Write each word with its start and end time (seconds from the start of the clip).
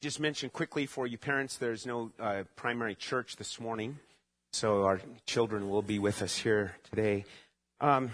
just 0.00 0.18
mention 0.18 0.48
quickly 0.48 0.86
for 0.86 1.06
you 1.06 1.18
parents, 1.18 1.56
there's 1.58 1.84
no 1.84 2.10
uh, 2.18 2.44
primary 2.56 2.94
church 2.94 3.36
this 3.36 3.60
morning, 3.60 3.98
so 4.52 4.84
our 4.84 4.98
children 5.26 5.68
will 5.68 5.82
be 5.82 5.98
with 5.98 6.22
us 6.22 6.38
here 6.38 6.74
today. 6.88 7.26
Um, 7.82 8.10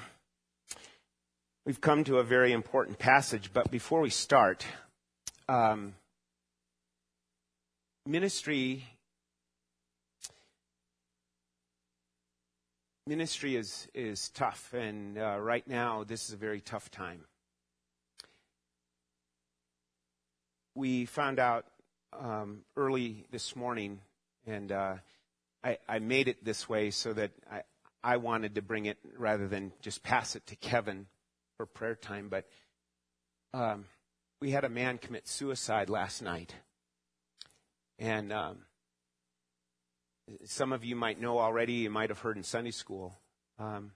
we've 1.65 1.81
come 1.81 2.03
to 2.05 2.19
a 2.19 2.25
very 2.25 2.51
important 2.51 2.99
passage, 2.99 3.51
but 3.53 3.71
before 3.71 4.01
we 4.01 4.11
start, 4.11 4.67
um, 5.49 5.95
ministry 8.05 8.85
ministry 13.07 13.55
is 13.55 13.87
is 13.95 14.31
tough, 14.31 14.75
and 14.75 15.19
uh, 15.19 15.39
right 15.39 15.67
now 15.69 16.03
this 16.03 16.27
is 16.27 16.33
a 16.35 16.37
very 16.37 16.61
tough 16.61 16.91
time. 16.91 17.21
We 20.75 21.07
found 21.07 21.39
out 21.39 21.65
um, 22.21 22.61
early 22.77 23.25
this 23.31 23.57
morning, 23.57 24.01
and 24.47 24.73
uh, 24.73 24.95
I, 25.63 25.79
I, 25.89 25.99
made 25.99 26.29
it 26.29 26.45
this 26.45 26.69
way 26.69 26.91
so 26.91 27.13
that 27.13 27.33
I, 27.51 27.63
I 28.03 28.17
wanted 28.17 28.55
to 28.55 28.63
bring 28.63 28.87
it 28.87 28.99
rather 29.17 29.49
than 29.49 29.73
just 29.81 30.03
pass 30.03 30.37
it 30.37 30.47
to 30.49 30.57
Kevin 30.57 31.07
for 31.57 31.67
prayer 31.67 31.95
time. 31.95 32.29
But 32.29 32.47
um, 33.53 33.87
we 34.41 34.51
had 34.51 34.65
a 34.65 34.69
man 34.69 34.99
commit 34.99 35.29
suicide 35.29 35.91
last 35.91 36.23
night, 36.23 36.55
and 37.99 38.33
um, 38.33 38.59
some 40.45 40.73
of 40.73 40.85
you 40.85 40.97
might 40.97 41.21
know 41.21 41.39
already. 41.39 41.75
You 41.75 41.91
might 41.91 42.11
have 42.11 42.21
heard 42.21 42.37
in 42.37 42.43
Sunday 42.43 42.71
school. 42.71 43.19
Um, 43.59 43.93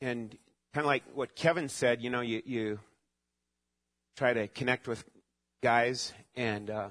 and 0.00 0.36
kind 0.74 0.84
of 0.84 0.86
like 0.86 1.04
what 1.14 1.36
Kevin 1.36 1.68
said, 1.68 2.02
you 2.02 2.10
know, 2.10 2.20
you, 2.20 2.42
you 2.44 2.80
try 4.16 4.32
to 4.32 4.48
connect 4.48 4.88
with 4.88 5.04
guys 5.62 6.12
and 6.34 6.70
uh, 6.70 6.88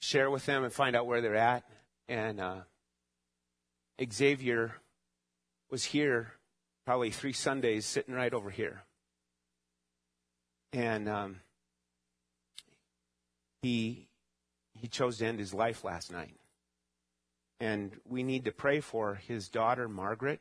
share 0.00 0.30
with 0.30 0.46
them 0.46 0.64
and 0.64 0.72
find 0.72 0.94
out 0.96 1.06
where 1.06 1.20
they're 1.20 1.36
at. 1.36 1.64
And 2.08 2.40
uh, 2.40 2.60
Xavier 4.12 4.74
was 5.70 5.84
here 5.84 6.32
probably 6.86 7.10
three 7.10 7.32
Sundays, 7.32 7.84
sitting 7.84 8.14
right 8.14 8.32
over 8.32 8.50
here. 8.50 8.82
And 10.72 11.08
um, 11.08 11.40
he 13.62 14.08
he 14.74 14.86
chose 14.86 15.18
to 15.18 15.26
end 15.26 15.38
his 15.38 15.52
life 15.52 15.84
last 15.84 16.12
night. 16.12 16.36
And 17.60 17.92
we 18.06 18.22
need 18.22 18.44
to 18.44 18.52
pray 18.52 18.80
for 18.80 19.16
his 19.16 19.48
daughter 19.48 19.88
Margaret. 19.88 20.40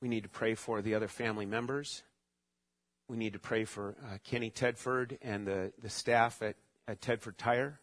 We 0.00 0.08
need 0.08 0.22
to 0.22 0.28
pray 0.28 0.54
for 0.54 0.80
the 0.80 0.94
other 0.94 1.08
family 1.08 1.46
members. 1.46 2.02
We 3.08 3.16
need 3.16 3.34
to 3.34 3.38
pray 3.38 3.64
for 3.64 3.96
uh, 4.04 4.18
Kenny 4.24 4.50
Tedford 4.50 5.18
and 5.20 5.46
the, 5.46 5.72
the 5.82 5.90
staff 5.90 6.40
at, 6.42 6.56
at 6.88 7.00
Tedford 7.00 7.36
Tire. 7.36 7.78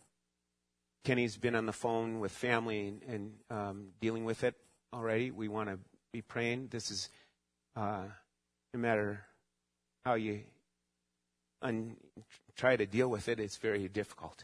Kenny's 1.03 1.38
been 1.38 1.55
on 1.55 1.66
the 1.66 1.73
phone 1.73 2.19
with 2.19 2.31
family 2.31 2.88
and, 2.88 3.03
and 3.03 3.33
um, 3.50 3.88
dealing 4.00 4.25
with 4.25 4.44
it 4.44 4.55
already. 4.94 5.31
We 5.31 5.47
want 5.47 5.69
to 5.69 5.80
be 6.11 6.22
praying. 6.22 6.69
This 6.72 6.91
is, 6.91 7.09
uh, 7.75 8.03
no 8.73 8.80
matter 8.80 9.25
how 10.05 10.16
you 10.16 10.41
un- 11.61 11.97
try 12.56 12.75
to 12.75 12.85
deal 12.85 13.09
with 13.09 13.30
it, 13.30 13.39
it's 13.39 13.58
very 13.58 13.88
difficult. 13.88 14.44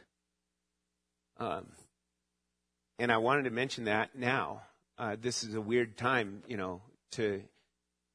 Um, 1.40 1.68
and 3.00 3.12
I 3.12 3.18
wanted 3.18 3.44
to 3.44 3.52
mention 3.52 3.86
that 3.86 4.16
now. 4.16 4.62
Uh, 4.98 5.16
this 5.20 5.44
is 5.44 5.54
a 5.54 5.62
weird 5.62 5.98
time, 5.98 6.42
you 6.48 6.58
know, 6.58 6.82
to 7.12 7.44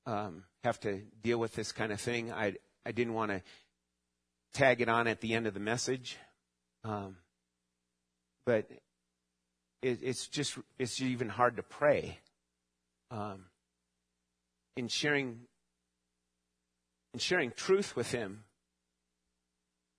um, 0.07 0.45
have 0.65 0.81
to 0.81 1.03
deal 1.23 1.39
with 1.39 1.55
this 1.55 1.73
kind 1.73 1.93
of 1.93 2.01
thing. 2.01 2.33
I 2.33 2.55
I 2.85 2.93
didn't 2.93 3.15
want 3.15 3.31
to 3.31 3.43
tag 4.53 4.81
it 4.81 4.89
on 4.89 5.07
at 5.07 5.21
the 5.21 5.35
end 5.35 5.47
of 5.47 5.55
the 5.55 5.61
message, 5.61 6.19
um, 6.85 7.17
but 8.45 8.69
it, 9.83 10.01
it's 10.03 10.27
just 10.27 10.59
it's 10.79 11.01
even 11.01 11.29
hard 11.29 11.57
to 11.57 11.63
pray. 11.63 12.19
Um, 13.11 13.47
in 14.77 14.89
sharing 14.89 15.41
in 17.13 17.21
sharing 17.21 17.51
truth 17.51 17.95
with 17.95 18.11
him, 18.11 18.45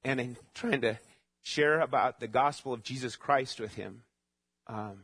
and 0.03 0.19
in 0.19 0.37
trying 0.53 0.81
to 0.81 0.99
share 1.43 1.79
about 1.81 2.19
the 2.19 2.27
gospel 2.27 2.73
of 2.73 2.83
Jesus 2.83 3.15
Christ 3.15 3.59
with 3.59 3.75
him. 3.75 4.03
Um, 4.67 5.03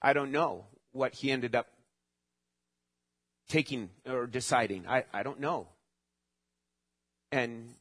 I 0.00 0.12
don't 0.12 0.32
know 0.32 0.66
what 0.92 1.14
he 1.14 1.30
ended 1.30 1.54
up 1.54 1.66
taking 3.52 3.90
or 4.08 4.26
deciding. 4.26 4.86
I, 4.88 5.04
I 5.12 5.22
don't 5.22 5.38
know. 5.38 5.68
And 7.30 7.74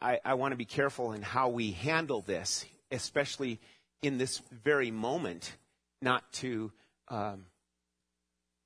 I, 0.00 0.18
I 0.24 0.34
want 0.34 0.52
to 0.52 0.56
be 0.56 0.64
careful 0.64 1.12
in 1.12 1.22
how 1.22 1.50
we 1.50 1.70
handle 1.70 2.20
this, 2.20 2.64
especially 2.90 3.60
in 4.02 4.18
this 4.18 4.42
very 4.50 4.90
moment, 4.90 5.56
not 6.02 6.30
to 6.34 6.72
um, 7.06 7.46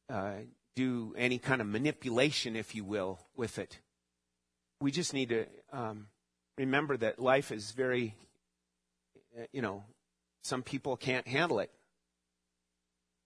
uh, 0.08 0.36
do 0.74 1.14
any 1.18 1.38
kind 1.38 1.60
of 1.60 1.66
manipulation, 1.66 2.56
if 2.56 2.74
you 2.74 2.82
will, 2.82 3.18
with 3.36 3.58
it. 3.58 3.78
We 4.80 4.90
just 4.90 5.12
need 5.12 5.28
to 5.28 5.46
um, 5.70 6.06
remember 6.56 6.96
that 6.96 7.18
life 7.18 7.52
is 7.52 7.72
very, 7.72 8.14
uh, 9.38 9.44
you 9.52 9.60
know, 9.60 9.84
some 10.44 10.62
people 10.62 10.96
can't 10.96 11.28
handle 11.28 11.58
it. 11.58 11.70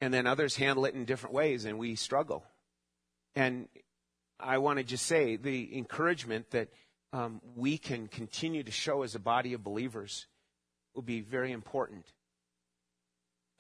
And 0.01 0.13
then 0.13 0.27
others 0.27 0.57
handle 0.57 0.87
it 0.87 0.95
in 0.95 1.05
different 1.05 1.35
ways, 1.37 1.65
and 1.65 1.79
we 1.79 1.95
struggle. 1.95 2.45
And 3.35 3.69
I 4.39 4.59
want 4.59 4.79
to 4.79 4.85
just 4.85 5.07
say 5.07 5.37
the 5.37 5.77
encouragement 5.77 6.51
that 6.51 6.69
um, 7.13 7.41
we 7.55 7.79
can 7.79 8.09
continue 8.09 8.63
to 8.63 8.71
show 8.71 9.03
as 9.03 9.15
a 9.15 9.21
body 9.21 9.53
of 9.53 9.63
believers 9.63 10.27
will 10.95 11.03
be 11.03 11.21
very 11.21 11.53
important. 11.53 12.05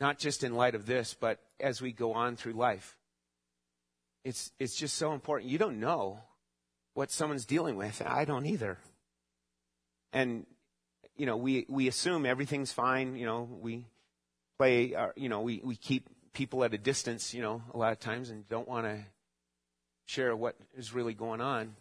Not 0.00 0.18
just 0.18 0.42
in 0.42 0.54
light 0.54 0.74
of 0.74 0.86
this, 0.86 1.14
but 1.18 1.38
as 1.60 1.80
we 1.80 1.92
go 1.92 2.12
on 2.14 2.36
through 2.36 2.54
life. 2.54 2.98
It's, 4.24 4.52
it's 4.58 4.76
just 4.76 4.96
so 4.96 5.12
important. 5.12 5.50
You 5.50 5.58
don't 5.58 5.80
know 5.80 6.20
what 6.94 7.10
someone's 7.10 7.44
dealing 7.44 7.76
with. 7.76 8.02
I 8.04 8.24
don't 8.24 8.46
either. 8.46 8.78
And, 10.12 10.46
you 11.16 11.26
know, 11.26 11.36
we, 11.36 11.66
we 11.68 11.88
assume 11.88 12.26
everything's 12.26 12.72
fine. 12.72 13.16
You 13.16 13.26
know, 13.26 13.48
we 13.60 13.86
play, 14.58 14.94
our, 14.94 15.12
you 15.16 15.28
know, 15.28 15.40
we, 15.40 15.60
we 15.64 15.76
keep 15.76 16.08
people 16.32 16.64
at 16.64 16.74
a 16.74 16.78
distance, 16.78 17.34
you 17.34 17.42
know, 17.42 17.62
a 17.72 17.78
lot 17.78 17.92
of 17.92 18.00
times 18.00 18.30
and 18.30 18.48
don't 18.48 18.68
want 18.68 18.86
to 18.86 19.04
share 20.06 20.34
what 20.36 20.56
is 20.76 20.92
really 20.92 21.14
going 21.14 21.40
on. 21.40 21.76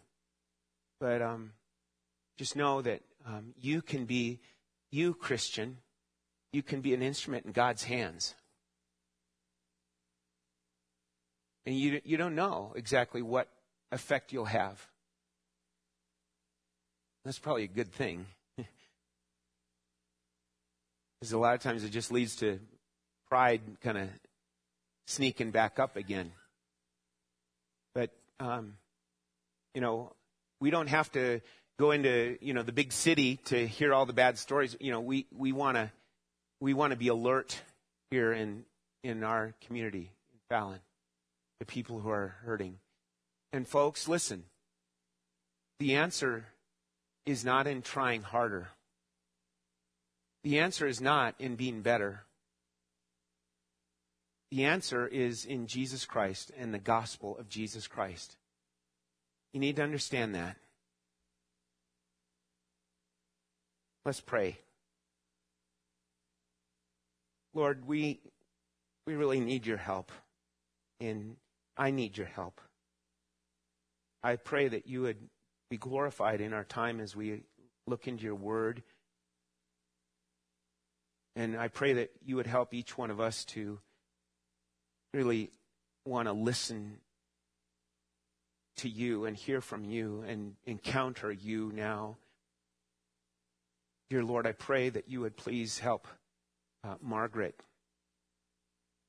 But 1.00 1.22
um, 1.22 1.52
just 2.36 2.56
know 2.56 2.82
that 2.82 3.00
um, 3.26 3.54
you 3.60 3.82
can 3.82 4.04
be, 4.04 4.40
you 4.90 5.14
Christian, 5.14 5.78
you 6.52 6.62
can 6.62 6.80
be 6.80 6.94
an 6.94 7.02
instrument 7.02 7.46
in 7.46 7.52
God's 7.52 7.84
hands. 7.84 8.34
And 11.64 11.76
you, 11.76 12.00
you 12.04 12.16
don't 12.16 12.34
know 12.34 12.72
exactly 12.76 13.22
what 13.22 13.48
effect 13.90 14.32
you'll 14.32 14.44
have. 14.46 14.88
That's 17.24 17.38
probably 17.38 17.64
a 17.64 17.68
good 17.68 17.92
thing. 17.92 18.26
Because 21.20 21.34
a 21.34 21.38
lot 21.38 21.54
of 21.54 21.60
times 21.60 21.84
it 21.84 21.90
just 21.90 22.10
leads 22.10 22.34
to 22.36 22.58
pride 23.28 23.60
kind 23.80 23.96
of 23.96 24.08
sneaking 25.06 25.52
back 25.52 25.78
up 25.78 25.94
again. 25.94 26.32
Um, 28.40 28.74
you 29.74 29.80
know, 29.80 30.12
we 30.60 30.70
don't 30.70 30.88
have 30.88 31.10
to 31.12 31.40
go 31.78 31.90
into, 31.90 32.38
you 32.40 32.54
know, 32.54 32.62
the 32.62 32.72
big 32.72 32.92
city 32.92 33.36
to 33.44 33.66
hear 33.66 33.92
all 33.94 34.06
the 34.06 34.12
bad 34.12 34.38
stories. 34.38 34.76
You 34.80 34.92
know, 34.92 35.00
we, 35.00 35.26
we 35.32 35.52
want 35.52 35.76
to 35.76 35.90
we 36.62 36.74
want 36.74 36.92
to 36.92 36.96
be 36.96 37.08
alert 37.08 37.60
here 38.12 38.32
in, 38.32 38.64
in 39.02 39.24
our 39.24 39.52
community, 39.66 40.12
in 40.32 40.38
Fallon, 40.48 40.78
the 41.58 41.66
people 41.66 41.98
who 41.98 42.08
are 42.08 42.36
hurting. 42.44 42.78
And 43.52 43.66
folks, 43.66 44.06
listen, 44.06 44.44
the 45.80 45.96
answer 45.96 46.46
is 47.26 47.44
not 47.44 47.66
in 47.66 47.82
trying 47.82 48.22
harder. 48.22 48.68
The 50.44 50.60
answer 50.60 50.86
is 50.86 51.00
not 51.00 51.34
in 51.40 51.56
being 51.56 51.82
better. 51.82 52.22
The 54.52 54.66
answer 54.66 55.06
is 55.06 55.46
in 55.46 55.66
Jesus 55.66 56.04
Christ 56.04 56.52
and 56.58 56.74
the 56.74 56.78
gospel 56.78 57.38
of 57.38 57.48
Jesus 57.48 57.86
Christ. 57.86 58.36
You 59.54 59.60
need 59.60 59.76
to 59.76 59.82
understand 59.82 60.34
that. 60.34 60.58
Let's 64.04 64.20
pray. 64.20 64.58
Lord, 67.54 67.86
we, 67.86 68.20
we 69.06 69.14
really 69.14 69.40
need 69.40 69.64
your 69.64 69.78
help. 69.78 70.12
And 71.00 71.36
I 71.78 71.90
need 71.90 72.18
your 72.18 72.26
help. 72.26 72.60
I 74.22 74.36
pray 74.36 74.68
that 74.68 74.86
you 74.86 75.00
would 75.00 75.30
be 75.70 75.78
glorified 75.78 76.42
in 76.42 76.52
our 76.52 76.64
time 76.64 77.00
as 77.00 77.16
we 77.16 77.44
look 77.86 78.06
into 78.06 78.24
your 78.24 78.34
word. 78.34 78.82
And 81.36 81.56
I 81.56 81.68
pray 81.68 81.94
that 81.94 82.10
you 82.22 82.36
would 82.36 82.46
help 82.46 82.74
each 82.74 82.98
one 82.98 83.10
of 83.10 83.18
us 83.18 83.46
to 83.46 83.78
really 85.12 85.50
want 86.04 86.26
to 86.26 86.32
listen 86.32 86.98
to 88.76 88.88
you 88.88 89.26
and 89.26 89.36
hear 89.36 89.60
from 89.60 89.84
you 89.84 90.24
and 90.26 90.54
encounter 90.64 91.30
you 91.30 91.70
now. 91.74 92.16
Dear 94.10 94.24
Lord, 94.24 94.46
I 94.46 94.52
pray 94.52 94.88
that 94.88 95.08
you 95.08 95.20
would 95.20 95.36
please 95.36 95.78
help 95.78 96.06
uh, 96.84 96.94
Margaret 97.00 97.60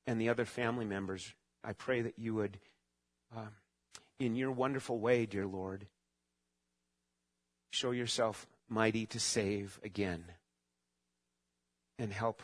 and 0.06 0.20
the 0.20 0.28
other 0.28 0.44
family 0.44 0.84
members. 0.84 1.32
I 1.62 1.72
pray 1.72 2.02
that 2.02 2.18
you 2.18 2.34
would, 2.34 2.58
uh, 3.34 3.48
in 4.18 4.36
your 4.36 4.52
wonderful 4.52 4.98
way, 4.98 5.26
dear 5.26 5.46
Lord, 5.46 5.86
show 7.70 7.90
yourself 7.90 8.46
mighty 8.68 9.06
to 9.06 9.20
save 9.20 9.80
again 9.82 10.24
and 11.98 12.12
help 12.12 12.42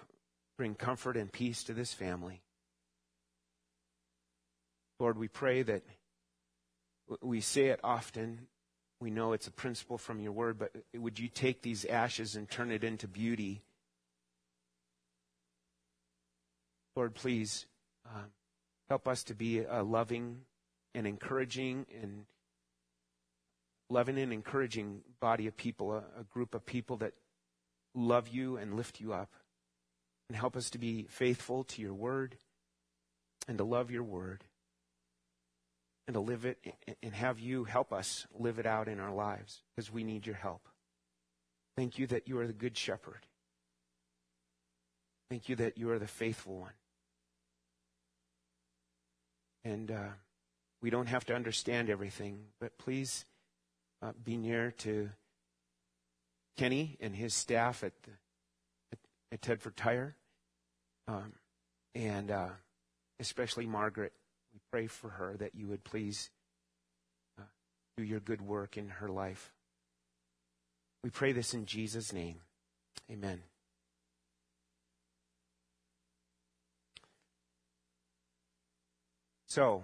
bring 0.57 0.75
comfort 0.75 1.17
and 1.17 1.31
peace 1.31 1.65
to 1.65 1.73
this 1.73 1.93
family. 1.93 2.43
Lord, 5.01 5.17
we 5.17 5.29
pray 5.29 5.63
that 5.63 5.83
we 7.23 7.41
say 7.41 7.69
it 7.69 7.81
often. 7.83 8.47
We 9.01 9.11
know 9.11 9.33
it's 9.33 9.47
a 9.47 9.51
principle 9.51 9.97
from 9.97 10.21
your 10.21 10.33
word, 10.33 10.59
but 10.59 10.73
would 10.95 11.19
you 11.19 11.29
take 11.29 11.63
these 11.63 11.87
ashes 11.87 12.37
and 12.37 12.49
turn 12.49 12.71
it 12.71 12.85
into 12.85 13.09
beauty? 13.09 13.63
Lord, 16.95 17.15
please 17.15 17.65
um, 18.05 18.27
help 18.91 19.09
us 19.09 19.25
to 19.25 19.35
be 19.35 19.61
a 19.61 19.83
loving 19.83 20.43
and 20.95 21.07
encouraging 21.07 21.87
and 22.03 22.27
loving 23.89 24.19
and 24.19 24.35
encouraging 24.35 25.01
body 25.19 25.47
of 25.47 25.57
people, 25.57 25.93
a, 25.93 26.21
a 26.21 26.25
group 26.31 26.55
of 26.55 26.67
people 26.67 26.99
that 26.99 27.15
love 27.95 28.29
you 28.29 28.59
and 28.59 28.77
lift 28.77 29.01
you 29.01 29.15
up. 29.15 29.31
And 30.29 30.37
help 30.37 30.57
us 30.57 30.69
to 30.71 30.79
be 30.79 31.07
faithful 31.09 31.65
to 31.65 31.81
your 31.83 31.95
word 31.95 32.37
and 33.49 33.57
to 33.57 33.65
love 33.65 33.91
your 33.91 34.05
word 34.05 34.45
and 36.11 36.15
to 36.17 36.21
live 36.21 36.45
it 36.45 36.59
and 37.05 37.15
have 37.15 37.39
you 37.39 37.63
help 37.63 37.93
us 37.93 38.27
live 38.37 38.59
it 38.59 38.67
out 38.67 38.89
in 38.89 38.99
our 38.99 39.15
lives 39.15 39.63
because 39.77 39.93
we 39.93 40.03
need 40.03 40.27
your 40.27 40.35
help. 40.35 40.67
Thank 41.77 42.01
you 42.01 42.09
that 42.09 42.27
you 42.27 42.37
are 42.41 42.49
the 42.49 42.53
good 42.53 42.77
shepherd. 42.77 43.27
Thank 45.31 45.49
you 45.49 45.55
that 45.55 45.79
you 45.79 45.89
are 45.91 46.01
the 46.01 46.09
faithful 46.09 46.59
one. 46.59 46.73
And 49.63 49.93
uh, 49.93 50.09
we 50.83 50.91
don't 50.91 51.07
have 51.07 51.25
to 51.27 51.35
understand 51.37 51.89
everything, 51.89 52.41
but 52.61 52.77
please 52.77 53.25
uh, 54.03 54.11
be 54.25 54.37
near 54.37 54.73
to 54.79 55.11
Kenny 56.57 56.97
and 57.01 57.15
his 57.15 57.35
staff 57.35 57.85
at, 57.85 57.93
the, 58.03 58.11
at, 58.91 58.99
at 59.31 59.41
Tedford 59.41 59.77
Tire, 59.77 60.17
um, 61.07 61.35
and 61.95 62.33
uh, 62.33 62.49
especially 63.21 63.67
Margaret. 63.67 64.13
We 64.53 64.61
pray 64.71 64.87
for 64.87 65.11
her 65.11 65.37
that 65.39 65.55
you 65.55 65.69
would 65.69 65.85
please 65.85 66.31
uh, 67.39 67.45
do 67.97 68.03
your 68.03 68.21
good 68.21 68.41
work 68.41 68.77
in 68.77 68.89
her 68.89 69.09
life. 69.09 69.53
We 71.03 71.11
pray 71.11 71.33
this 71.33 71.55
in 71.55 71.67
Jesus' 71.67 72.13
name. 72.13 72.37
Amen. 73.11 73.43
So, 79.47 79.83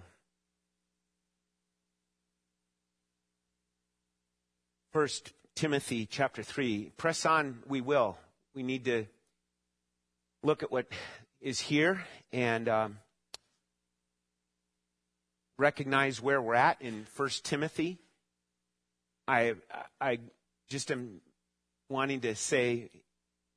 First 4.93 5.33
Timothy 5.55 6.05
chapter 6.05 6.41
3. 6.41 6.91
Press 6.97 7.25
on, 7.25 7.59
we 7.67 7.81
will. 7.81 8.17
We 8.55 8.63
need 8.63 8.85
to 8.85 9.05
look 10.41 10.63
at 10.63 10.71
what 10.71 10.87
is 11.41 11.59
here 11.59 12.05
and 12.31 12.69
um, 12.69 12.99
recognize 15.57 16.21
where 16.21 16.41
we're 16.41 16.55
at 16.55 16.81
in 16.81 17.05
First 17.05 17.45
Timothy. 17.45 17.97
I, 19.27 19.55
I 19.99 20.19
just 20.69 20.91
am 20.91 21.21
wanting 21.89 22.21
to 22.21 22.35
say, 22.35 22.89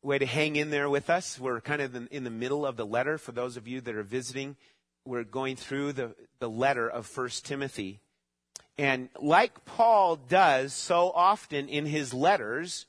way 0.02 0.18
to 0.18 0.26
hang 0.26 0.56
in 0.56 0.70
there 0.70 0.88
with 0.88 1.10
us. 1.10 1.38
We're 1.38 1.60
kind 1.60 1.82
of 1.82 1.94
in 2.10 2.24
the 2.24 2.30
middle 2.30 2.64
of 2.64 2.76
the 2.76 2.86
letter. 2.86 3.18
For 3.18 3.32
those 3.32 3.56
of 3.56 3.68
you 3.68 3.80
that 3.82 3.94
are 3.94 4.02
visiting, 4.02 4.56
we're 5.04 5.24
going 5.24 5.56
through 5.56 5.92
the, 5.92 6.14
the 6.38 6.48
letter 6.48 6.88
of 6.88 7.06
First 7.06 7.44
Timothy. 7.44 8.00
And 8.78 9.10
like 9.20 9.64
Paul 9.64 10.16
does 10.16 10.72
so 10.72 11.10
often 11.14 11.68
in 11.68 11.84
his 11.84 12.14
letters, 12.14 12.86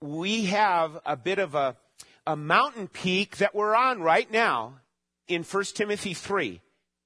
we 0.00 0.44
have 0.46 1.00
a 1.04 1.16
bit 1.16 1.40
of 1.40 1.56
a, 1.56 1.76
a 2.26 2.36
mountain 2.36 2.86
peak 2.86 3.38
that 3.38 3.54
we're 3.54 3.74
on 3.74 4.00
right 4.00 4.30
now 4.30 4.74
in 5.26 5.42
1 5.42 5.64
Timothy 5.74 6.14
3. 6.14 6.60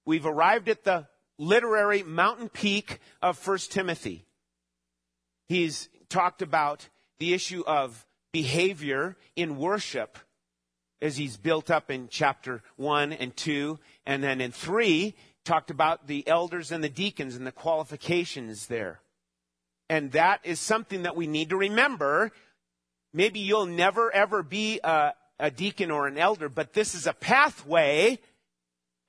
We've 0.05 0.27
arrived 0.27 0.69
at 0.69 0.85
the 0.85 1.07
literary 1.43 2.03
mountain 2.05 2.49
peak 2.49 3.01
of 3.21 3.37
First 3.37 3.73
Timothy. 3.73 4.25
He's 5.49 5.89
talked 6.09 6.41
about 6.41 6.89
the 7.19 7.35
issue 7.35 7.65
of 7.67 8.07
behavior 8.33 9.17
in 9.35 9.59
worship 9.59 10.19
as 11.03 11.17
he's 11.17 11.37
built 11.37 11.71
up 11.71 11.91
in 11.91 12.09
chapter 12.09 12.63
1 12.77 13.13
and 13.13 13.37
2. 13.37 13.79
And 14.07 14.23
then 14.23 14.41
in 14.41 14.53
3, 14.53 15.15
talked 15.45 15.71
about 15.71 16.07
the 16.07 16.27
elders 16.29 16.71
and 16.71 16.83
the 16.83 16.89
deacons 16.89 17.35
and 17.35 17.47
the 17.47 17.53
qualifications 17.53 18.69
there. 18.69 19.01
And 19.89 20.13
that 20.13 20.41
is 20.45 20.61
something 20.61 21.03
that 21.03 21.17
we 21.17 21.27
need 21.27 21.51
to 21.51 21.57
remember. 21.57 22.31
Maybe 23.13 23.41
you'll 23.41 23.67
never 23.67 24.15
ever 24.15 24.45
be 24.45 24.79
a, 24.85 25.13
a 25.41 25.51
deacon 25.51 25.91
or 25.91 26.07
an 26.07 26.19
elder, 26.19 26.49
but 26.49 26.73
this 26.73 26.95
is 26.95 27.09
a 27.09 27.13
pathway 27.13 28.21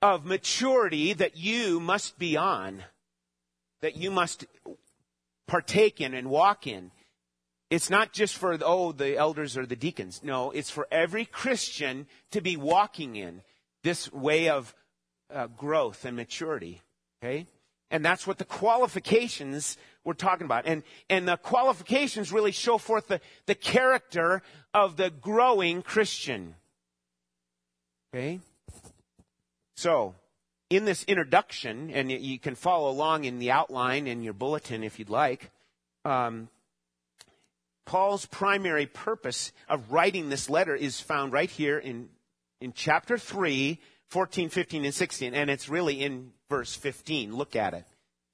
of 0.04 0.26
maturity 0.26 1.14
that 1.14 1.34
you 1.34 1.80
must 1.80 2.18
be 2.18 2.36
on, 2.36 2.84
that 3.80 3.96
you 3.96 4.10
must 4.10 4.44
partake 5.46 5.98
in 5.98 6.12
and 6.12 6.28
walk 6.28 6.66
in. 6.66 6.90
It's 7.70 7.88
not 7.88 8.12
just 8.12 8.36
for, 8.36 8.58
oh, 8.60 8.92
the 8.92 9.16
elders 9.16 9.56
or 9.56 9.64
the 9.64 9.76
deacons. 9.76 10.20
No, 10.22 10.50
it's 10.50 10.68
for 10.68 10.86
every 10.90 11.24
Christian 11.24 12.06
to 12.32 12.42
be 12.42 12.58
walking 12.58 13.16
in 13.16 13.40
this 13.82 14.12
way 14.12 14.50
of 14.50 14.74
uh, 15.32 15.46
growth 15.46 16.04
and 16.04 16.16
maturity. 16.16 16.82
Okay? 17.22 17.46
And 17.90 18.04
that's 18.04 18.26
what 18.26 18.36
the 18.36 18.44
qualifications 18.44 19.78
we're 20.04 20.12
talking 20.12 20.44
about. 20.44 20.66
And, 20.66 20.82
and 21.08 21.26
the 21.26 21.38
qualifications 21.38 22.30
really 22.30 22.52
show 22.52 22.76
forth 22.76 23.08
the, 23.08 23.22
the 23.46 23.54
character 23.54 24.42
of 24.74 24.98
the 24.98 25.08
growing 25.08 25.80
Christian. 25.80 26.56
Okay? 28.12 28.40
So, 29.76 30.14
in 30.70 30.84
this 30.84 31.04
introduction, 31.04 31.90
and 31.90 32.10
you 32.10 32.38
can 32.38 32.54
follow 32.54 32.90
along 32.90 33.24
in 33.24 33.38
the 33.38 33.50
outline 33.50 34.06
in 34.06 34.22
your 34.22 34.32
bulletin 34.32 34.82
if 34.82 34.98
you'd 34.98 35.10
like, 35.10 35.50
um, 36.04 36.48
Paul's 37.84 38.26
primary 38.26 38.86
purpose 38.86 39.52
of 39.68 39.92
writing 39.92 40.28
this 40.28 40.48
letter 40.48 40.74
is 40.74 41.00
found 41.00 41.32
right 41.32 41.50
here 41.50 41.78
in, 41.78 42.08
in 42.60 42.72
chapter 42.72 43.18
3, 43.18 43.78
14, 44.08 44.48
15, 44.48 44.84
and 44.86 44.94
16. 44.94 45.34
And 45.34 45.50
it's 45.50 45.68
really 45.68 46.02
in 46.02 46.32
verse 46.48 46.74
15. 46.74 47.34
Look 47.34 47.56
at 47.56 47.74
it. 47.74 47.84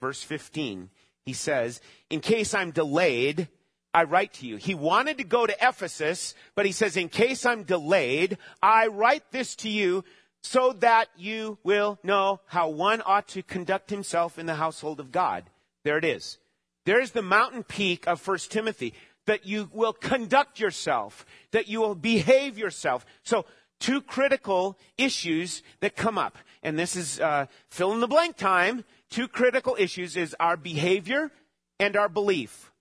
Verse 0.01 0.23
15. 0.23 0.91
He 1.27 1.33
says, 1.33 1.81
In 2.11 2.21
case 2.21 2.55
I'm 2.55 2.71
delayed, 2.71 3.49
I 3.93 4.05
write 4.05 4.35
to 4.35 4.47
you. 4.47 4.57
He 4.57 4.75
wanted 4.75 5.19
to 5.19 5.25
go 5.25 5.47
to 5.47 5.57
Ephesus, 5.61 6.35
but 6.55 6.65
he 6.65 6.73
says, 6.73 6.97
In 6.97 7.09
case 7.09 7.45
I'm 7.45 7.65
delayed, 7.65 8.39
I 8.63 8.87
write 8.87 9.33
this 9.33 9.57
to 9.57 9.69
you 9.69 10.05
so 10.43 10.73
that 10.75 11.09
you 11.17 11.59
will 11.63 11.99
know 12.03 12.41
how 12.47 12.69
one 12.69 13.03
ought 13.05 13.29
to 13.29 13.43
conduct 13.43 13.91
himself 13.91 14.39
in 14.39 14.47
the 14.47 14.55
household 14.55 15.01
of 15.01 15.13
God. 15.13 15.45
There 15.85 15.99
it 15.99 16.05
is. 16.05 16.39
There's 16.87 17.11
the 17.11 17.23
mountain 17.23 17.63
peak 17.63 18.07
of 18.07 18.21
First 18.21 18.51
Timothy 18.51 18.95
that 19.27 19.47
you 19.47 19.71
will 19.73 19.93
conduct 19.93 20.59
yourself, 20.59 21.27
that 21.53 21.69
you 21.69 21.81
will 21.81 21.95
behave 21.95 22.59
yourself. 22.59 23.05
So 23.23 23.45
two 23.79 24.01
critical 24.01 24.79
issues 24.97 25.63
that 25.81 25.95
come 25.95 26.19
up. 26.19 26.39
And 26.63 26.79
this 26.79 26.97
is 26.97 27.21
uh, 27.21 27.47
fill 27.69 27.93
in 27.93 28.01
the 28.01 28.09
blank 28.09 28.37
time. 28.37 28.85
Two 29.11 29.29
critical 29.29 29.77
issues 29.79 30.17
is 30.17 30.35
our 30.41 30.57
behavior 30.57 31.31
and 31.79 31.97
our 31.97 32.09
belief. 32.09 32.73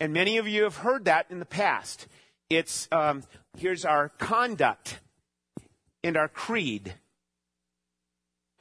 And 0.00 0.12
many 0.12 0.38
of 0.38 0.48
you 0.48 0.64
have 0.64 0.78
heard 0.78 1.06
that 1.06 1.26
in 1.30 1.38
the 1.38 1.46
past. 1.46 2.06
It's 2.50 2.86
um, 2.92 3.22
here's 3.56 3.84
our 3.84 4.10
conduct 4.10 5.00
and 6.06 6.16
our 6.16 6.28
creed. 6.28 6.94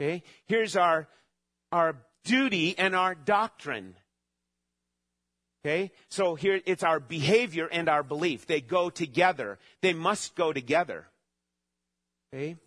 Okay, 0.01 0.23
here's 0.45 0.75
our 0.75 1.07
our 1.71 1.95
duty 2.23 2.77
and 2.77 2.95
our 2.95 3.15
doctrine. 3.15 3.95
Okay, 5.63 5.91
so 6.09 6.35
here 6.35 6.61
it's 6.65 6.83
our 6.83 6.99
behavior 6.99 7.67
and 7.71 7.89
our 7.89 8.03
belief. 8.03 8.45
They 8.45 8.61
go 8.61 8.89
together. 8.89 9.57
They 9.81 9.93
must 9.93 10.35
go 10.35 10.53
together. 10.53 11.07
Okay? 12.33 12.57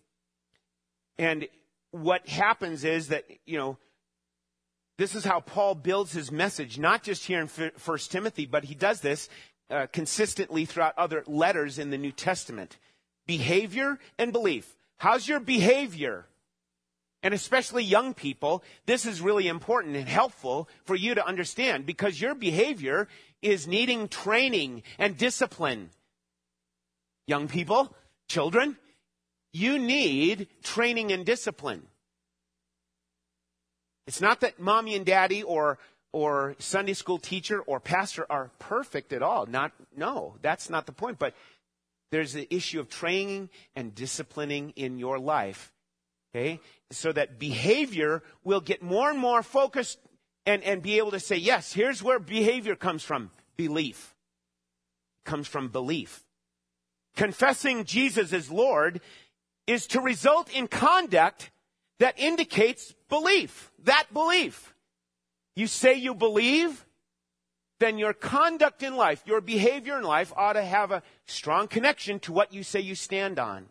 And 1.17 1.47
what 1.91 2.27
happens 2.27 2.83
is 2.83 3.07
that, 3.07 3.25
you 3.45 3.57
know, 3.57 3.77
this 4.97 5.15
is 5.15 5.23
how 5.23 5.39
Paul 5.39 5.75
builds 5.75 6.11
his 6.11 6.29
message, 6.29 6.77
not 6.77 7.03
just 7.03 7.25
here 7.25 7.39
in 7.39 7.47
First 7.47 8.11
Timothy, 8.11 8.45
but 8.45 8.65
he 8.65 8.75
does 8.75 8.99
this 8.99 9.29
uh, 9.69 9.87
consistently 9.93 10.65
throughout 10.65 10.97
other 10.97 11.23
letters 11.25 11.79
in 11.79 11.91
the 11.91 11.97
New 11.97 12.11
Testament. 12.11 12.77
Behavior 13.29 13.99
and 14.17 14.33
belief. 14.33 14.75
How's 14.97 15.27
your 15.27 15.39
behavior? 15.39 16.25
and 17.21 17.33
especially 17.33 17.83
young 17.83 18.13
people, 18.13 18.63
this 18.85 19.05
is 19.05 19.21
really 19.21 19.47
important 19.47 19.95
and 19.95 20.07
helpful 20.07 20.69
for 20.85 20.95
you 20.95 21.13
to 21.15 21.27
understand 21.27 21.85
because 21.85 22.19
your 22.19 22.33
behavior 22.33 23.07
is 23.41 23.67
needing 23.67 24.07
training 24.07 24.83
and 24.97 25.17
discipline. 25.17 25.89
Young 27.27 27.47
people, 27.47 27.93
children, 28.29 28.77
you 29.51 29.77
need 29.77 30.47
training 30.63 31.11
and 31.11 31.25
discipline. 31.25 31.83
It's 34.07 34.21
not 34.21 34.39
that 34.39 34.59
mommy 34.59 34.95
and 34.95 35.05
daddy 35.05 35.43
or 35.43 35.77
or 36.11 36.55
Sunday 36.57 36.93
school 36.93 37.19
teacher 37.19 37.61
or 37.61 37.79
pastor 37.79 38.25
are 38.31 38.49
perfect 38.57 39.13
at 39.13 39.21
all. 39.21 39.45
Not 39.45 39.71
no, 39.95 40.35
that's 40.41 40.69
not 40.69 40.85
the 40.85 40.91
point, 40.91 41.19
but 41.19 41.35
there's 42.11 42.33
the 42.33 42.53
issue 42.53 42.79
of 42.79 42.89
training 42.89 43.49
and 43.75 43.93
disciplining 43.93 44.71
in 44.75 44.97
your 44.97 45.19
life. 45.19 45.73
Okay? 46.33 46.59
So 46.91 47.11
that 47.11 47.39
behavior 47.39 48.23
will 48.43 48.61
get 48.61 48.81
more 48.81 49.09
and 49.09 49.19
more 49.19 49.43
focused 49.43 49.99
and, 50.45 50.63
and 50.63 50.81
be 50.81 50.97
able 50.97 51.11
to 51.11 51.19
say, 51.19 51.35
yes, 51.35 51.73
here's 51.73 52.01
where 52.01 52.19
behavior 52.19 52.75
comes 52.75 53.03
from. 53.03 53.31
Belief. 53.55 54.15
Comes 55.25 55.47
from 55.47 55.67
belief. 55.67 56.23
Confessing 57.15 57.83
Jesus 57.83 58.33
as 58.33 58.49
Lord 58.49 59.01
is 59.67 59.85
to 59.87 60.01
result 60.01 60.51
in 60.51 60.67
conduct 60.67 61.51
that 61.99 62.17
indicates 62.17 62.95
belief. 63.09 63.71
That 63.83 64.05
belief. 64.13 64.73
You 65.55 65.67
say 65.67 65.95
you 65.95 66.15
believe, 66.15 66.85
then 67.79 67.97
your 67.97 68.13
conduct 68.13 68.83
in 68.83 68.95
life, 68.95 69.23
your 69.25 69.41
behavior 69.41 69.97
in 69.97 70.03
life 70.03 70.33
ought 70.35 70.53
to 70.53 70.63
have 70.63 70.91
a 70.91 71.03
strong 71.25 71.67
connection 71.67 72.19
to 72.19 72.33
what 72.33 72.53
you 72.53 72.63
say 72.63 72.79
you 72.79 72.95
stand 72.95 73.39
on. 73.39 73.67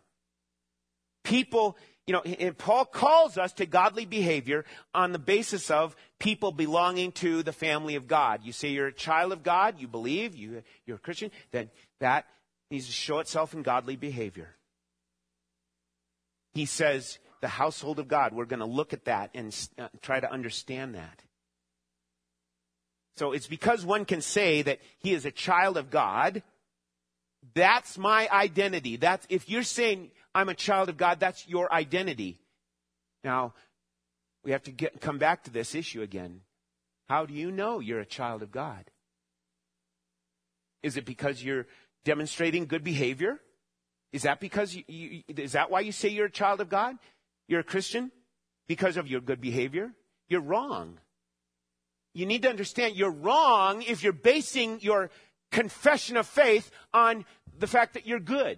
People, 1.23 1.77
you 2.07 2.13
know, 2.13 2.23
Paul 2.57 2.85
calls 2.85 3.37
us 3.37 3.53
to 3.53 3.65
godly 3.65 4.05
behavior 4.05 4.65
on 4.95 5.11
the 5.11 5.19
basis 5.19 5.69
of 5.69 5.95
people 6.17 6.51
belonging 6.51 7.11
to 7.13 7.43
the 7.43 7.53
family 7.53 7.95
of 7.95 8.07
God. 8.07 8.41
You 8.43 8.51
say 8.51 8.69
you're 8.69 8.87
a 8.87 8.93
child 8.93 9.31
of 9.31 9.43
God, 9.43 9.79
you 9.79 9.87
believe, 9.87 10.35
you, 10.35 10.63
you're 10.85 10.97
a 10.97 10.99
Christian, 10.99 11.29
then 11.51 11.69
that 11.99 12.25
needs 12.71 12.87
to 12.87 12.91
show 12.91 13.19
itself 13.19 13.53
in 13.53 13.61
godly 13.61 13.95
behavior. 13.95 14.55
He 16.53 16.65
says, 16.65 17.19
the 17.41 17.47
household 17.47 17.99
of 17.99 18.07
God, 18.07 18.33
we're 18.33 18.45
going 18.45 18.59
to 18.59 18.65
look 18.65 18.91
at 18.91 19.05
that 19.05 19.29
and 19.33 19.55
uh, 19.77 19.87
try 20.01 20.19
to 20.19 20.31
understand 20.31 20.95
that. 20.95 21.23
So 23.19 23.33
it's 23.33 23.47
because 23.47 23.85
one 23.85 24.05
can 24.05 24.21
say 24.21 24.61
that 24.61 24.79
he 24.99 25.11
is 25.11 25.25
a 25.25 25.31
child 25.31 25.75
of 25.75 25.89
God. 25.89 26.41
That's 27.53 27.97
my 27.97 28.29
identity. 28.31 28.95
That's, 28.95 29.27
if 29.29 29.49
you're 29.49 29.63
saying 29.63 30.11
I'm 30.33 30.47
a 30.47 30.53
child 30.53 30.87
of 30.87 30.95
God, 30.95 31.19
that's 31.19 31.45
your 31.45 31.69
identity. 31.73 32.39
Now, 33.25 33.55
we 34.45 34.51
have 34.51 34.63
to 34.63 34.71
get, 34.71 35.01
come 35.01 35.17
back 35.17 35.43
to 35.43 35.51
this 35.51 35.75
issue 35.75 36.01
again. 36.01 36.39
How 37.09 37.25
do 37.25 37.33
you 37.33 37.51
know 37.51 37.81
you're 37.81 37.99
a 37.99 38.05
child 38.05 38.41
of 38.41 38.53
God? 38.53 38.89
Is 40.81 40.95
it 40.95 41.03
because 41.03 41.43
you're 41.43 41.67
demonstrating 42.05 42.67
good 42.67 42.85
behavior? 42.85 43.41
Is 44.13 44.21
that 44.21 44.39
because 44.39 44.73
you, 44.73 44.83
you, 44.87 45.23
is 45.27 45.51
that 45.51 45.69
why 45.69 45.81
you 45.81 45.91
say 45.91 46.07
you're 46.07 46.27
a 46.27 46.31
child 46.31 46.61
of 46.61 46.69
God? 46.69 46.95
You're 47.49 47.59
a 47.59 47.65
Christian 47.65 48.13
because 48.69 48.95
of 48.95 49.09
your 49.09 49.19
good 49.19 49.41
behavior? 49.41 49.91
You're 50.29 50.39
wrong 50.39 50.99
you 52.13 52.25
need 52.25 52.41
to 52.43 52.49
understand 52.49 52.95
you're 52.95 53.11
wrong 53.11 53.81
if 53.83 54.03
you're 54.03 54.13
basing 54.13 54.79
your 54.81 55.09
confession 55.51 56.17
of 56.17 56.27
faith 56.27 56.71
on 56.93 57.25
the 57.57 57.67
fact 57.67 57.93
that 57.93 58.07
you're 58.07 58.19
good 58.19 58.57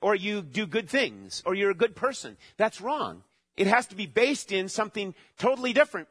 or 0.00 0.14
you 0.14 0.42
do 0.42 0.66
good 0.66 0.88
things 0.88 1.42
or 1.46 1.54
you're 1.54 1.70
a 1.70 1.74
good 1.74 1.96
person. 1.96 2.36
That's 2.56 2.80
wrong. 2.80 3.22
It 3.56 3.66
has 3.66 3.86
to 3.88 3.96
be 3.96 4.06
based 4.06 4.52
in 4.52 4.68
something 4.68 5.14
totally 5.38 5.72
different. 5.72 6.08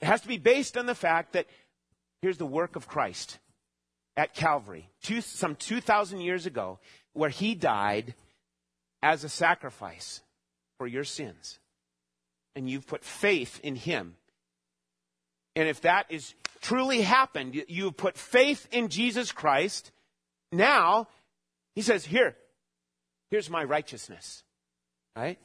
It 0.00 0.06
has 0.06 0.22
to 0.22 0.28
be 0.28 0.38
based 0.38 0.76
on 0.76 0.86
the 0.86 0.94
fact 0.94 1.34
that 1.34 1.46
here's 2.22 2.38
the 2.38 2.46
work 2.46 2.76
of 2.76 2.88
Christ 2.88 3.38
at 4.16 4.34
Calvary, 4.34 4.88
two, 5.02 5.20
some 5.20 5.54
2,000 5.56 6.20
years 6.20 6.46
ago, 6.46 6.78
where 7.12 7.30
he 7.30 7.54
died 7.54 8.14
as 9.02 9.24
a 9.24 9.28
sacrifice 9.28 10.22
for 10.78 10.86
your 10.86 11.04
sins. 11.04 11.58
And 12.56 12.68
you've 12.68 12.86
put 12.86 13.04
faith 13.04 13.60
in 13.62 13.76
him. 13.76 14.16
And 15.60 15.68
if 15.68 15.82
that 15.82 16.06
is 16.08 16.32
truly 16.62 17.02
happened, 17.02 17.64
you've 17.68 17.98
put 17.98 18.16
faith 18.16 18.66
in 18.72 18.88
Jesus 18.88 19.30
Christ, 19.30 19.92
now 20.50 21.06
he 21.74 21.82
says, 21.82 22.02
Here, 22.02 22.34
here's 23.30 23.50
my 23.50 23.62
righteousness. 23.64 24.42
Right? 25.14 25.38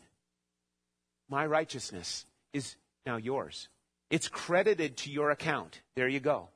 My 1.28 1.46
righteousness 1.46 2.26
is 2.54 2.78
now 3.06 3.18
yours. 3.18 3.68
It's 4.10 4.30
credited 4.30 4.96
to 5.00 5.12
your 5.12 5.32
account. 5.32 5.82
There 5.98 6.08
you 6.08 6.22
go. 6.22 6.48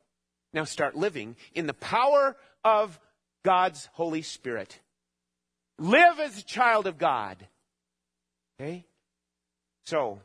Now 0.54 0.64
start 0.64 0.96
living 0.96 1.36
in 1.54 1.68
the 1.68 1.74
power 1.74 2.38
of 2.64 2.98
God's 3.44 3.90
Holy 3.92 4.22
Spirit. 4.22 4.80
Live 5.78 6.18
as 6.22 6.38
a 6.38 6.46
child 6.46 6.88
of 6.88 6.98
God. 6.98 7.46
Okay? 8.58 8.86
So, 9.84 10.22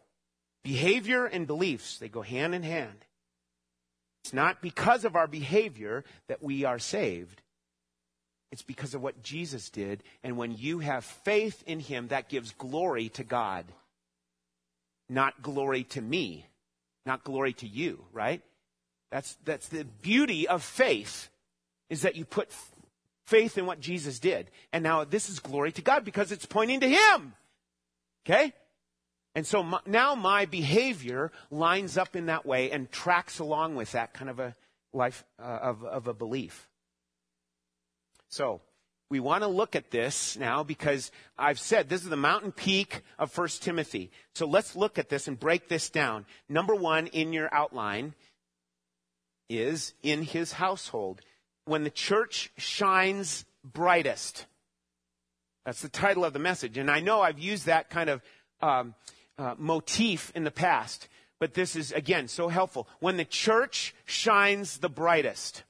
behavior 0.62 1.24
and 1.26 1.48
beliefs, 1.48 1.98
they 1.98 2.08
go 2.08 2.22
hand 2.22 2.54
in 2.54 2.62
hand. 2.62 3.04
It's 4.24 4.32
not 4.32 4.62
because 4.62 5.04
of 5.04 5.16
our 5.16 5.26
behavior 5.26 6.02
that 6.28 6.42
we 6.42 6.64
are 6.64 6.78
saved. 6.78 7.42
It's 8.50 8.62
because 8.62 8.94
of 8.94 9.02
what 9.02 9.22
Jesus 9.22 9.68
did. 9.68 10.02
And 10.22 10.38
when 10.38 10.56
you 10.56 10.78
have 10.78 11.04
faith 11.04 11.62
in 11.66 11.78
Him, 11.78 12.08
that 12.08 12.30
gives 12.30 12.52
glory 12.52 13.10
to 13.10 13.24
God. 13.24 13.66
Not 15.10 15.42
glory 15.42 15.84
to 15.84 16.00
me. 16.00 16.46
Not 17.04 17.22
glory 17.22 17.52
to 17.54 17.66
you, 17.66 18.02
right? 18.14 18.40
That's, 19.10 19.36
that's 19.44 19.68
the 19.68 19.84
beauty 19.84 20.48
of 20.48 20.62
faith, 20.62 21.28
is 21.90 22.02
that 22.02 22.16
you 22.16 22.24
put 22.24 22.48
faith 23.26 23.58
in 23.58 23.66
what 23.66 23.78
Jesus 23.78 24.18
did. 24.18 24.50
And 24.72 24.82
now 24.82 25.04
this 25.04 25.28
is 25.28 25.38
glory 25.38 25.72
to 25.72 25.82
God 25.82 26.02
because 26.02 26.32
it's 26.32 26.46
pointing 26.46 26.80
to 26.80 26.88
Him. 26.88 27.34
Okay? 28.24 28.54
And 29.34 29.46
so 29.46 29.62
my, 29.62 29.80
now 29.86 30.14
my 30.14 30.44
behavior 30.44 31.32
lines 31.50 31.98
up 31.98 32.14
in 32.14 32.26
that 32.26 32.46
way 32.46 32.70
and 32.70 32.90
tracks 32.90 33.38
along 33.38 33.74
with 33.74 33.92
that 33.92 34.14
kind 34.14 34.30
of 34.30 34.38
a 34.38 34.54
life 34.92 35.24
uh, 35.40 35.42
of, 35.42 35.84
of 35.84 36.06
a 36.06 36.14
belief. 36.14 36.68
So 38.28 38.60
we 39.10 39.20
want 39.20 39.42
to 39.42 39.48
look 39.48 39.76
at 39.76 39.90
this 39.90 40.36
now 40.36 40.62
because 40.62 41.10
I've 41.38 41.58
said 41.58 41.88
this 41.88 42.02
is 42.02 42.08
the 42.08 42.16
mountain 42.16 42.52
peak 42.52 43.02
of 43.18 43.30
First 43.30 43.62
Timothy. 43.62 44.10
So 44.34 44.46
let's 44.46 44.76
look 44.76 44.98
at 44.98 45.08
this 45.08 45.28
and 45.28 45.38
break 45.38 45.68
this 45.68 45.90
down. 45.90 46.26
Number 46.48 46.74
one 46.74 47.08
in 47.08 47.32
your 47.32 47.52
outline 47.52 48.14
is 49.48 49.94
in 50.02 50.22
his 50.22 50.52
household. 50.52 51.20
When 51.64 51.84
the 51.84 51.90
church 51.90 52.50
shines 52.56 53.44
brightest. 53.64 54.46
That's 55.64 55.80
the 55.80 55.88
title 55.88 56.24
of 56.24 56.32
the 56.32 56.38
message. 56.38 56.76
And 56.76 56.90
I 56.90 57.00
know 57.00 57.22
I've 57.22 57.38
used 57.38 57.66
that 57.66 57.88
kind 57.88 58.10
of 58.10 58.22
um, 58.60 58.94
uh, 59.38 59.54
motif 59.58 60.32
in 60.34 60.44
the 60.44 60.50
past, 60.50 61.08
but 61.40 61.54
this 61.54 61.76
is, 61.76 61.92
again, 61.92 62.28
so 62.28 62.48
helpful. 62.48 62.88
When 63.00 63.16
the 63.16 63.24
church 63.24 63.94
shines 64.04 64.78
the 64.78 64.88
brightest 64.88 65.64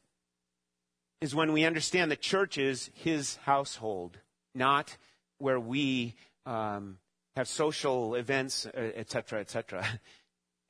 is 1.20 1.34
when 1.34 1.52
we 1.52 1.64
understand 1.64 2.10
the 2.10 2.16
church 2.16 2.58
is 2.58 2.90
his 2.94 3.36
household, 3.36 4.18
not 4.54 4.96
where 5.38 5.58
we 5.58 6.14
um, 6.46 6.98
have 7.34 7.48
social 7.48 8.14
events, 8.14 8.66
etc., 8.66 9.38
uh, 9.38 9.40
etc. 9.40 9.86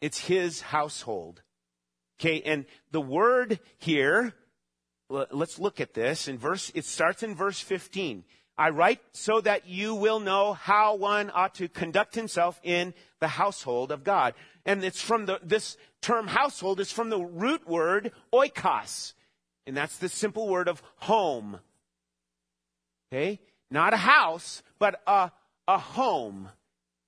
It's 0.00 0.18
his 0.18 0.60
household. 0.60 1.40
Okay, 2.20 2.42
and 2.42 2.66
the 2.90 3.00
word 3.00 3.58
here, 3.78 4.34
let's 5.08 5.58
look 5.58 5.80
at 5.80 5.94
this 5.94 6.28
in 6.28 6.36
verse, 6.36 6.70
it 6.74 6.84
starts 6.84 7.22
in 7.22 7.34
verse 7.34 7.58
15. 7.58 8.24
I 8.56 8.70
write 8.70 9.00
so 9.12 9.40
that 9.40 9.68
you 9.68 9.94
will 9.94 10.20
know 10.20 10.52
how 10.52 10.94
one 10.94 11.30
ought 11.34 11.56
to 11.56 11.68
conduct 11.68 12.14
himself 12.14 12.60
in 12.62 12.94
the 13.20 13.28
household 13.28 13.90
of 13.90 14.04
God. 14.04 14.34
And 14.64 14.84
it's 14.84 15.02
from 15.02 15.26
the, 15.26 15.40
this 15.42 15.76
term 16.00 16.28
household 16.28 16.80
is 16.80 16.92
from 16.92 17.10
the 17.10 17.18
root 17.18 17.68
word 17.68 18.12
oikos. 18.32 19.14
And 19.66 19.76
that's 19.76 19.98
the 19.98 20.08
simple 20.08 20.48
word 20.48 20.68
of 20.68 20.82
home. 20.96 21.58
Okay? 23.12 23.40
Not 23.70 23.92
a 23.92 23.98
house, 23.98 24.62
but 24.78 25.00
a, 25.06 25.32
a 25.66 25.78
home. 25.78 26.48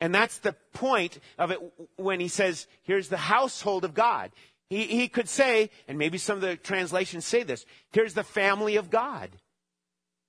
And 0.00 0.15
that's 0.15 0.38
the 0.38 0.55
point 0.73 1.19
of 1.38 1.50
it 1.50 1.61
when 1.97 2.21
he 2.21 2.29
says, 2.29 2.67
here's 2.83 3.09
the 3.09 3.17
household 3.17 3.85
of 3.85 3.95
God. 3.95 4.31
He, 4.69 4.85
he 4.85 5.09
could 5.09 5.29
say, 5.29 5.71
and 5.87 5.97
maybe 5.97 6.19
some 6.19 6.37
of 6.37 6.43
the 6.43 6.57
translations 6.57 7.25
say 7.25 7.45
this, 7.45 7.65
here's 7.93 8.15
the 8.15 8.25
family 8.25 8.76
of 8.76 8.91
God. 8.91 9.31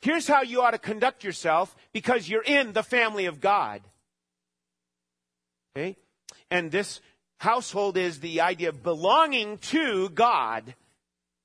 Here's 0.02 0.28
how 0.28 0.42
you 0.44 0.62
ought 0.62 0.72
to 0.72 0.78
conduct 0.78 1.24
yourself 1.24 1.76
because 1.92 2.30
you're 2.30 2.44
in 2.44 2.74
the 2.74 2.84
family 2.84 3.26
of 3.26 3.42
God. 3.42 3.82
Okay? 5.76 5.98
And 6.52 6.72
this 6.72 7.02
household 7.38 7.98
is 7.98 8.20
the 8.20 8.42
idea 8.42 8.70
of 8.70 8.84
belonging 8.84 9.58
to 9.60 10.10
God. 10.10 10.76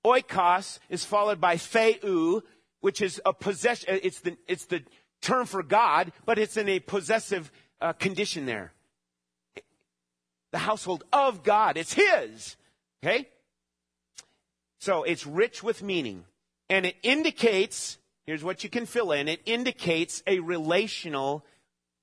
Oikos 0.04 0.78
is 0.88 1.04
followed 1.04 1.40
by 1.40 1.56
theou, 1.56 2.42
which 2.80 3.00
is 3.00 3.20
a 3.24 3.32
possession. 3.32 3.94
Uh, 3.94 3.98
it's 4.02 4.20
the, 4.20 4.36
it's 4.48 4.66
the 4.66 4.82
term 5.20 5.46
for 5.46 5.62
God, 5.62 6.12
but 6.24 6.38
it's 6.38 6.56
in 6.56 6.68
a 6.68 6.80
possessive 6.80 7.50
uh, 7.80 7.92
condition 7.92 8.46
there. 8.46 8.72
the 10.50 10.58
household 10.58 11.04
of 11.12 11.42
God. 11.42 11.76
It's 11.76 11.94
His. 11.94 12.56
Okay? 13.02 13.28
So 14.78 15.02
it's 15.02 15.26
rich 15.26 15.62
with 15.62 15.82
meaning. 15.82 16.24
And 16.68 16.86
it 16.86 16.96
indicates, 17.02 17.98
here's 18.26 18.44
what 18.44 18.64
you 18.64 18.70
can 18.70 18.86
fill 18.86 19.12
in, 19.12 19.28
it 19.28 19.40
indicates 19.46 20.22
a 20.26 20.40
relational 20.40 21.44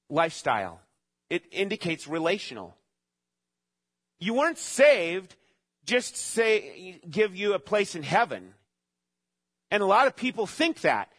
lifestyle. 0.10 0.82
It 1.30 1.44
indicates 1.52 2.08
relational. 2.08 2.76
You 4.20 4.34
weren't 4.34 4.58
saved 4.58 5.36
just 5.90 6.16
say, 6.16 7.02
give 7.10 7.36
you 7.36 7.54
a 7.54 7.60
place 7.60 7.96
in 7.96 8.04
heaven. 8.04 8.54
And 9.72 9.82
a 9.82 9.88
lot 9.88 10.06
of 10.06 10.16
people 10.16 10.46
think 10.46 10.82
that. 10.82 11.12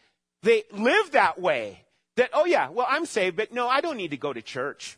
They 0.43 0.63
live 0.71 1.11
that 1.11 1.39
way. 1.39 1.83
That, 2.15 2.29
oh 2.33 2.45
yeah, 2.45 2.69
well, 2.69 2.87
I'm 2.89 3.05
saved, 3.05 3.35
but 3.35 3.53
no, 3.53 3.67
I 3.67 3.81
don't 3.81 3.97
need 3.97 4.11
to 4.11 4.17
go 4.17 4.31
to 4.31 4.41
church. 4.41 4.97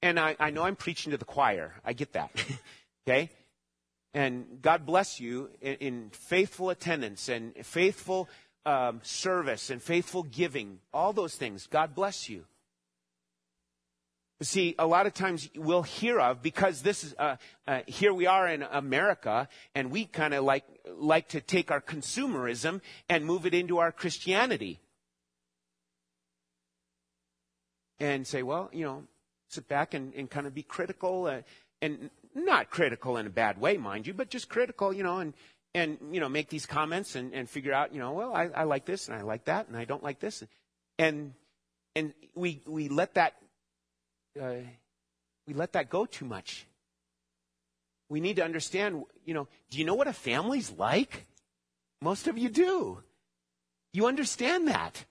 And 0.00 0.18
I, 0.18 0.34
I 0.40 0.50
know 0.50 0.62
I'm 0.62 0.76
preaching 0.76 1.10
to 1.10 1.18
the 1.18 1.24
choir. 1.24 1.74
I 1.84 1.92
get 1.92 2.12
that. 2.14 2.30
okay? 3.08 3.30
And 4.14 4.62
God 4.62 4.86
bless 4.86 5.20
you 5.20 5.50
in, 5.60 5.74
in 5.74 6.10
faithful 6.10 6.70
attendance 6.70 7.28
and 7.28 7.54
faithful 7.64 8.28
um, 8.64 9.00
service 9.02 9.70
and 9.70 9.82
faithful 9.82 10.22
giving. 10.22 10.80
All 10.92 11.12
those 11.12 11.34
things. 11.34 11.66
God 11.66 11.94
bless 11.94 12.28
you. 12.28 12.44
See, 14.40 14.76
a 14.78 14.86
lot 14.86 15.06
of 15.06 15.14
times 15.14 15.48
we'll 15.56 15.82
hear 15.82 16.20
of 16.20 16.42
because 16.42 16.82
this 16.82 17.02
is 17.02 17.12
uh, 17.18 17.36
uh, 17.66 17.80
here 17.88 18.14
we 18.14 18.26
are 18.26 18.46
in 18.46 18.62
America, 18.62 19.48
and 19.74 19.90
we 19.90 20.04
kind 20.04 20.32
of 20.32 20.44
like 20.44 20.64
like 20.96 21.28
to 21.30 21.40
take 21.40 21.72
our 21.72 21.80
consumerism 21.80 22.80
and 23.08 23.24
move 23.24 23.46
it 23.46 23.54
into 23.54 23.78
our 23.78 23.90
Christianity, 23.90 24.78
and 27.98 28.24
say, 28.24 28.44
well, 28.44 28.70
you 28.72 28.84
know, 28.84 29.02
sit 29.48 29.66
back 29.66 29.92
and, 29.92 30.14
and 30.14 30.30
kind 30.30 30.46
of 30.46 30.54
be 30.54 30.62
critical, 30.62 31.26
uh, 31.26 31.40
and 31.82 32.08
not 32.44 32.70
critical 32.70 33.16
in 33.16 33.26
a 33.26 33.30
bad 33.30 33.60
way, 33.60 33.76
mind 33.76 34.06
you, 34.06 34.14
but 34.14 34.30
just 34.30 34.48
critical, 34.48 34.92
you 34.92 35.02
know, 35.02 35.18
and 35.18 35.34
and 35.74 35.98
you 36.10 36.20
know 36.20 36.28
make 36.28 36.48
these 36.48 36.66
comments 36.66 37.14
and, 37.14 37.32
and 37.34 37.48
figure 37.48 37.72
out, 37.72 37.92
you 37.92 38.00
know, 38.00 38.12
well, 38.12 38.34
I, 38.34 38.48
I 38.54 38.64
like 38.64 38.84
this 38.84 39.08
and 39.08 39.16
I 39.16 39.22
like 39.22 39.44
that 39.44 39.68
and 39.68 39.76
I 39.76 39.84
don't 39.84 40.02
like 40.02 40.20
this, 40.20 40.42
and 40.98 41.34
and 41.94 42.14
we 42.34 42.62
we 42.66 42.88
let 42.88 43.14
that 43.14 43.34
uh, 44.40 44.54
we 45.46 45.54
let 45.54 45.72
that 45.72 45.90
go 45.90 46.06
too 46.06 46.24
much. 46.24 46.66
We 48.08 48.20
need 48.20 48.36
to 48.36 48.44
understand, 48.44 49.04
you 49.24 49.34
know, 49.34 49.48
do 49.70 49.78
you 49.78 49.84
know 49.84 49.94
what 49.94 50.08
a 50.08 50.12
family's 50.12 50.70
like? 50.70 51.26
Most 52.00 52.26
of 52.26 52.38
you 52.38 52.48
do. 52.48 53.02
You 53.92 54.06
understand 54.06 54.68
that. 54.68 55.04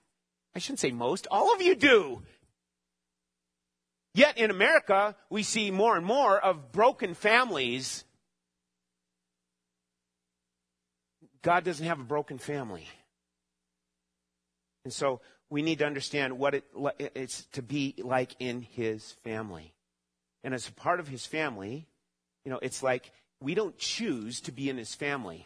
I 0.56 0.60
shouldn't 0.60 0.80
say 0.80 0.92
most, 0.92 1.28
all 1.30 1.54
of 1.54 1.62
you 1.62 1.76
do. 1.76 2.24
Yet 4.18 4.40
in 4.40 4.50
America, 4.50 5.16
we 5.30 5.44
see 5.44 5.70
more 5.70 5.96
and 5.96 6.04
more 6.04 6.40
of 6.40 6.72
broken 6.72 7.14
families. 7.14 8.04
God 11.44 11.64
doesn't 11.64 11.86
have 11.86 12.00
a 12.00 12.04
broken 12.04 12.40
family. 12.40 12.88
And 14.86 14.92
so 14.92 15.22
we 15.52 15.62
need 15.62 15.78
to 15.78 15.86
understand 15.86 16.40
what 16.40 16.56
it, 16.56 16.64
it's 16.98 17.46
to 17.52 17.62
be 17.62 17.94
like 18.00 18.36
in 18.40 18.64
his 18.64 19.12
family. 19.24 19.76
And 20.44 20.56
as 20.56 20.68
a 20.68 20.72
part 20.74 21.00
of 21.00 21.08
his 21.08 21.28
family, 21.28 21.86
you 22.44 22.52
know, 22.52 22.58
it's 22.60 22.82
like 22.82 23.12
we 23.40 23.54
don't 23.54 23.78
choose 23.78 24.42
to 24.42 24.52
be 24.52 24.68
in 24.68 24.80
his 24.80 24.96
family. 24.96 25.46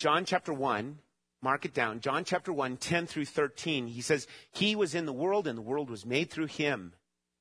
John 0.00 0.24
chapter 0.24 0.52
1, 0.52 0.98
mark 1.42 1.64
it 1.64 1.74
down. 1.74 2.00
John 2.00 2.24
chapter 2.24 2.52
1, 2.52 2.76
10 2.76 3.06
through 3.06 3.26
13, 3.26 3.86
he 3.86 4.00
says, 4.00 4.26
He 4.52 4.74
was 4.76 4.94
in 4.94 5.06
the 5.06 5.12
world 5.12 5.46
and 5.46 5.56
the 5.56 5.62
world 5.62 5.90
was 5.90 6.06
made 6.06 6.30
through 6.30 6.46
him. 6.46 6.92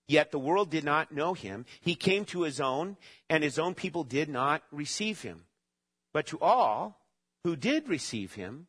Yet 0.08 0.32
the 0.32 0.39
world 0.39 0.70
did 0.70 0.84
not 0.84 1.12
know 1.12 1.34
him. 1.34 1.66
He 1.82 1.96
came 1.96 2.24
to 2.25 2.44
his 2.44 2.62
own 2.62 2.98
and 3.30 3.44
his 3.44 3.60
own 3.60 3.75
people 3.75 4.04
did 4.04 4.30
not 4.30 4.63
receive 4.72 5.22
him. 5.22 5.44
But 6.13 6.27
to 6.27 6.39
all 6.39 7.01
who 7.44 7.56
did 7.56 7.90
receive 7.90 8.33
him, 8.33 8.68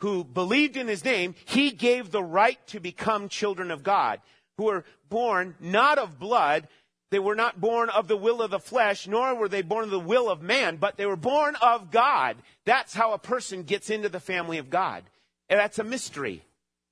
who 0.00 0.24
believed 0.24 0.76
in 0.76 0.88
his 0.88 1.04
name, 1.04 1.34
he 1.46 1.70
gave 1.70 2.10
the 2.10 2.22
right 2.22 2.58
to 2.68 2.80
become 2.80 3.28
children 3.28 3.70
of 3.70 3.82
God, 3.82 4.20
who 4.58 4.64
were 4.64 4.84
born 5.08 5.54
not 5.60 5.98
of 5.98 6.18
blood, 6.18 6.68
they 7.10 7.18
were 7.18 7.34
not 7.34 7.60
born 7.60 7.90
of 7.90 8.08
the 8.08 8.16
will 8.16 8.42
of 8.42 8.50
the 8.50 8.58
flesh, 8.58 9.06
nor 9.06 9.34
were 9.34 9.48
they 9.48 9.62
born 9.62 9.84
of 9.84 9.90
the 9.90 10.00
will 10.00 10.28
of 10.28 10.42
man, 10.42 10.76
but 10.76 10.96
they 10.96 11.06
were 11.06 11.16
born 11.16 11.56
of 11.56 11.90
God. 11.90 12.36
That's 12.64 12.94
how 12.94 13.12
a 13.12 13.18
person 13.18 13.62
gets 13.62 13.90
into 13.90 14.08
the 14.08 14.20
family 14.20 14.58
of 14.58 14.70
God. 14.70 15.04
And 15.48 15.60
that's 15.60 15.78
a 15.78 15.84
mystery. 15.84 16.42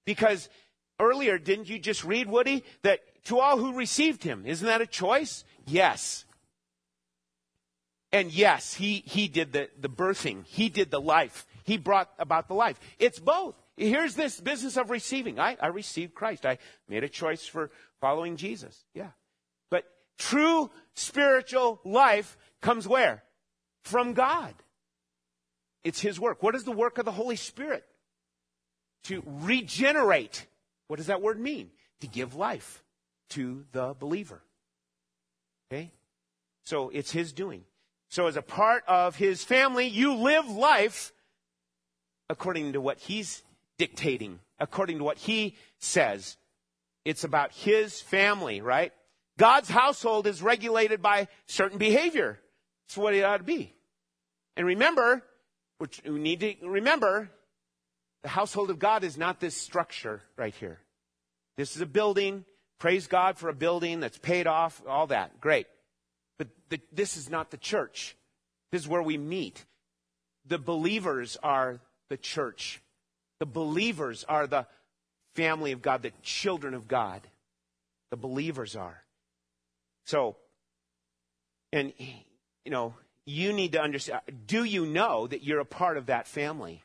Because 0.04 0.48
earlier, 1.00 1.38
didn't 1.38 1.68
you 1.68 1.78
just 1.78 2.04
read, 2.04 2.28
Woody, 2.28 2.64
that 2.82 3.00
to 3.24 3.38
all 3.38 3.58
who 3.58 3.74
received 3.74 4.22
him, 4.22 4.44
isn't 4.46 4.66
that 4.66 4.80
a 4.80 4.86
choice? 4.86 5.44
Yes. 5.66 6.24
And 8.12 8.30
yes, 8.30 8.74
he, 8.74 9.02
he 9.06 9.28
did 9.28 9.52
the, 9.52 9.70
the 9.80 9.88
birthing. 9.88 10.44
He 10.46 10.68
did 10.68 10.90
the 10.90 11.00
life. 11.00 11.46
He 11.64 11.78
brought 11.78 12.10
about 12.18 12.48
the 12.48 12.54
life. 12.54 12.78
It's 12.98 13.18
both. 13.18 13.54
Here's 13.76 14.14
this 14.14 14.40
business 14.40 14.76
of 14.76 14.90
receiving. 14.90 15.40
I, 15.40 15.56
I 15.60 15.68
received 15.68 16.14
Christ. 16.14 16.44
I 16.44 16.58
made 16.88 17.04
a 17.04 17.08
choice 17.08 17.46
for 17.46 17.70
following 18.00 18.36
Jesus. 18.36 18.84
Yeah. 18.94 19.10
True 20.28 20.70
spiritual 20.94 21.80
life 21.84 22.36
comes 22.60 22.86
where? 22.86 23.22
From 23.82 24.12
God. 24.14 24.54
It's 25.84 26.00
His 26.00 26.20
work. 26.20 26.42
What 26.42 26.54
is 26.54 26.64
the 26.64 26.72
work 26.72 26.98
of 26.98 27.04
the 27.04 27.12
Holy 27.12 27.36
Spirit? 27.36 27.84
To 29.04 29.22
regenerate. 29.26 30.46
What 30.86 30.96
does 30.96 31.06
that 31.06 31.22
word 31.22 31.40
mean? 31.40 31.70
To 32.00 32.06
give 32.06 32.34
life 32.34 32.82
to 33.30 33.64
the 33.72 33.94
believer. 33.98 34.42
Okay? 35.70 35.90
So 36.64 36.90
it's 36.90 37.10
His 37.10 37.32
doing. 37.32 37.64
So 38.08 38.26
as 38.26 38.36
a 38.36 38.42
part 38.42 38.84
of 38.86 39.16
His 39.16 39.42
family, 39.42 39.88
you 39.88 40.14
live 40.14 40.48
life 40.48 41.12
according 42.32 42.72
to 42.72 42.80
what 42.80 42.98
he's 42.98 43.42
dictating, 43.78 44.40
according 44.58 44.98
to 44.98 45.04
what 45.04 45.18
he 45.18 45.54
says. 45.78 46.36
It's 47.04 47.24
about 47.24 47.52
his 47.52 48.00
family, 48.00 48.60
right? 48.60 48.92
God's 49.38 49.68
household 49.68 50.26
is 50.26 50.42
regulated 50.42 51.02
by 51.02 51.28
certain 51.46 51.78
behavior. 51.78 52.38
That's 52.86 52.96
what 52.96 53.14
it 53.14 53.24
ought 53.24 53.38
to 53.38 53.44
be. 53.44 53.74
And 54.56 54.66
remember, 54.66 55.22
which 55.78 56.02
we 56.04 56.18
need 56.18 56.40
to 56.40 56.54
remember, 56.62 57.30
the 58.22 58.28
household 58.28 58.70
of 58.70 58.78
God 58.78 59.04
is 59.04 59.16
not 59.16 59.40
this 59.40 59.56
structure 59.56 60.22
right 60.36 60.54
here. 60.54 60.78
This 61.56 61.74
is 61.74 61.82
a 61.82 61.86
building. 61.86 62.44
Praise 62.78 63.06
God 63.06 63.38
for 63.38 63.48
a 63.48 63.54
building 63.54 64.00
that's 64.00 64.18
paid 64.18 64.46
off, 64.46 64.82
all 64.86 65.08
that. 65.08 65.40
Great. 65.40 65.66
But 66.38 66.48
the, 66.68 66.80
this 66.92 67.16
is 67.16 67.30
not 67.30 67.50
the 67.50 67.56
church. 67.56 68.16
This 68.70 68.82
is 68.82 68.88
where 68.88 69.02
we 69.02 69.18
meet. 69.18 69.64
The 70.46 70.58
believers 70.58 71.36
are 71.42 71.80
the 72.08 72.16
church. 72.16 72.82
The 73.40 73.46
believers 73.46 74.24
are 74.28 74.46
the 74.46 74.66
family 75.34 75.72
of 75.72 75.82
God, 75.82 76.02
the 76.02 76.12
children 76.22 76.74
of 76.74 76.88
God. 76.88 77.22
The 78.10 78.16
believers 78.16 78.76
are. 78.76 79.01
So, 80.04 80.36
and, 81.72 81.92
you 82.64 82.70
know, 82.70 82.94
you 83.24 83.52
need 83.52 83.72
to 83.72 83.80
understand 83.80 84.20
do 84.46 84.64
you 84.64 84.84
know 84.84 85.26
that 85.26 85.42
you're 85.42 85.60
a 85.60 85.64
part 85.64 85.96
of 85.96 86.06
that 86.06 86.26
family? 86.26 86.82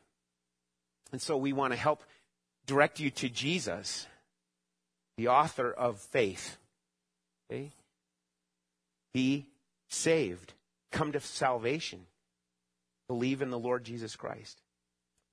And 1.11 1.21
so 1.21 1.37
we 1.37 1.53
want 1.53 1.73
to 1.73 1.79
help 1.79 2.03
direct 2.65 2.99
you 2.99 3.09
to 3.11 3.29
Jesus, 3.29 4.07
the 5.17 5.29
author 5.29 5.71
of 5.71 5.99
faith. 5.99 6.57
Okay? 7.49 7.71
Be 9.13 9.47
saved. 9.89 10.53
Come 10.91 11.13
to 11.13 11.19
salvation. 11.19 12.05
Believe 13.07 13.41
in 13.41 13.49
the 13.49 13.59
Lord 13.59 13.83
Jesus 13.83 14.15
Christ. 14.15 14.61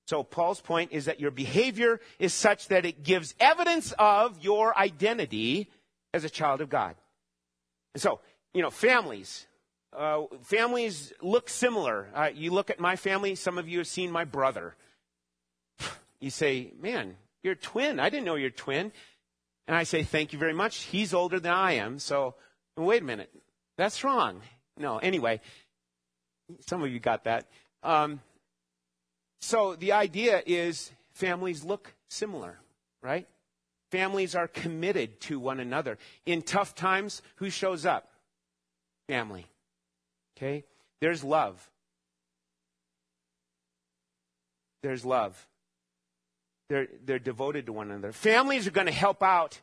So 0.07 0.23
Paul's 0.23 0.61
point 0.61 0.93
is 0.93 1.07
that 1.07 1.21
your 1.21 1.31
behavior 1.31 2.01
is 2.19 2.33
such 2.33 2.69
that 2.69 2.85
it 2.85 3.03
gives 3.03 3.35
evidence 3.41 3.93
of 3.99 4.45
your 4.45 4.77
identity 4.79 5.71
as 6.13 6.25
a 6.25 6.31
child 6.31 6.61
of 6.61 6.69
God. 6.69 6.95
And 7.95 8.03
so, 8.03 8.21
you 8.53 8.63
know, 8.63 8.71
families. 8.71 9.47
Uh, 9.97 10.23
families 10.43 11.13
look 11.23 11.49
similar. 11.49 12.09
Uh, 12.15 12.31
you 12.35 12.51
look 12.51 12.71
at 12.71 12.81
my 12.81 12.97
family, 12.97 13.35
some 13.35 13.59
of 13.59 13.69
you 13.69 13.79
have 13.79 13.87
seen 13.87 14.11
my 14.11 14.25
brother. 14.25 14.75
You 16.21 16.31
say, 16.31 16.73
man, 16.81 17.17
you're 17.43 17.53
a 17.53 17.57
twin. 17.57 18.01
I 18.01 18.09
didn't 18.09 18.25
know 18.25 18.35
you're 18.35 18.49
a 18.49 18.53
twin. 18.53 18.93
And 19.67 19.77
I 19.77 19.85
say, 19.85 20.03
thank 20.03 20.33
you 20.33 20.39
very 20.39 20.55
much. 20.55 20.83
He's 20.85 21.15
older 21.15 21.39
than 21.39 21.53
I 21.53 21.73
am. 21.73 21.99
So, 21.99 22.35
wait 22.77 23.03
a 23.03 23.05
minute. 23.05 23.31
That's 23.77 24.05
wrong. 24.05 24.41
No, 24.77 24.99
anyway, 24.99 25.41
some 26.61 26.83
of 26.83 26.91
you 26.91 26.99
got 26.99 27.25
that. 27.25 27.47
Um, 27.83 28.21
so 29.41 29.77
the 29.77 29.93
idea 29.93 30.43
is 30.47 30.91
families 31.13 31.65
look 31.65 31.95
similar, 32.09 32.59
right? 33.03 33.29
Families 33.95 34.35
are 34.35 34.49
committed 34.49 35.21
to 35.21 35.39
one 35.39 35.61
another. 35.61 35.99
In 36.27 36.43
tough 36.43 36.75
times, 36.75 37.23
who 37.37 37.49
shows 37.49 37.87
up? 37.87 38.11
Family. 39.07 39.47
Okay? 40.37 40.65
There's 41.01 41.23
love. 41.23 41.71
There's 44.83 45.05
love. 45.05 45.47
They're, 46.69 46.89
they're 47.05 47.21
devoted 47.21 47.67
to 47.67 47.73
one 47.73 47.93
another. 47.93 48.11
Families 48.11 48.67
are 48.67 48.73
going 48.73 48.89
to 48.89 48.93
help 48.93 49.23
out 49.23 49.61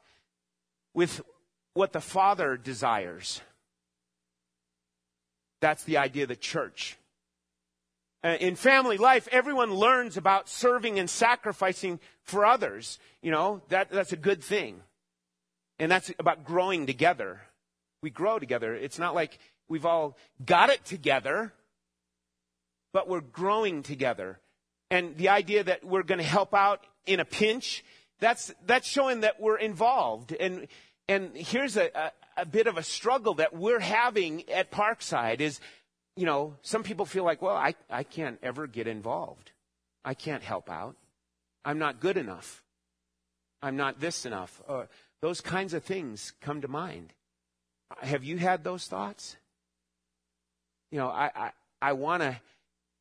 with 0.94 1.20
what 1.74 1.91
the 1.91 2.00
Father 2.00 2.56
desires. 2.56 3.41
That's 5.60 5.84
the 5.84 5.98
idea 5.98 6.24
of 6.24 6.30
the 6.30 6.38
church. 6.38 6.98
Uh, 8.24 8.38
in 8.40 8.56
family 8.56 8.98
life, 8.98 9.28
everyone 9.32 9.74
learns 9.74 10.16
about 10.16 10.48
serving 10.48 11.00
and 11.00 11.10
sacrificing 11.10 12.00
for 12.24 12.46
others. 12.46 13.00
You 13.22 13.32
know, 13.32 13.62
that, 13.70 13.90
that's 13.90 14.14
a 14.14 14.18
good 14.18 14.44
thing. 14.44 14.82
And 15.80 15.92
that's 15.92 16.12
about 16.20 16.46
growing 16.46 16.86
together. 16.86 17.42
We 18.04 18.12
grow 18.12 18.38
together. 18.38 18.76
It's 18.76 19.00
not 19.00 19.16
like 19.16 19.40
we've 19.68 19.86
all 19.86 20.18
got 20.46 20.70
it 20.70 20.86
together, 20.86 21.54
but 22.94 23.08
we're 23.10 23.22
growing 23.22 23.82
together. 23.82 24.40
And 24.92 25.18
the 25.18 25.30
idea 25.30 25.64
that 25.64 25.84
we're 25.84 26.04
going 26.04 26.20
to 26.20 26.24
help 26.24 26.54
out 26.54 26.86
in 27.08 27.20
a 27.20 27.26
pinch, 27.26 27.84
that's, 28.20 28.54
that's 28.68 28.88
showing 28.88 29.22
that 29.22 29.40
we're 29.40 29.58
involved. 29.58 30.36
And, 30.40 30.68
and 31.08 31.36
here's 31.36 31.78
a, 31.78 31.90
a, 31.96 32.12
a 32.38 32.46
bit 32.46 32.68
of 32.68 32.78
a 32.78 32.84
struggle 32.84 33.36
that 33.36 33.56
we're 33.56 33.80
having 33.80 34.48
at 34.50 34.72
Parkside 34.72 35.40
is 35.40 35.60
you 36.15 36.26
know, 36.26 36.56
some 36.62 36.84
people 36.84 37.06
feel 37.06 37.24
like, 37.24 37.41
well, 37.41 37.56
I, 37.56 37.76
I 37.89 38.04
can't 38.04 38.39
ever 38.43 38.67
get 38.67 38.88
involved. 38.88 39.52
I 40.04 40.13
can't 40.13 40.43
help 40.43 40.69
out. 40.69 40.95
I'm 41.63 41.80
not 41.80 42.00
good 42.00 42.17
enough. 42.17 42.63
I'm 43.62 43.78
not 43.78 44.00
this 44.00 44.26
enough. 44.26 44.62
Uh, 44.67 44.84
those 45.21 45.41
kinds 45.41 45.74
of 45.74 45.84
things 45.84 46.34
come 46.41 46.62
to 46.62 46.67
mind. 46.67 47.13
Have 48.00 48.24
you 48.24 48.38
had 48.38 48.63
those 48.63 48.88
thoughts? 48.88 49.38
You 50.91 50.97
know, 50.97 51.08
I, 51.08 51.32
I, 51.36 51.52
I 51.82 51.93
want 51.93 52.24
to 52.24 52.39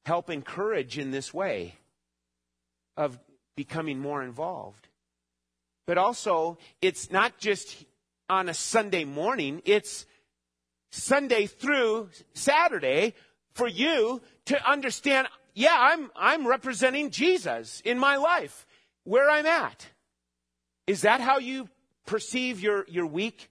help 0.04 0.30
encourage 0.30 0.98
in 0.98 1.10
this 1.10 1.32
way 1.32 1.74
of 2.96 3.18
becoming 3.56 3.98
more 3.98 4.22
involved. 4.22 4.88
But 5.86 5.98
also, 5.98 6.58
it's 6.80 7.10
not 7.10 7.38
just 7.38 7.84
on 8.28 8.48
a 8.48 8.54
Sunday 8.54 9.04
morning, 9.04 9.62
it's 9.64 10.06
Sunday 10.90 11.46
through 11.46 12.10
Saturday 12.34 13.14
for 13.52 13.68
you 13.68 14.20
to 14.46 14.68
understand, 14.68 15.28
yeah, 15.54 15.76
I'm, 15.76 16.10
I'm 16.16 16.46
representing 16.46 17.10
Jesus 17.10 17.80
in 17.84 17.98
my 17.98 18.16
life, 18.16 18.66
where 19.04 19.30
I'm 19.30 19.46
at. 19.46 19.88
Is 20.86 21.02
that 21.02 21.20
how 21.20 21.38
you 21.38 21.68
perceive 22.06 22.60
your, 22.60 22.84
your 22.88 23.06
week? 23.06 23.50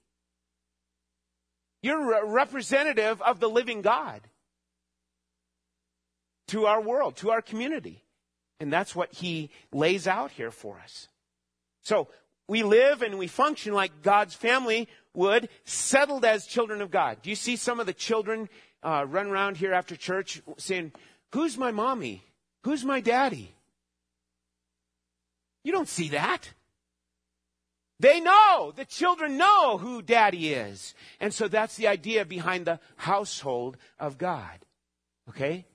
You're 1.82 2.14
a 2.14 2.26
representative 2.26 3.22
of 3.22 3.40
the 3.40 3.50
living 3.50 3.82
God 3.82 4.22
to 6.48 6.66
our 6.66 6.82
world, 6.82 7.16
to 7.18 7.32
our 7.32 7.42
community. 7.42 8.04
And 8.60 8.74
that's 8.74 8.96
what 8.96 9.14
he 9.14 9.52
lays 9.72 10.08
out 10.08 10.32
here 10.32 10.52
for 10.52 10.80
us. 10.80 11.08
So 11.82 12.10
we 12.50 12.64
live 12.64 13.02
and 13.02 13.18
we 13.18 13.28
function 13.28 13.74
like 13.74 14.02
God's 14.02 14.34
family 14.34 14.88
would, 15.14 15.50
settled 15.66 16.26
as 16.26 16.46
children 16.46 16.82
of 16.82 16.92
God. 16.92 17.22
Do 17.22 17.30
you 17.30 17.36
see 17.36 17.56
some 17.56 17.80
of 17.80 17.86
the 17.86 17.94
children 17.94 18.50
uh, 18.84 19.06
run 19.08 19.28
around 19.28 19.58
here 19.58 19.74
after 19.74 19.96
church 19.96 20.42
saying, 20.58 20.92
Who's 21.32 21.58
my 21.58 21.72
mommy? 21.72 22.24
Who's 22.64 22.84
my 22.84 23.02
daddy? 23.02 23.54
You 25.64 25.72
don't 25.72 25.88
see 25.88 26.10
that. 26.10 26.50
They 28.00 28.22
know, 28.22 28.72
the 28.76 28.86
children 28.86 29.38
know 29.38 29.78
who 29.78 30.02
daddy 30.02 30.54
is. 30.54 30.96
And 31.20 31.34
so 31.34 31.48
that's 31.48 31.76
the 31.76 31.88
idea 31.88 32.24
behind 32.26 32.66
the 32.66 32.80
household 32.96 33.78
of 34.00 34.18
God. 34.18 34.58
Okay? 35.28 35.66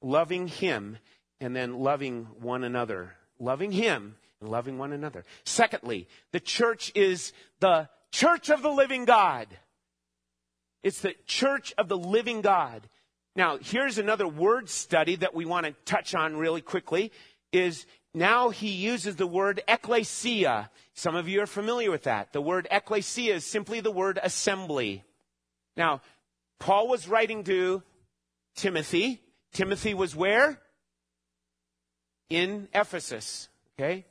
Loving 0.00 0.48
Him 0.48 0.96
and 1.38 1.54
then 1.54 1.78
loving 1.78 2.26
one 2.40 2.64
another. 2.64 3.14
Loving 3.42 3.72
Him 3.72 4.14
and 4.40 4.48
loving 4.48 4.78
one 4.78 4.92
another. 4.92 5.24
Secondly, 5.44 6.06
the 6.30 6.40
church 6.40 6.92
is 6.94 7.32
the 7.58 7.88
church 8.12 8.50
of 8.50 8.62
the 8.62 8.70
living 8.70 9.04
God. 9.04 9.48
It's 10.84 11.00
the 11.00 11.14
church 11.26 11.74
of 11.76 11.88
the 11.88 11.98
living 11.98 12.40
God. 12.40 12.88
Now, 13.34 13.58
here's 13.60 13.98
another 13.98 14.28
word 14.28 14.68
study 14.68 15.16
that 15.16 15.34
we 15.34 15.44
want 15.44 15.66
to 15.66 15.72
touch 15.84 16.14
on 16.14 16.36
really 16.36 16.60
quickly 16.60 17.10
is 17.52 17.84
now 18.14 18.50
he 18.50 18.68
uses 18.68 19.16
the 19.16 19.26
word 19.26 19.62
ecclesia. 19.66 20.70
Some 20.94 21.16
of 21.16 21.28
you 21.28 21.42
are 21.42 21.46
familiar 21.46 21.90
with 21.90 22.04
that. 22.04 22.32
The 22.32 22.42
word 22.42 22.68
ecclesia 22.70 23.34
is 23.34 23.44
simply 23.44 23.80
the 23.80 23.90
word 23.90 24.20
assembly. 24.22 25.02
Now, 25.76 26.00
Paul 26.60 26.86
was 26.86 27.08
writing 27.08 27.42
to 27.44 27.82
Timothy. 28.54 29.20
Timothy 29.52 29.94
was 29.94 30.14
where? 30.14 30.60
In 32.30 32.68
Ephesus. 32.74 33.48
Okay? 33.78 34.04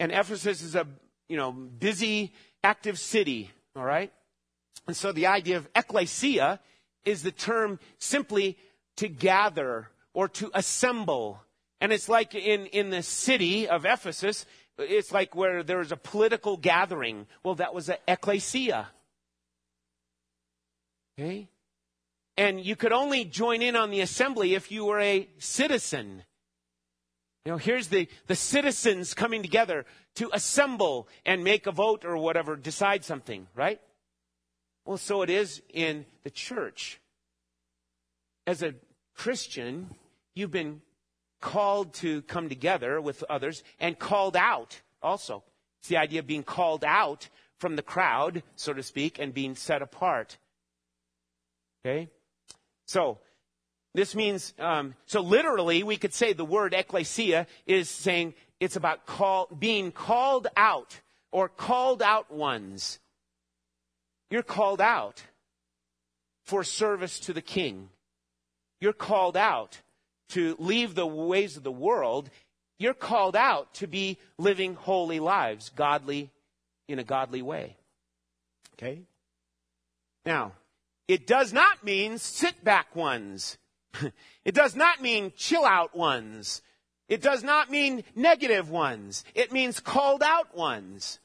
And 0.00 0.12
Ephesus 0.12 0.62
is 0.62 0.74
a, 0.74 0.86
you 1.28 1.36
know, 1.36 1.52
busy, 1.52 2.32
active 2.64 2.98
city, 2.98 3.50
all 3.76 3.84
right? 3.84 4.12
And 4.86 4.96
so 4.96 5.12
the 5.12 5.26
idea 5.26 5.56
of 5.56 5.68
ecclesia 5.74 6.60
is 7.04 7.22
the 7.22 7.30
term 7.30 7.78
simply 7.98 8.58
to 8.96 9.08
gather 9.08 9.88
or 10.14 10.28
to 10.28 10.50
assemble. 10.54 11.40
And 11.80 11.92
it's 11.92 12.08
like 12.08 12.34
in, 12.34 12.66
in 12.66 12.90
the 12.90 13.02
city 13.02 13.68
of 13.68 13.84
Ephesus, 13.84 14.46
it's 14.78 15.12
like 15.12 15.34
where 15.34 15.62
there's 15.62 15.92
a 15.92 15.96
political 15.96 16.56
gathering. 16.56 17.26
Well, 17.42 17.56
that 17.56 17.74
was 17.74 17.88
an 17.88 17.96
ecclesia. 18.08 18.88
Okay? 21.18 21.48
And 22.36 22.60
you 22.60 22.76
could 22.76 22.92
only 22.92 23.24
join 23.24 23.62
in 23.62 23.76
on 23.76 23.90
the 23.90 24.00
assembly 24.00 24.54
if 24.54 24.72
you 24.72 24.86
were 24.86 25.00
a 25.00 25.28
citizen. 25.38 26.24
You 27.44 27.52
know, 27.52 27.58
here's 27.58 27.88
the, 27.88 28.08
the 28.28 28.36
citizens 28.36 29.14
coming 29.14 29.42
together 29.42 29.84
to 30.16 30.30
assemble 30.32 31.08
and 31.26 31.42
make 31.42 31.66
a 31.66 31.72
vote 31.72 32.04
or 32.04 32.16
whatever, 32.16 32.54
decide 32.54 33.04
something, 33.04 33.48
right? 33.54 33.80
Well, 34.84 34.96
so 34.96 35.22
it 35.22 35.30
is 35.30 35.60
in 35.68 36.06
the 36.22 36.30
church. 36.30 37.00
As 38.46 38.62
a 38.62 38.74
Christian, 39.14 39.88
you've 40.34 40.50
been 40.50 40.82
called 41.40 41.94
to 41.94 42.22
come 42.22 42.48
together 42.48 43.00
with 43.00 43.24
others 43.28 43.64
and 43.80 43.98
called 43.98 44.36
out 44.36 44.80
also. 45.02 45.42
It's 45.80 45.88
the 45.88 45.96
idea 45.96 46.20
of 46.20 46.26
being 46.26 46.44
called 46.44 46.84
out 46.84 47.28
from 47.58 47.74
the 47.74 47.82
crowd, 47.82 48.44
so 48.54 48.72
to 48.72 48.82
speak, 48.82 49.18
and 49.18 49.34
being 49.34 49.56
set 49.56 49.82
apart. 49.82 50.38
Okay? 51.84 52.08
So, 52.86 53.18
this 53.94 54.14
means, 54.14 54.54
um, 54.58 54.94
so 55.06 55.20
literally, 55.20 55.82
we 55.82 55.96
could 55.96 56.14
say 56.14 56.32
the 56.32 56.44
word 56.44 56.72
ecclesia 56.72 57.46
is 57.66 57.90
saying 57.90 58.34
it's 58.58 58.76
about 58.76 59.06
call, 59.06 59.48
being 59.58 59.92
called 59.92 60.46
out 60.56 61.00
or 61.30 61.48
called 61.48 62.02
out 62.02 62.30
ones. 62.30 62.98
You're 64.30 64.42
called 64.42 64.80
out 64.80 65.22
for 66.44 66.64
service 66.64 67.20
to 67.20 67.34
the 67.34 67.42
king. 67.42 67.90
You're 68.80 68.94
called 68.94 69.36
out 69.36 69.80
to 70.30 70.56
leave 70.58 70.94
the 70.94 71.06
ways 71.06 71.58
of 71.58 71.62
the 71.62 71.70
world. 71.70 72.30
You're 72.78 72.94
called 72.94 73.36
out 73.36 73.74
to 73.74 73.86
be 73.86 74.18
living 74.38 74.74
holy 74.74 75.20
lives, 75.20 75.68
godly, 75.68 76.30
in 76.88 76.98
a 76.98 77.04
godly 77.04 77.42
way. 77.42 77.76
Okay? 78.74 79.02
Now, 80.24 80.52
it 81.08 81.26
does 81.26 81.52
not 81.52 81.84
mean 81.84 82.16
sit 82.16 82.64
back 82.64 82.96
ones. 82.96 83.58
it 84.44 84.54
does 84.54 84.74
not 84.74 85.00
mean 85.00 85.32
chill 85.36 85.64
out 85.64 85.96
ones. 85.96 86.62
It 87.08 87.20
does 87.20 87.42
not 87.42 87.70
mean 87.70 88.04
negative 88.14 88.70
ones. 88.70 89.24
It 89.34 89.52
means 89.52 89.80
called 89.80 90.22
out 90.22 90.56
ones. 90.56 91.18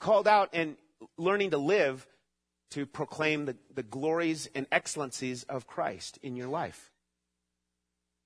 Called 0.00 0.26
out 0.26 0.50
and 0.52 0.76
learning 1.16 1.50
to 1.50 1.58
live 1.58 2.06
to 2.70 2.84
proclaim 2.84 3.44
the, 3.44 3.56
the 3.74 3.82
glories 3.82 4.48
and 4.54 4.66
excellencies 4.72 5.44
of 5.44 5.66
Christ 5.66 6.18
in 6.22 6.36
your 6.36 6.48
life. 6.48 6.90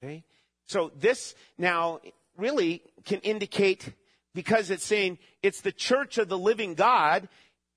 Okay? 0.02 0.24
So 0.66 0.90
this 0.96 1.34
now 1.58 2.00
really 2.36 2.82
can 3.04 3.20
indicate, 3.20 3.92
because 4.34 4.70
it's 4.70 4.84
saying 4.84 5.18
it's 5.42 5.60
the 5.60 5.72
church 5.72 6.16
of 6.18 6.28
the 6.28 6.38
living 6.38 6.74
God, 6.74 7.28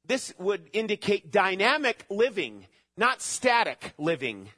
this 0.05 0.33
would 0.37 0.69
indicate 0.73 1.31
dynamic 1.31 2.05
living, 2.09 2.67
not 2.97 3.21
static 3.21 3.93
living. 3.97 4.49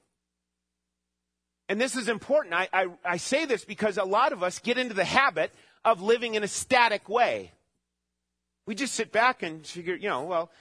And 1.67 1.81
this 1.81 1.95
is 1.95 2.07
important. 2.07 2.53
I, 2.53 2.69
I, 2.71 2.87
I, 3.03 3.17
say 3.17 3.45
this 3.45 3.65
because 3.65 3.97
a 3.97 4.03
lot 4.03 4.33
of 4.33 4.43
us 4.43 4.59
get 4.59 4.77
into 4.77 4.93
the 4.93 5.05
habit 5.05 5.51
of 5.83 6.01
living 6.01 6.35
in 6.35 6.43
a 6.43 6.47
static 6.47 7.09
way. 7.09 7.51
We 8.67 8.75
just 8.75 8.93
sit 8.93 9.11
back 9.11 9.41
and 9.41 9.65
figure, 9.65 9.95
you 9.95 10.09
know, 10.09 10.23
well, 10.23 10.51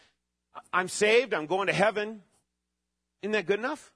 I'm 0.73 0.89
saved, 0.89 1.35
I'm 1.35 1.47
going 1.47 1.67
to 1.67 1.73
heaven. 1.73 2.23
Isn't 3.23 3.33
that 3.33 3.47
good 3.47 3.59
enough? 3.59 3.93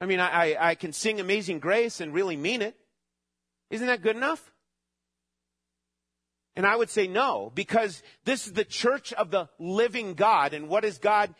I 0.00 0.06
mean, 0.06 0.20
I, 0.20 0.52
I, 0.52 0.70
I 0.70 0.74
can 0.76 0.92
sing 0.92 1.20
Amazing 1.20 1.58
Grace 1.58 2.00
and 2.00 2.14
really 2.14 2.36
mean 2.36 2.62
it. 2.62 2.74
Isn't 3.70 3.86
that 3.86 4.02
good 4.02 4.16
enough? 4.16 4.50
And 6.56 6.66
I 6.66 6.74
would 6.74 6.90
say 6.90 7.06
no, 7.06 7.52
because 7.54 8.02
this 8.24 8.46
is 8.46 8.54
the 8.54 8.64
church 8.64 9.12
of 9.12 9.30
the 9.30 9.48
living 9.58 10.14
God. 10.14 10.52
And 10.52 10.68
what 10.68 10.84
is 10.84 10.98
God? 10.98 11.34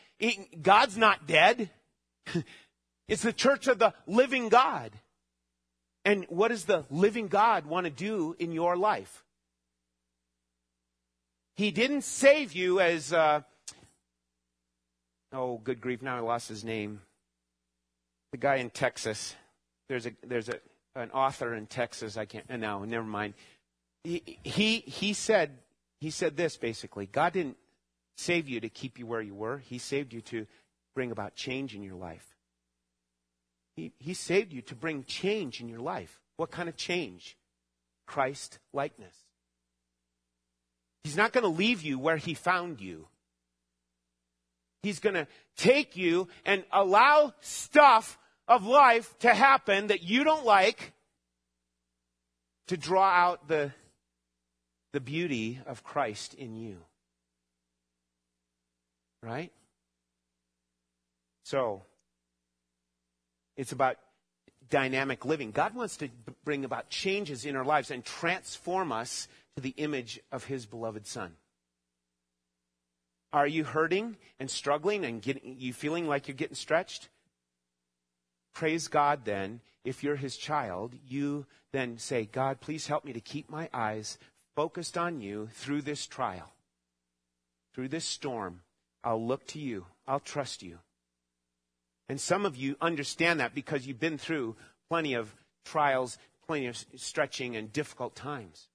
God's 0.63 0.97
not 0.97 1.27
dead. 1.27 1.71
it's 3.09 3.23
the 3.23 3.33
church 3.33 3.67
of 3.67 3.79
the 3.79 3.95
living 4.07 4.49
God. 4.49 4.93
And 6.05 6.25
what 6.29 6.49
does 6.49 6.65
the 6.65 6.85
living 6.91 7.29
God 7.29 7.67
want 7.67 7.85
to 7.85 7.91
do 7.91 8.35
in 8.39 8.53
your 8.53 8.77
life? 8.77 9.25
He 11.57 11.71
didn't 11.71 12.03
save 12.03 12.53
you 12.55 12.81
as, 12.81 13.13
uh, 13.13 13.43
oh, 15.33 15.59
good 15.59 15.81
grief, 15.81 16.01
now 16.01 16.17
I 16.17 16.21
lost 16.21 16.49
his 16.49 16.65
name. 16.65 17.03
The 18.33 18.39
guy 18.39 18.57
in 18.57 18.71
Texas. 18.71 19.35
There's 19.89 20.07
a, 20.07 20.13
there's 20.27 20.49
a, 20.49 20.59
an 20.95 21.11
author 21.11 21.55
in 21.55 21.67
Texas. 21.67 22.17
I 22.17 22.25
can't, 22.25 22.49
no, 22.49 22.85
never 22.85 23.05
mind. 23.05 23.35
He, 24.05 24.39
he, 24.43 24.79
he 24.79 25.13
said, 25.13 25.59
he 26.01 26.11
said 26.11 26.37
this 26.37 26.57
basically 26.57 27.07
God 27.07 27.35
didn't 27.35 27.59
save 28.17 28.49
you 28.49 28.61
to 28.61 28.69
keep 28.69 28.99
you 28.99 29.07
where 29.07 29.21
you 29.21 29.35
were, 29.35 29.59
He 29.59 29.79
saved 29.79 30.13
you 30.13 30.21
to 30.23 30.47
bring 31.01 31.13
about 31.13 31.35
change 31.35 31.75
in 31.75 31.83
your 31.83 31.95
life. 31.95 32.37
He, 33.75 33.91
he 33.99 34.13
saved 34.13 34.53
you 34.53 34.61
to 34.61 34.75
bring 34.75 35.05
change 35.05 35.59
in 35.63 35.67
your 35.67 35.79
life. 35.79 36.21
What 36.37 36.51
kind 36.51 36.69
of 36.69 36.77
change? 36.77 37.39
Christ 38.07 38.59
likeness. 38.75 39.15
He's 41.03 41.17
not 41.17 41.33
going 41.33 41.45
to 41.45 41.49
leave 41.49 41.81
you 41.81 41.99
where 41.99 42.19
he 42.19 42.35
found 42.35 42.83
you. 42.83 43.09
He's 44.83 45.01
going 45.01 45.15
to 45.15 45.27
take 45.57 45.97
you 45.97 46.29
and 46.45 46.65
allow 46.71 47.33
stuff 47.41 48.19
of 48.47 48.67
life 48.67 49.19
to 49.21 49.33
happen 49.33 49.87
that 49.87 50.03
you 50.03 50.23
don't 50.23 50.45
like 50.45 50.93
to 52.67 52.77
draw 52.77 53.09
out 53.09 53.49
the, 53.49 53.73
the 54.93 55.01
beauty 55.01 55.61
of 55.65 55.83
Christ 55.83 56.35
in 56.35 56.57
you. 56.57 56.77
Right? 59.23 59.51
So, 61.51 61.83
it's 63.57 63.73
about 63.73 63.97
dynamic 64.69 65.25
living. 65.25 65.51
God 65.51 65.75
wants 65.75 65.97
to 65.97 66.09
bring 66.45 66.65
about 66.65 66.91
changes 66.91 67.45
in 67.45 67.57
our 67.57 67.65
lives 67.65 67.91
and 67.91 68.05
transform 68.05 68.93
us 68.93 69.27
to 69.57 69.61
the 69.61 69.75
image 69.77 70.21
of 70.31 70.45
His 70.45 70.65
beloved 70.65 71.09
Son. 71.09 71.33
Are 73.33 73.49
you 73.49 73.65
hurting 73.65 74.17
and 74.39 74.49
struggling 74.49 75.05
and 75.05 75.21
getting, 75.21 75.57
you 75.59 75.73
feeling 75.73 76.07
like 76.07 76.29
you're 76.29 76.37
getting 76.37 76.55
stretched? 76.55 77.09
Praise 78.55 78.87
God 78.87 79.25
then. 79.25 79.61
If 79.85 80.05
you're 80.05 80.15
His 80.15 80.37
child, 80.37 80.95
you 81.09 81.47
then 81.73 81.99
say, 81.99 82.29
God, 82.31 82.61
please 82.61 82.87
help 82.87 83.05
me 83.05 83.13
to 83.13 83.21
keep 83.21 83.51
my 83.51 83.69
eyes 83.75 84.19
focused 84.55 84.97
on 84.97 85.21
you 85.21 85.49
through 85.53 85.83
this 85.83 86.07
trial, 86.07 86.53
through 87.75 87.89
this 87.89 88.05
storm. 88.05 88.61
I'll 89.03 89.27
look 89.27 89.49
to 89.49 89.59
you. 89.59 89.87
I'll 90.07 90.21
trust 90.21 90.63
you. 90.63 90.79
And 92.11 92.21
some 92.21 92.45
of 92.45 92.57
you 92.57 92.75
understand 92.81 93.39
that 93.39 93.55
because 93.55 93.87
you've 93.87 94.01
been 94.01 94.19
through 94.19 94.57
plenty 94.89 95.15
of 95.15 95.33
trials, 95.65 96.19
plenty 96.45 96.67
of 96.67 96.77
stretching 96.97 97.55
and 97.55 97.73
difficult 97.73 98.17
times. 98.17 98.67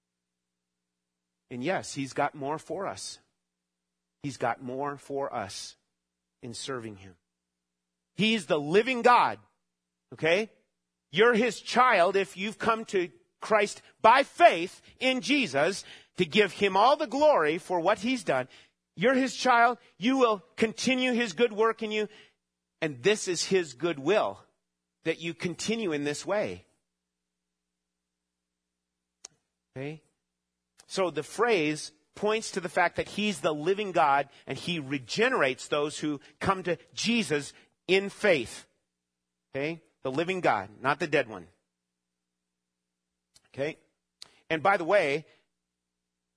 And 1.51 1.61
yes, 1.61 1.93
He's 1.93 2.13
got 2.13 2.33
more 2.33 2.57
for 2.57 2.87
us. 2.87 3.19
He's 4.23 4.37
got 4.37 4.63
more 4.63 4.95
for 4.95 5.35
us 5.35 5.75
in 6.41 6.53
serving 6.53 6.95
Him. 6.95 7.15
He's 8.15 8.45
the 8.45 8.57
living 8.57 9.01
God. 9.01 9.37
Okay? 10.13 10.49
You're 11.11 11.33
His 11.33 11.59
child 11.59 12.15
if 12.15 12.37
you've 12.37 12.57
come 12.57 12.85
to 12.85 13.09
Christ 13.41 13.81
by 14.01 14.23
faith 14.23 14.81
in 15.01 15.19
Jesus 15.19 15.83
to 16.15 16.23
give 16.23 16.53
Him 16.53 16.77
all 16.77 16.95
the 16.95 17.05
glory 17.05 17.57
for 17.57 17.81
what 17.81 17.99
He's 17.99 18.23
done. 18.23 18.47
You're 18.95 19.13
His 19.13 19.35
child. 19.35 19.77
You 19.97 20.17
will 20.17 20.41
continue 20.55 21.11
His 21.11 21.33
good 21.33 21.51
work 21.51 21.83
in 21.83 21.91
you. 21.91 22.07
And 22.85 23.01
this 23.01 23.27
is 23.27 23.45
His 23.45 23.73
goodwill 23.73 24.39
that 25.05 25.19
you 25.19 25.33
continue 25.33 25.91
in 25.91 26.03
this 26.03 26.23
way. 26.23 26.65
Okay? 29.75 30.03
So 30.85 31.09
the 31.09 31.23
phrase 31.23 31.91
points 32.13 32.51
to 32.51 32.59
the 32.59 32.69
fact 32.69 32.97
that 32.97 33.07
He's 33.07 33.39
the 33.39 33.55
living 33.55 33.91
God 33.91 34.29
and 34.45 34.55
He 34.55 34.77
regenerates 34.77 35.67
those 35.67 35.97
who 35.97 36.21
come 36.39 36.61
to 36.61 36.77
Jesus 36.93 37.53
in 37.87 38.09
faith. 38.09 38.67
Okay? 39.55 39.81
The 40.03 40.11
living 40.11 40.39
God, 40.39 40.69
not 40.79 40.99
the 40.99 41.07
dead 41.07 41.27
one. 41.27 41.47
Okay? 43.51 43.79
And 44.51 44.61
by 44.61 44.77
the 44.77 44.85
way, 44.85 45.25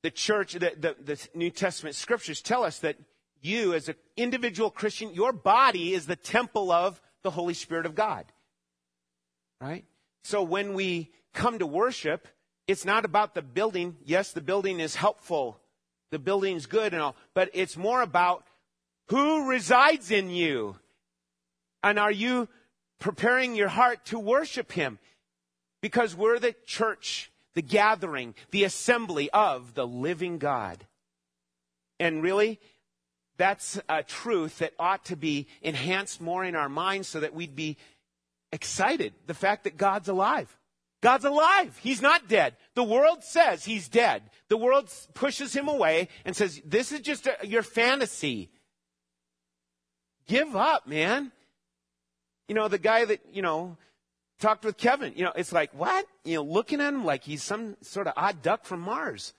the 0.03 0.11
church, 0.11 0.55
the, 0.55 0.73
the, 0.79 0.97
the 0.99 1.29
New 1.35 1.51
Testament 1.51 1.95
scriptures 1.95 2.41
tell 2.41 2.65
us 2.65 2.79
that 2.79 2.97
you 3.40 3.74
as 3.74 3.88
an 3.88 3.96
individual 4.16 4.70
Christian, 4.70 5.14
your 5.14 5.33
body 5.33 5.94
is 5.94 6.07
the 6.07 6.16
temple 6.16 6.70
of 6.70 7.01
the 7.22 7.31
Holy 7.31 7.55
Spirit 7.55 7.87
of 7.87 7.94
God. 7.94 8.24
Right? 9.61 9.85
So 10.24 10.42
when 10.42 10.74
we 10.74 11.11
come 11.33 11.59
to 11.59 11.66
worship, 11.66 12.29
it's 12.66 12.85
not 12.85 13.05
about 13.05 13.35
the 13.35 13.42
building. 13.42 13.96
Yes, 14.05 14.33
the 14.33 14.40
building 14.40 14.81
is 14.81 14.94
helpful. 14.94 15.59
The 16.11 16.18
building's 16.18 16.66
good 16.66 16.92
and 16.92 17.03
all, 17.03 17.16
but 17.35 17.51
it's 17.53 17.77
more 17.77 18.01
about 18.01 18.44
who 19.09 19.48
resides 19.48 20.11
in 20.11 20.31
you. 20.31 20.77
And 21.83 21.98
are 21.98 22.12
you 22.12 22.48
preparing 22.98 23.55
your 23.55 23.68
heart 23.68 24.05
to 24.07 24.18
worship 24.18 24.72
Him? 24.72 24.98
Because 25.81 26.14
we're 26.14 26.38
the 26.38 26.55
church, 26.66 27.31
the 27.55 27.62
gathering, 27.62 28.35
the 28.51 28.64
assembly 28.64 29.31
of 29.31 29.74
the 29.74 29.87
living 29.87 30.38
God. 30.38 30.87
And 32.01 32.22
really, 32.22 32.59
that's 33.38 33.81
a 33.88 34.03
truth 34.03 34.59
that 34.59 34.74
ought 34.79 35.05
to 35.07 35.16
be 35.16 35.46
enhanced 35.62 36.20
more 36.20 36.44
in 36.44 36.55
our 36.55 36.68
minds 36.68 37.09
so 37.09 37.20
that 37.20 37.35
we'd 37.35 37.57
be 37.57 37.77
excited. 38.53 39.14
The 39.27 39.35
fact 39.35 39.64
that 39.64 39.77
God's 39.77 40.09
alive. 40.09 40.55
God's 41.01 41.24
alive. 41.24 41.79
He's 41.81 42.03
not 42.03 42.29
dead. 42.29 42.57
The 42.74 42.83
world 42.83 43.22
says 43.22 43.64
he's 43.64 43.88
dead. 43.88 44.22
The 44.48 44.57
world 44.57 44.92
pushes 45.14 45.55
him 45.55 45.68
away 45.68 46.09
and 46.24 46.35
says, 46.35 46.61
this 46.64 46.90
is 46.90 47.01
just 47.01 47.29
a, 47.29 47.46
your 47.46 47.62
fantasy. 47.62 48.51
Give 50.27 50.57
up, 50.57 50.88
man. 50.88 51.31
You 52.48 52.57
know, 52.57 52.66
the 52.66 52.79
guy 52.79 53.05
that, 53.05 53.20
you 53.33 53.42
know, 53.42 53.77
talked 54.40 54.64
with 54.64 54.77
Kevin, 54.77 55.12
you 55.14 55.24
know, 55.24 55.33
it's 55.37 55.53
like, 55.53 55.72
what? 55.72 56.07
You 56.24 56.37
know, 56.37 56.42
looking 56.42 56.81
at 56.81 56.92
him 56.92 57.05
like 57.05 57.22
he's 57.22 57.42
some 57.42 57.77
sort 57.83 58.09
of 58.09 58.14
odd 58.16 58.42
duck 58.42 58.64
from 58.64 58.81
Mars. 58.81 59.33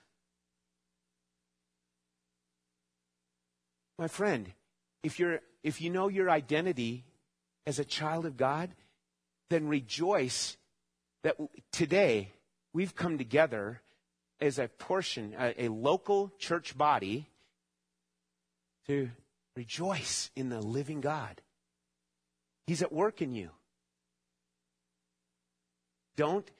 My 4.00 4.08
friend, 4.08 4.50
if 5.02 5.20
you're 5.20 5.40
if 5.62 5.82
you 5.82 5.90
know 5.90 6.08
your 6.08 6.30
identity 6.30 7.04
as 7.66 7.78
a 7.78 7.84
child 7.84 8.24
of 8.24 8.38
God, 8.38 8.70
then 9.50 9.68
rejoice 9.68 10.56
that 11.22 11.36
today 11.70 12.32
we've 12.72 12.94
come 12.94 13.18
together 13.18 13.82
as 14.40 14.58
a 14.58 14.68
portion, 14.68 15.34
a, 15.38 15.64
a 15.64 15.68
local 15.68 16.32
church 16.38 16.78
body 16.78 17.28
to 18.86 19.10
rejoice 19.54 20.30
in 20.34 20.48
the 20.48 20.62
living 20.62 21.02
God. 21.02 21.42
He's 22.66 22.80
at 22.80 22.90
work 22.90 23.20
in 23.20 23.34
you. 23.34 23.50
Don't, 26.16 26.50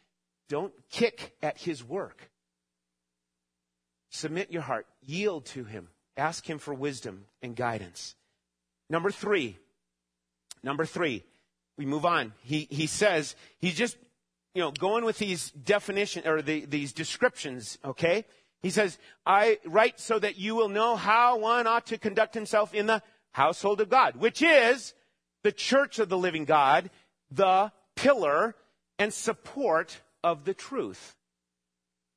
don't 0.50 0.74
kick 0.90 1.34
at 1.42 1.56
his 1.56 1.82
work. 1.82 2.30
Submit 4.10 4.52
your 4.52 4.60
heart, 4.60 4.86
yield 5.00 5.46
to 5.46 5.64
him. 5.64 5.88
Ask 6.20 6.48
Him 6.48 6.58
for 6.58 6.74
wisdom 6.74 7.24
and 7.42 7.56
guidance. 7.56 8.14
Number 8.90 9.10
three, 9.10 9.56
number 10.62 10.84
three, 10.84 11.24
we 11.78 11.86
move 11.86 12.04
on. 12.04 12.34
He, 12.42 12.68
he 12.70 12.86
says, 12.86 13.34
he's 13.58 13.74
just, 13.74 13.96
you 14.54 14.60
know, 14.60 14.70
going 14.70 15.04
with 15.04 15.16
these 15.16 15.50
definitions 15.52 16.26
or 16.26 16.42
the, 16.42 16.66
these 16.66 16.92
descriptions, 16.92 17.78
okay? 17.84 18.26
He 18.60 18.68
says, 18.68 18.98
I 19.24 19.60
write 19.64 19.98
so 19.98 20.18
that 20.18 20.38
you 20.38 20.54
will 20.54 20.68
know 20.68 20.94
how 20.94 21.38
one 21.38 21.66
ought 21.66 21.86
to 21.86 21.96
conduct 21.96 22.34
himself 22.34 22.74
in 22.74 22.84
the 22.84 23.02
household 23.32 23.80
of 23.80 23.88
God, 23.88 24.16
which 24.16 24.42
is 24.42 24.92
the 25.42 25.52
church 25.52 25.98
of 25.98 26.10
the 26.10 26.18
living 26.18 26.44
God, 26.44 26.90
the 27.30 27.72
pillar 27.96 28.54
and 28.98 29.10
support 29.10 30.00
of 30.22 30.44
the 30.44 30.52
truth. 30.52 31.16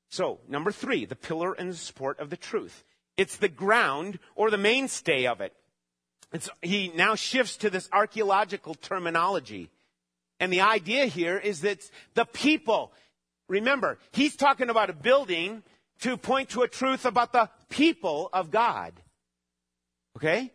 So, 0.10 0.42
number 0.50 0.72
three, 0.72 1.06
the 1.06 1.16
pillar 1.16 1.54
and 1.54 1.72
the 1.72 1.78
support 1.78 2.20
of 2.20 2.30
the 2.30 2.38
truth. 2.38 2.84
It's 3.18 3.38
the 3.38 3.50
ground 3.50 4.20
or 4.36 4.50
the 4.50 4.58
mainstay 4.58 5.28
of 5.28 5.42
it. 5.42 5.54
He 6.62 6.92
now 6.96 7.16
shifts 7.16 7.58
to 7.58 7.70
this 7.70 7.88
archaeological 7.92 8.74
terminology. 8.76 9.70
And 10.40 10.52
the 10.52 10.62
idea 10.62 11.06
here 11.06 11.38
is 11.38 11.62
that 11.62 11.80
the 12.16 12.26
people, 12.26 12.92
remember, 13.48 14.00
he's 14.12 14.36
talking 14.36 14.70
about 14.70 14.90
a 14.90 14.94
building 14.94 15.64
to 16.02 16.18
point 16.18 16.50
to 16.50 16.64
a 16.64 16.68
truth 16.68 17.06
about 17.06 17.34
the 17.34 17.50
people 17.70 18.30
of 18.34 18.50
God. 18.50 18.94
Okay? 20.18 20.52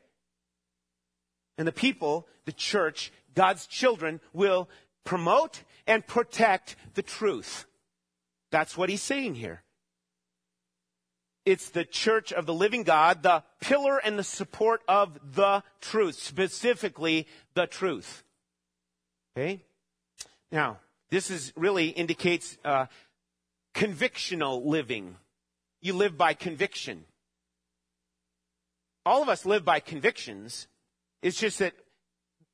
And 1.56 1.66
the 1.66 1.72
people, 1.72 2.26
the 2.44 2.52
church, 2.52 3.12
God's 3.34 3.66
children 3.66 4.20
will 4.32 4.68
promote 5.04 5.62
and 5.86 6.06
protect 6.06 6.76
the 6.94 7.02
truth. 7.02 7.66
That's 8.50 8.76
what 8.76 8.88
he's 8.88 9.02
saying 9.02 9.36
here. 9.36 9.62
It's 11.48 11.70
the 11.70 11.86
church 11.86 12.30
of 12.30 12.44
the 12.44 12.52
living 12.52 12.82
God, 12.82 13.22
the 13.22 13.42
pillar 13.62 13.96
and 13.96 14.18
the 14.18 14.22
support 14.22 14.82
of 14.86 15.18
the 15.34 15.62
truth, 15.80 16.16
specifically 16.16 17.26
the 17.54 17.66
truth. 17.66 18.22
Okay? 19.34 19.64
Now, 20.52 20.76
this 21.08 21.30
is 21.30 21.54
really 21.56 21.88
indicates 21.88 22.58
uh, 22.66 22.84
convictional 23.74 24.62
living. 24.66 25.16
You 25.80 25.94
live 25.94 26.18
by 26.18 26.34
conviction. 26.34 27.06
all 29.06 29.22
of 29.22 29.30
us 29.30 29.46
live 29.46 29.64
by 29.64 29.80
convictions. 29.80 30.68
It's 31.22 31.40
just 31.40 31.60
that 31.60 31.72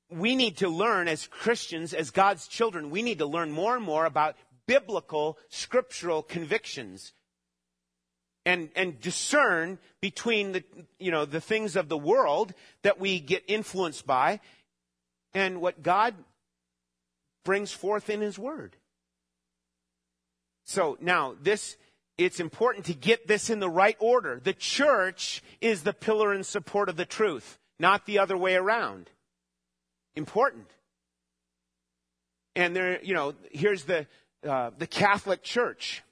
we 0.08 0.36
need 0.36 0.58
to 0.58 0.68
learn 0.68 1.08
as 1.08 1.26
Christians, 1.26 1.94
as 1.94 2.12
God's 2.12 2.46
children, 2.46 2.90
we 2.90 3.02
need 3.02 3.18
to 3.18 3.26
learn 3.26 3.50
more 3.50 3.74
and 3.74 3.84
more 3.84 4.06
about 4.06 4.36
biblical, 4.68 5.36
scriptural 5.48 6.22
convictions. 6.22 7.12
And, 8.46 8.68
and 8.76 9.00
discern 9.00 9.78
between 10.02 10.52
the, 10.52 10.64
you 10.98 11.10
know, 11.10 11.24
the 11.24 11.40
things 11.40 11.76
of 11.76 11.88
the 11.88 11.96
world 11.96 12.52
that 12.82 13.00
we 13.00 13.18
get 13.18 13.42
influenced 13.48 14.06
by 14.06 14.40
and 15.32 15.62
what 15.62 15.82
God 15.82 16.14
brings 17.42 17.72
forth 17.72 18.10
in 18.10 18.20
His 18.20 18.38
Word. 18.38 18.76
So 20.66 20.98
now 21.00 21.36
this, 21.40 21.76
it's 22.18 22.38
important 22.38 22.86
to 22.86 22.94
get 22.94 23.26
this 23.26 23.50
in 23.50 23.60
the 23.60 23.70
right 23.70 23.96
order. 23.98 24.40
The 24.42 24.52
church 24.52 25.42
is 25.60 25.82
the 25.82 25.92
pillar 25.92 26.32
and 26.32 26.44
support 26.44 26.88
of 26.88 26.96
the 26.96 27.04
truth, 27.04 27.58
not 27.78 28.04
the 28.04 28.18
other 28.18 28.36
way 28.36 28.56
around. 28.56 29.10
Important. 30.16 30.70
And 32.54 32.76
there, 32.76 33.02
you 33.02 33.14
know, 33.14 33.34
here's 33.50 33.84
the, 33.84 34.06
uh, 34.46 34.70
the 34.78 34.86
Catholic 34.86 35.42
Church. 35.42 36.02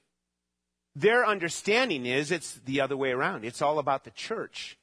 Their 0.94 1.26
understanding 1.26 2.06
is 2.06 2.30
it's 2.30 2.54
the 2.64 2.80
other 2.80 2.96
way 2.96 3.12
around. 3.12 3.44
It's 3.44 3.62
all 3.62 3.78
about 3.78 4.04
the 4.04 4.10
church. 4.10 4.78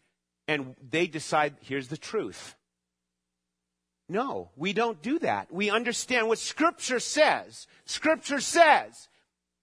And 0.48 0.76
they 0.90 1.08
decide, 1.08 1.56
here's 1.62 1.90
the 1.90 1.98
truth. 1.98 2.56
No, 4.08 4.50
we 4.56 4.74
don't 4.74 5.02
do 5.04 5.20
that. 5.20 5.54
We 5.54 5.70
understand 5.70 6.28
what 6.28 6.40
Scripture 6.40 7.00
says. 7.00 7.68
Scripture 7.86 8.40
says 8.40 9.08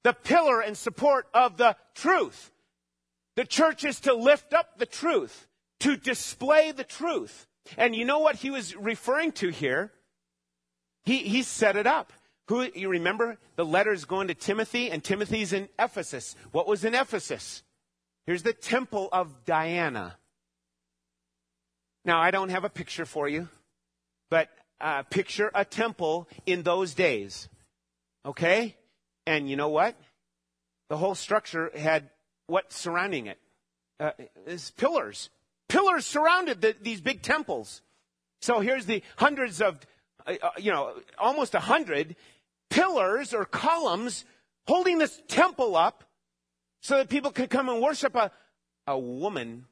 the 0.04 0.12
pillar 0.12 0.60
and 0.60 0.76
support 0.76 1.26
of 1.34 1.56
the 1.56 1.76
truth. 1.96 2.52
The 3.34 3.44
church 3.44 3.84
is 3.84 3.98
to 4.00 4.14
lift 4.14 4.54
up 4.54 4.78
the 4.78 4.86
truth, 4.86 5.48
to 5.80 5.96
display 5.96 6.70
the 6.70 6.84
truth. 6.84 7.48
And 7.76 7.96
you 7.96 8.04
know 8.04 8.20
what 8.20 8.36
he 8.36 8.50
was 8.50 8.76
referring 8.76 9.32
to 9.32 9.48
here? 9.48 9.92
He, 11.04 11.18
he 11.18 11.42
set 11.42 11.76
it 11.76 11.88
up. 11.88 12.12
Who, 12.48 12.68
you 12.74 12.88
remember 12.88 13.38
the 13.56 13.64
letters 13.64 14.04
going 14.04 14.28
to 14.28 14.34
Timothy, 14.34 14.90
and 14.90 15.02
Timothy's 15.02 15.52
in 15.52 15.68
Ephesus. 15.78 16.36
What 16.52 16.68
was 16.68 16.84
in 16.84 16.94
Ephesus? 16.94 17.62
Here's 18.26 18.42
the 18.42 18.52
temple 18.52 19.08
of 19.12 19.44
Diana. 19.44 20.16
Now, 22.04 22.20
I 22.20 22.30
don't 22.30 22.50
have 22.50 22.64
a 22.64 22.68
picture 22.68 23.04
for 23.04 23.28
you, 23.28 23.48
but 24.30 24.48
uh, 24.80 25.02
picture 25.02 25.50
a 25.54 25.64
temple 25.64 26.28
in 26.44 26.62
those 26.62 26.94
days. 26.94 27.48
Okay? 28.24 28.76
And 29.26 29.50
you 29.50 29.56
know 29.56 29.68
what? 29.68 29.96
The 30.88 30.96
whole 30.96 31.16
structure 31.16 31.72
had 31.74 32.10
what 32.46 32.72
surrounding 32.72 33.26
it? 33.26 33.38
Uh, 33.98 34.12
is 34.46 34.70
pillars. 34.76 35.30
Pillars 35.68 36.06
surrounded 36.06 36.60
the, 36.60 36.76
these 36.80 37.00
big 37.00 37.22
temples. 37.22 37.82
So 38.40 38.60
here's 38.60 38.86
the 38.86 39.02
hundreds 39.16 39.60
of, 39.60 39.80
uh, 40.26 40.34
uh 40.40 40.50
you 40.58 40.70
know, 40.70 40.92
almost 41.18 41.54
a 41.54 41.60
hundred 41.60 42.14
pillars 42.70 43.32
or 43.34 43.44
columns 43.44 44.24
holding 44.66 44.98
this 44.98 45.20
temple 45.28 45.76
up 45.76 46.04
so 46.80 46.98
that 46.98 47.08
people 47.08 47.30
could 47.30 47.50
come 47.50 47.68
and 47.68 47.80
worship 47.80 48.14
a, 48.14 48.30
a 48.86 48.98
woman, 48.98 49.66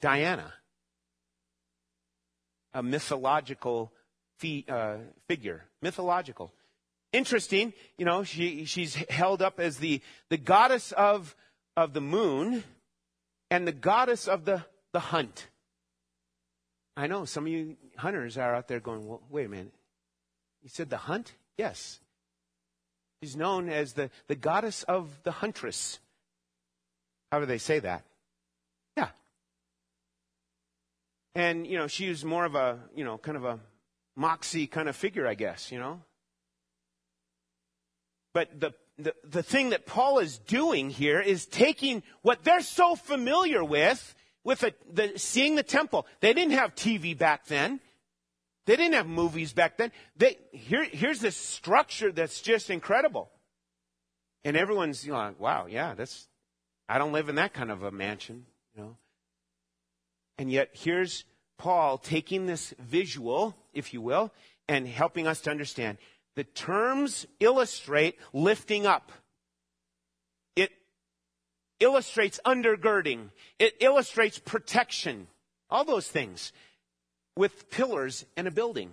Diana, 0.00 0.52
a 2.72 2.82
mythological 2.82 3.92
uh, 4.68 4.96
figure. 5.28 5.64
Mythological. 5.82 6.52
Interesting, 7.12 7.72
you 7.98 8.04
know, 8.04 8.22
she, 8.22 8.64
she's 8.64 8.94
held 8.94 9.42
up 9.42 9.58
as 9.58 9.78
the, 9.78 10.00
the 10.28 10.36
goddess 10.36 10.92
of, 10.92 11.34
of 11.76 11.92
the 11.92 12.00
moon 12.00 12.62
and 13.50 13.66
the 13.66 13.72
goddess 13.72 14.28
of 14.28 14.44
the, 14.44 14.64
the 14.92 15.00
hunt. 15.00 15.48
I 16.96 17.06
know 17.06 17.24
some 17.24 17.46
of 17.46 17.52
you 17.52 17.76
hunters 17.96 18.38
are 18.38 18.54
out 18.54 18.68
there 18.68 18.80
going, 18.80 19.06
well, 19.06 19.22
wait 19.28 19.46
a 19.46 19.48
minute. 19.48 19.72
You 20.62 20.68
said 20.68 20.90
the 20.90 20.98
hunt? 20.98 21.34
Yes. 21.60 22.00
She's 23.22 23.36
known 23.36 23.68
as 23.68 23.92
the, 23.92 24.08
the 24.28 24.34
goddess 24.34 24.82
of 24.84 25.10
the 25.24 25.30
huntress. 25.30 25.98
How 27.30 27.38
do 27.38 27.44
they 27.44 27.58
say 27.58 27.80
that? 27.80 28.02
Yeah. 28.96 29.08
And, 31.34 31.66
you 31.66 31.76
know, 31.76 31.86
she 31.86 32.08
was 32.08 32.24
more 32.24 32.46
of 32.46 32.54
a, 32.54 32.78
you 32.96 33.04
know, 33.04 33.18
kind 33.18 33.36
of 33.36 33.44
a 33.44 33.60
moxie 34.16 34.66
kind 34.68 34.88
of 34.88 34.96
figure, 34.96 35.26
I 35.26 35.34
guess, 35.34 35.70
you 35.70 35.78
know. 35.78 36.00
But 38.32 38.58
the, 38.58 38.72
the, 38.98 39.14
the 39.22 39.42
thing 39.42 39.68
that 39.70 39.84
Paul 39.84 40.18
is 40.18 40.38
doing 40.38 40.88
here 40.88 41.20
is 41.20 41.44
taking 41.44 42.02
what 42.22 42.42
they're 42.42 42.62
so 42.62 42.96
familiar 42.96 43.62
with, 43.62 44.14
with 44.44 44.60
the, 44.60 44.72
the, 44.90 45.18
seeing 45.18 45.56
the 45.56 45.62
temple. 45.62 46.06
They 46.20 46.32
didn't 46.32 46.54
have 46.54 46.74
TV 46.74 47.18
back 47.18 47.44
then. 47.48 47.80
They 48.70 48.76
didn't 48.76 48.94
have 48.94 49.08
movies 49.08 49.52
back 49.52 49.78
then. 49.78 49.90
They, 50.16 50.38
here, 50.52 50.84
here's 50.84 51.18
this 51.18 51.36
structure 51.36 52.12
that's 52.12 52.40
just 52.40 52.70
incredible. 52.70 53.28
And 54.44 54.56
everyone's 54.56 55.04
you 55.04 55.10
know, 55.10 55.18
like, 55.18 55.40
wow, 55.40 55.66
yeah, 55.68 55.94
that's, 55.94 56.28
I 56.88 56.98
don't 56.98 57.10
live 57.10 57.28
in 57.28 57.34
that 57.34 57.52
kind 57.52 57.72
of 57.72 57.82
a 57.82 57.90
mansion, 57.90 58.46
you 58.76 58.82
know. 58.84 58.96
And 60.38 60.52
yet 60.52 60.68
here's 60.72 61.24
Paul 61.58 61.98
taking 61.98 62.46
this 62.46 62.72
visual, 62.78 63.56
if 63.74 63.92
you 63.92 64.00
will, 64.00 64.32
and 64.68 64.86
helping 64.86 65.26
us 65.26 65.40
to 65.40 65.50
understand 65.50 65.98
the 66.36 66.44
terms 66.44 67.26
illustrate 67.40 68.20
lifting 68.32 68.86
up. 68.86 69.10
It 70.54 70.70
illustrates 71.80 72.38
undergirding. 72.46 73.30
It 73.58 73.74
illustrates 73.80 74.38
protection. 74.38 75.26
All 75.70 75.84
those 75.84 76.06
things 76.06 76.52
with 77.36 77.70
pillars 77.70 78.24
and 78.36 78.46
a 78.46 78.50
building. 78.50 78.92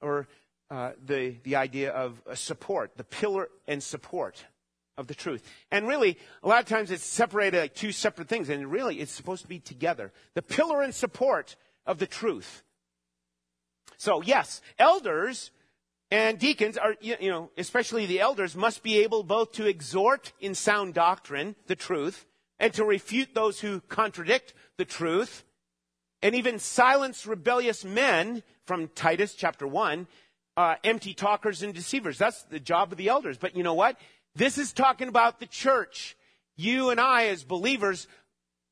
Or 0.00 0.26
uh, 0.70 0.92
the, 1.04 1.36
the 1.44 1.56
idea 1.56 1.90
of 1.90 2.20
a 2.26 2.36
support, 2.36 2.96
the 2.96 3.04
pillar 3.04 3.48
and 3.66 3.82
support 3.82 4.44
of 4.96 5.06
the 5.06 5.14
truth. 5.14 5.42
And 5.70 5.86
really, 5.86 6.18
a 6.42 6.48
lot 6.48 6.60
of 6.60 6.68
times 6.68 6.90
it's 6.90 7.04
separated 7.04 7.60
like 7.60 7.74
two 7.74 7.92
separate 7.92 8.28
things, 8.28 8.48
and 8.48 8.70
really 8.70 9.00
it's 9.00 9.12
supposed 9.12 9.42
to 9.42 9.48
be 9.48 9.58
together. 9.58 10.12
The 10.34 10.42
pillar 10.42 10.82
and 10.82 10.94
support 10.94 11.56
of 11.86 11.98
the 11.98 12.06
truth. 12.06 12.62
So, 13.96 14.22
yes, 14.22 14.60
elders 14.78 15.50
and 16.10 16.38
deacons 16.38 16.76
are, 16.76 16.94
you 17.00 17.30
know, 17.30 17.50
especially 17.56 18.06
the 18.06 18.20
elders, 18.20 18.54
must 18.54 18.82
be 18.82 18.98
able 18.98 19.22
both 19.22 19.52
to 19.52 19.66
exhort 19.66 20.32
in 20.40 20.54
sound 20.54 20.94
doctrine 20.94 21.56
the 21.66 21.76
truth 21.76 22.26
and 22.58 22.72
to 22.74 22.84
refute 22.84 23.34
those 23.34 23.60
who 23.60 23.80
contradict 23.80 24.54
the 24.76 24.84
truth 24.84 25.44
and 26.24 26.34
even 26.34 26.58
silence 26.58 27.26
rebellious 27.26 27.84
men 27.84 28.42
from 28.64 28.88
Titus 28.88 29.34
chapter 29.34 29.66
1, 29.66 30.06
uh, 30.56 30.76
empty 30.82 31.12
talkers 31.12 31.62
and 31.62 31.74
deceivers. 31.74 32.16
That's 32.16 32.42
the 32.44 32.58
job 32.58 32.90
of 32.92 32.98
the 32.98 33.08
elders. 33.08 33.36
But 33.36 33.54
you 33.54 33.62
know 33.62 33.74
what? 33.74 33.98
This 34.34 34.56
is 34.56 34.72
talking 34.72 35.08
about 35.08 35.38
the 35.38 35.46
church. 35.46 36.16
You 36.56 36.88
and 36.88 36.98
I, 36.98 37.26
as 37.26 37.44
believers, 37.44 38.08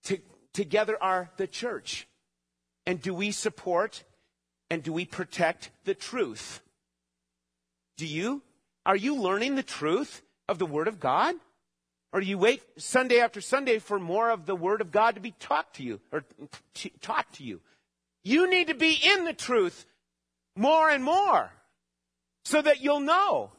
to, 0.04 0.18
together 0.54 0.96
are 1.00 1.30
the 1.36 1.46
church. 1.46 2.08
And 2.86 3.02
do 3.02 3.12
we 3.12 3.32
support 3.32 4.02
and 4.70 4.82
do 4.82 4.94
we 4.94 5.04
protect 5.04 5.70
the 5.84 5.94
truth? 5.94 6.62
Do 7.98 8.06
you? 8.06 8.40
Are 8.86 8.96
you 8.96 9.16
learning 9.16 9.56
the 9.56 9.62
truth 9.62 10.22
of 10.48 10.58
the 10.58 10.66
Word 10.66 10.88
of 10.88 10.98
God? 10.98 11.34
Or 12.12 12.20
you 12.20 12.36
wait 12.36 12.62
Sunday 12.76 13.20
after 13.20 13.40
Sunday 13.40 13.78
for 13.78 13.98
more 13.98 14.30
of 14.30 14.44
the 14.44 14.54
Word 14.54 14.80
of 14.80 14.92
God 14.92 15.14
to 15.14 15.20
be 15.20 15.34
taught 15.38 15.74
to 15.74 15.82
you 15.82 16.00
or 16.12 16.24
t- 16.74 16.92
taught 17.00 17.32
to 17.34 17.44
you? 17.44 17.60
You 18.22 18.48
need 18.50 18.68
to 18.68 18.74
be 18.74 18.92
in 19.02 19.24
the 19.24 19.32
truth 19.32 19.86
more 20.54 20.90
and 20.90 21.02
more 21.02 21.50
so 22.44 22.60
that 22.60 22.82
you'll 22.82 23.00
know. 23.00 23.50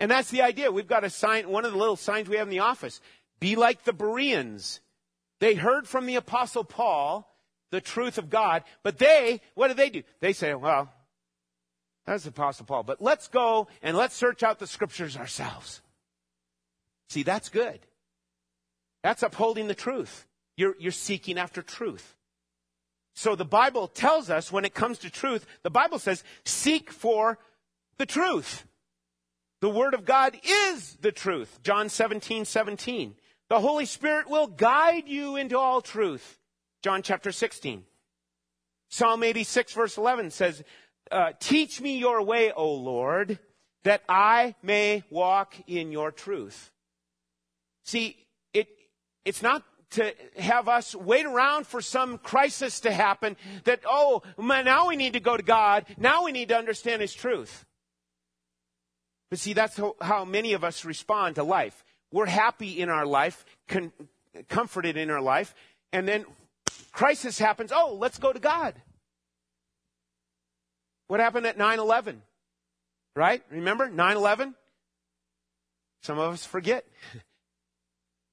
And 0.00 0.10
that's 0.10 0.30
the 0.30 0.42
idea. 0.42 0.70
We've 0.70 0.86
got 0.86 1.02
a 1.02 1.10
sign, 1.10 1.48
one 1.50 1.64
of 1.64 1.72
the 1.72 1.78
little 1.78 1.96
signs 1.96 2.28
we 2.28 2.36
have 2.36 2.46
in 2.46 2.52
the 2.52 2.60
office. 2.60 3.00
Be 3.40 3.56
like 3.56 3.84
the 3.84 3.92
Bereans. 3.92 4.80
They 5.40 5.54
heard 5.54 5.88
from 5.88 6.06
the 6.06 6.16
Apostle 6.16 6.64
Paul 6.64 7.28
the 7.70 7.80
truth 7.80 8.16
of 8.16 8.30
God, 8.30 8.64
but 8.82 8.98
they, 8.98 9.40
what 9.54 9.68
do 9.68 9.74
they 9.74 9.90
do? 9.90 10.02
They 10.20 10.32
say, 10.32 10.54
well, 10.54 10.90
that's 12.06 12.24
the 12.24 12.30
Apostle 12.30 12.64
Paul, 12.64 12.82
but 12.82 13.02
let's 13.02 13.28
go 13.28 13.68
and 13.82 13.96
let's 13.96 14.14
search 14.14 14.42
out 14.42 14.58
the 14.58 14.66
scriptures 14.66 15.16
ourselves. 15.16 15.82
See, 17.08 17.22
that's 17.22 17.48
good. 17.48 17.80
That's 19.02 19.22
upholding 19.22 19.68
the 19.68 19.74
truth. 19.74 20.26
You're, 20.56 20.74
you're 20.78 20.92
seeking 20.92 21.38
after 21.38 21.62
truth. 21.62 22.16
So 23.14 23.34
the 23.34 23.44
Bible 23.44 23.88
tells 23.88 24.30
us 24.30 24.52
when 24.52 24.64
it 24.64 24.74
comes 24.74 24.98
to 24.98 25.10
truth, 25.10 25.46
the 25.62 25.70
Bible 25.70 25.98
says, 25.98 26.22
seek 26.44 26.90
for 26.90 27.38
the 27.96 28.06
truth. 28.06 28.64
The 29.60 29.70
Word 29.70 29.94
of 29.94 30.04
God 30.04 30.38
is 30.44 30.96
the 31.00 31.12
truth. 31.12 31.60
John 31.62 31.88
17, 31.88 32.44
17. 32.44 33.14
The 33.48 33.60
Holy 33.60 33.86
Spirit 33.86 34.28
will 34.28 34.46
guide 34.46 35.08
you 35.08 35.36
into 35.36 35.58
all 35.58 35.80
truth. 35.80 36.38
John 36.82 37.02
chapter 37.02 37.32
16. 37.32 37.84
Psalm 38.90 39.22
86 39.22 39.72
verse 39.72 39.96
11 39.96 40.30
says, 40.30 40.62
uh, 41.10 41.32
teach 41.40 41.80
me 41.80 41.98
your 41.98 42.22
way, 42.22 42.52
O 42.52 42.72
Lord, 42.72 43.38
that 43.84 44.02
I 44.08 44.54
may 44.62 45.02
walk 45.10 45.54
in 45.66 45.90
your 45.92 46.12
truth. 46.12 46.70
See, 47.88 48.18
it, 48.52 48.68
it's 49.24 49.40
not 49.40 49.64
to 49.92 50.12
have 50.36 50.68
us 50.68 50.94
wait 50.94 51.24
around 51.24 51.66
for 51.66 51.80
some 51.80 52.18
crisis 52.18 52.80
to 52.80 52.92
happen 52.92 53.34
that, 53.64 53.80
oh, 53.86 54.20
man, 54.36 54.66
now 54.66 54.88
we 54.88 54.96
need 54.96 55.14
to 55.14 55.20
go 55.20 55.38
to 55.38 55.42
God. 55.42 55.86
Now 55.96 56.24
we 56.24 56.32
need 56.32 56.50
to 56.50 56.56
understand 56.58 57.00
His 57.00 57.14
truth. 57.14 57.64
But 59.30 59.38
see, 59.38 59.54
that's 59.54 59.80
how, 60.02 60.26
many 60.26 60.52
of 60.52 60.64
us 60.64 60.84
respond 60.84 61.36
to 61.36 61.42
life. 61.42 61.82
We're 62.12 62.26
happy 62.26 62.78
in 62.78 62.90
our 62.90 63.06
life, 63.06 63.46
con- 63.68 63.92
comforted 64.50 64.98
in 64.98 65.08
our 65.08 65.22
life, 65.22 65.54
and 65.90 66.06
then 66.06 66.26
crisis 66.92 67.38
happens. 67.38 67.72
Oh, 67.74 67.96
let's 67.98 68.18
go 68.18 68.34
to 68.34 68.38
God. 68.38 68.74
What 71.06 71.20
happened 71.20 71.46
at 71.46 71.56
9 71.56 71.78
11? 71.78 72.20
Right? 73.16 73.42
Remember 73.50 73.88
9 73.88 74.16
11? 74.18 74.54
Some 76.02 76.18
of 76.18 76.34
us 76.34 76.44
forget. 76.44 76.84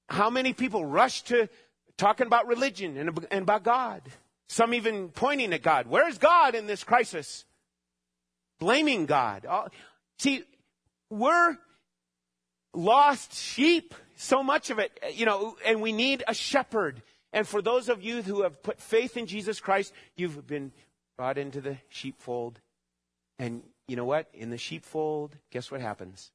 How 0.09 0.29
many 0.29 0.53
people 0.53 0.85
rush 0.85 1.23
to 1.23 1.49
talking 1.97 2.27
about 2.27 2.47
religion 2.47 2.97
and, 2.97 3.27
and 3.31 3.43
about 3.43 3.63
God? 3.63 4.01
Some 4.47 4.73
even 4.73 5.09
pointing 5.09 5.53
at 5.53 5.63
God. 5.63 5.87
Where's 5.87 6.17
God 6.17 6.55
in 6.55 6.67
this 6.67 6.83
crisis? 6.83 7.45
Blaming 8.59 9.05
God. 9.05 9.45
See, 10.19 10.43
we're 11.09 11.57
lost 12.73 13.33
sheep, 13.33 13.95
so 14.15 14.43
much 14.43 14.69
of 14.69 14.79
it, 14.79 14.97
you 15.13 15.25
know, 15.25 15.57
and 15.65 15.81
we 15.81 15.91
need 15.91 16.23
a 16.27 16.33
shepherd. 16.33 17.01
And 17.33 17.47
for 17.47 17.61
those 17.61 17.89
of 17.89 18.03
you 18.03 18.21
who 18.21 18.43
have 18.43 18.61
put 18.61 18.79
faith 18.79 19.17
in 19.17 19.25
Jesus 19.25 19.59
Christ, 19.59 19.93
you've 20.15 20.47
been 20.47 20.71
brought 21.17 21.37
into 21.37 21.59
the 21.59 21.77
sheepfold. 21.89 22.59
And 23.39 23.63
you 23.87 23.95
know 23.95 24.05
what? 24.05 24.29
In 24.33 24.51
the 24.51 24.57
sheepfold, 24.57 25.35
guess 25.51 25.71
what 25.71 25.81
happens? 25.81 26.31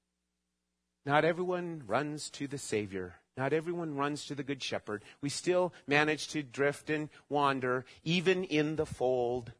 Not 1.07 1.25
everyone 1.25 1.85
runs 1.87 2.29
to 2.31 2.47
the 2.47 2.59
Savior. 2.59 3.15
Not 3.41 3.55
everyone 3.55 3.97
runs 3.97 4.27
to 4.27 4.35
the 4.35 4.43
Good 4.43 4.63
Shepherd. 4.63 5.03
We 5.23 5.31
still 5.31 5.73
manage 5.87 6.29
to 6.29 6.43
drift 6.43 6.91
and 6.91 7.09
wander, 7.31 7.87
even 8.05 8.45
in 8.45 8.77
the 8.77 8.85
fold. 8.85 9.53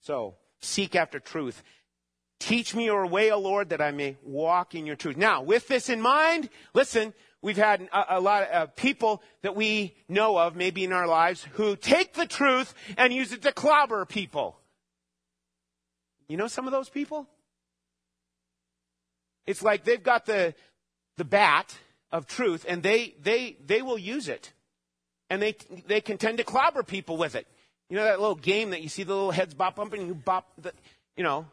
So, 0.00 0.34
seek 0.60 0.96
after 0.96 1.20
truth. 1.20 1.62
Teach 2.40 2.74
me 2.74 2.86
your 2.86 3.06
way, 3.06 3.30
O 3.30 3.38
Lord, 3.38 3.68
that 3.68 3.80
I 3.80 3.92
may 3.92 4.16
walk 4.24 4.74
in 4.74 4.84
your 4.84 4.96
truth. 4.96 5.16
Now, 5.16 5.42
with 5.42 5.68
this 5.68 5.88
in 5.88 6.00
mind, 6.00 6.50
listen, 6.74 7.14
we've 7.40 7.56
had 7.56 7.82
a, 7.92 8.18
a 8.18 8.20
lot 8.20 8.42
of 8.42 8.48
uh, 8.52 8.66
people 8.74 9.22
that 9.42 9.54
we 9.54 9.94
know 10.08 10.36
of, 10.36 10.56
maybe 10.56 10.82
in 10.82 10.92
our 10.92 11.06
lives, 11.06 11.46
who 11.52 11.76
take 11.76 12.14
the 12.14 12.26
truth 12.26 12.74
and 12.96 13.12
use 13.12 13.32
it 13.32 13.42
to 13.42 13.52
clobber 13.52 14.04
people. 14.06 14.58
You 16.26 16.36
know 16.36 16.48
some 16.48 16.66
of 16.66 16.72
those 16.72 16.88
people? 16.88 17.28
It's 19.46 19.62
like 19.62 19.84
they've 19.84 20.02
got 20.02 20.26
the, 20.26 20.54
the 21.16 21.24
bat 21.24 21.76
of 22.10 22.26
truth 22.26 22.64
and 22.68 22.82
they, 22.82 23.14
they, 23.22 23.56
they 23.64 23.82
will 23.82 23.98
use 23.98 24.28
it. 24.28 24.52
And 25.30 25.40
they, 25.40 25.56
they 25.86 26.00
can 26.00 26.18
tend 26.18 26.38
to 26.38 26.44
clobber 26.44 26.82
people 26.82 27.16
with 27.16 27.34
it. 27.34 27.46
You 27.88 27.96
know 27.96 28.04
that 28.04 28.20
little 28.20 28.34
game 28.34 28.70
that 28.70 28.82
you 28.82 28.88
see 28.88 29.02
the 29.02 29.14
little 29.14 29.30
heads 29.30 29.54
bop 29.54 29.78
up 29.78 29.92
and 29.92 30.06
you 30.06 30.14
bop 30.14 30.50
the, 30.58 30.72
you 31.16 31.24
know. 31.24 31.46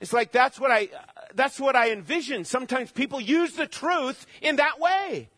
It's 0.00 0.12
like 0.12 0.30
that's 0.30 0.60
what 0.60 0.70
I, 0.70 0.88
that's 1.34 1.58
what 1.58 1.74
I 1.74 1.92
envision. 1.92 2.44
Sometimes 2.44 2.90
people 2.90 3.20
use 3.20 3.54
the 3.54 3.66
truth 3.66 4.26
in 4.42 4.56
that 4.56 4.78
way. 4.78 5.30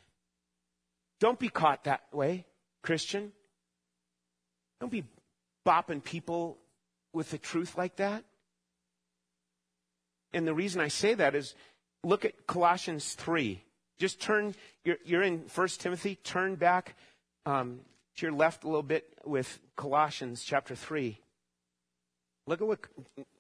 Don't 1.21 1.39
be 1.39 1.49
caught 1.49 1.85
that 1.85 2.03
way, 2.13 2.47
Christian. 2.83 3.33
Don't 4.81 4.91
be 4.91 5.05
bopping 5.67 6.03
people 6.03 6.59
with 7.13 7.31
the 7.31 7.39
truth 7.39 7.77
like 7.77 7.97
that. 7.97 8.25
And 10.33 10.47
the 10.47 10.55
reason 10.55 10.81
I 10.81 10.89
say 10.89 11.15
that 11.15 11.35
is 11.35 11.55
look 12.05 12.25
at 12.25 12.47
Colossians 12.47 13.15
3. 13.15 13.63
Just 13.99 14.21
turn, 14.21 14.55
you're, 14.85 14.99
you're 15.05 15.23
in 15.23 15.45
1 15.53 15.69
Timothy, 15.79 16.17
turn 16.17 16.55
back 16.55 16.95
um, 17.47 17.81
to 18.17 18.27
your 18.27 18.35
left 18.35 18.65
a 18.65 18.69
little 18.69 18.83
bit 18.83 19.13
with 19.25 19.61
Colossians 19.77 20.45
chapter 20.45 20.75
3. 20.75 21.19
Look 22.47 22.61
at 22.61 22.67
what 22.67 22.81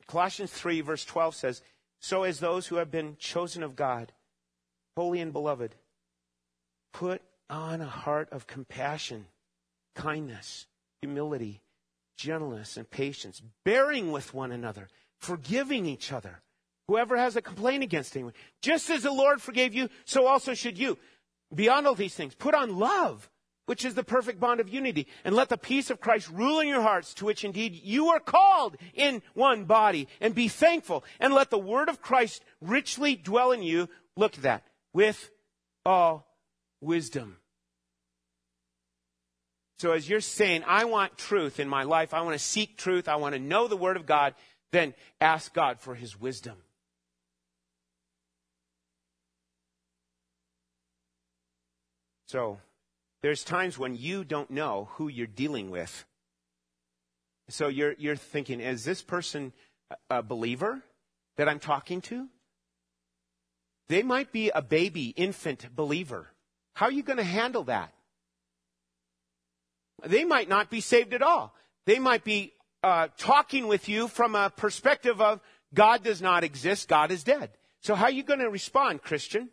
Colossians 0.07 0.53
3, 0.53 0.81
verse 0.81 1.05
12 1.05 1.35
says 1.35 1.63
So 2.01 2.25
as 2.25 2.41
those 2.41 2.67
who 2.67 2.77
have 2.77 2.91
been 2.91 3.17
chosen 3.19 3.63
of 3.63 3.77
God, 3.77 4.13
holy 4.97 5.21
and 5.21 5.33
beloved, 5.33 5.77
put 6.93 7.23
on 7.49 7.81
a 7.81 7.87
heart 7.87 8.29
of 8.33 8.47
compassion, 8.47 9.27
kindness, 9.95 10.67
humility, 11.01 11.61
gentleness, 12.17 12.77
and 12.77 12.91
patience, 12.91 13.41
bearing 13.65 14.11
with 14.11 14.35
one 14.35 14.51
another, 14.51 14.89
forgiving 15.21 15.87
each 15.87 16.13
other 16.13 16.43
Whoever 16.89 17.18
has 17.18 17.36
a 17.36 17.43
complaint 17.43 17.82
against 17.82 18.16
anyone, 18.16 18.32
just 18.62 18.89
as 18.89 19.03
the 19.03 19.12
Lord 19.12 19.43
forgave 19.43 19.74
you, 19.74 19.91
so 20.07 20.26
also 20.26 20.55
should 20.55 20.78
you. 20.78 20.99
Beyond 21.55 21.86
all 21.86 21.95
these 21.95 22.14
things, 22.14 22.34
put 22.34 22.55
on 22.55 22.78
love, 22.78 23.28
which 23.66 23.84
is 23.84 23.95
the 23.95 24.03
perfect 24.03 24.41
bond 24.41 24.59
of 24.59 24.70
unity, 24.70 25.07
and 25.22 25.36
let 25.36 25.51
the 25.51 25.59
peace 25.59 25.91
of 25.91 26.01
Christ 26.01 26.30
rule 26.30 26.61
in 26.61 26.68
your 26.68 26.80
hearts, 26.80 27.12
to 27.14 27.26
which 27.26 27.45
indeed 27.45 27.74
you 27.74 28.09
are 28.09 28.20
called 28.20 28.78
in 28.95 29.22
one 29.34 29.66
body, 29.66 30.09
and 30.22 30.34
be 30.34 30.49
thankful, 30.49 31.05
and 31.20 31.34
let 31.34 31.51
the 31.51 31.59
word 31.59 31.91
of 31.91 32.01
Christ 32.01 32.43
richly 32.62 33.16
dwell 33.16 33.53
in 33.53 33.62
you. 33.62 33.91
Look 34.16 34.36
at 34.36 34.43
that, 34.43 34.64
with 34.95 35.30
all 35.84 36.26
wisdom. 36.80 37.36
So 39.78 39.93
as 39.93 40.09
you're 40.09 40.20
saying, 40.20 40.64
I 40.66 40.86
want 40.86 41.18
truth 41.18 41.61
in 41.61 41.68
my 41.68 41.82
life, 41.82 42.14
I 42.14 42.22
want 42.22 42.32
to 42.32 42.45
seek 42.45 42.78
truth, 42.78 43.09
I 43.09 43.16
want 43.16 43.34
to 43.34 43.39
know 43.39 43.68
the 43.68 43.76
word 43.76 43.99
of 43.99 44.07
God, 44.07 44.34
then 44.72 44.95
ask 45.20 45.53
God 45.53 45.80
for 45.80 45.95
his 45.95 46.18
wisdom. 46.18 46.57
So 52.29 52.61
there's 53.22 53.43
times 53.43 53.79
when 53.79 53.97
you 53.97 54.22
don't 54.22 54.51
know 54.51 54.91
who 54.93 55.09
you're 55.09 55.26
dealing 55.26 55.70
with. 55.70 56.05
So 57.49 57.68
you're, 57.68 57.95
you're 57.99 58.16
thinking, 58.16 58.61
is 58.61 58.85
this 58.85 59.01
person 59.01 59.55
a 60.11 60.22
believer 60.22 60.83
that 61.39 61.49
I'm 61.49 61.59
talking 61.59 62.03
to? 62.03 62.29
They 63.89 64.03
might 64.03 64.31
be 64.31 64.51
a 64.51 64.61
baby, 64.61 65.14
infant 65.16 65.74
believer. 65.74 66.29
How 66.74 66.87
are 66.87 66.93
you 66.93 67.03
going 67.03 67.16
to 67.16 67.24
handle 67.24 67.64
that? 67.64 67.95
They 70.05 70.24
might 70.24 70.51
not 70.51 70.68
be 70.68 70.83
saved 70.83 71.14
at 71.14 71.22
all. 71.22 71.55
They 71.87 71.99
might 71.99 72.24
be 72.24 72.53
uh, 72.83 73.09
talking 73.16 73.68
with 73.68 73.89
you 73.89 74.07
from 74.07 74.35
a 74.35 74.51
perspective 74.51 75.22
of 75.22 75.41
God 75.72 76.05
does 76.05 76.20
not 76.20 76.45
exist, 76.45 76.89
God 76.89 77.11
is 77.11 77.24
dead. 77.24 77.53
So 77.81 77.95
how 77.95 78.05
are 78.05 78.11
you 78.11 78.22
going 78.22 78.41
to 78.41 78.51
respond, 78.51 79.01
Christian? 79.03 79.49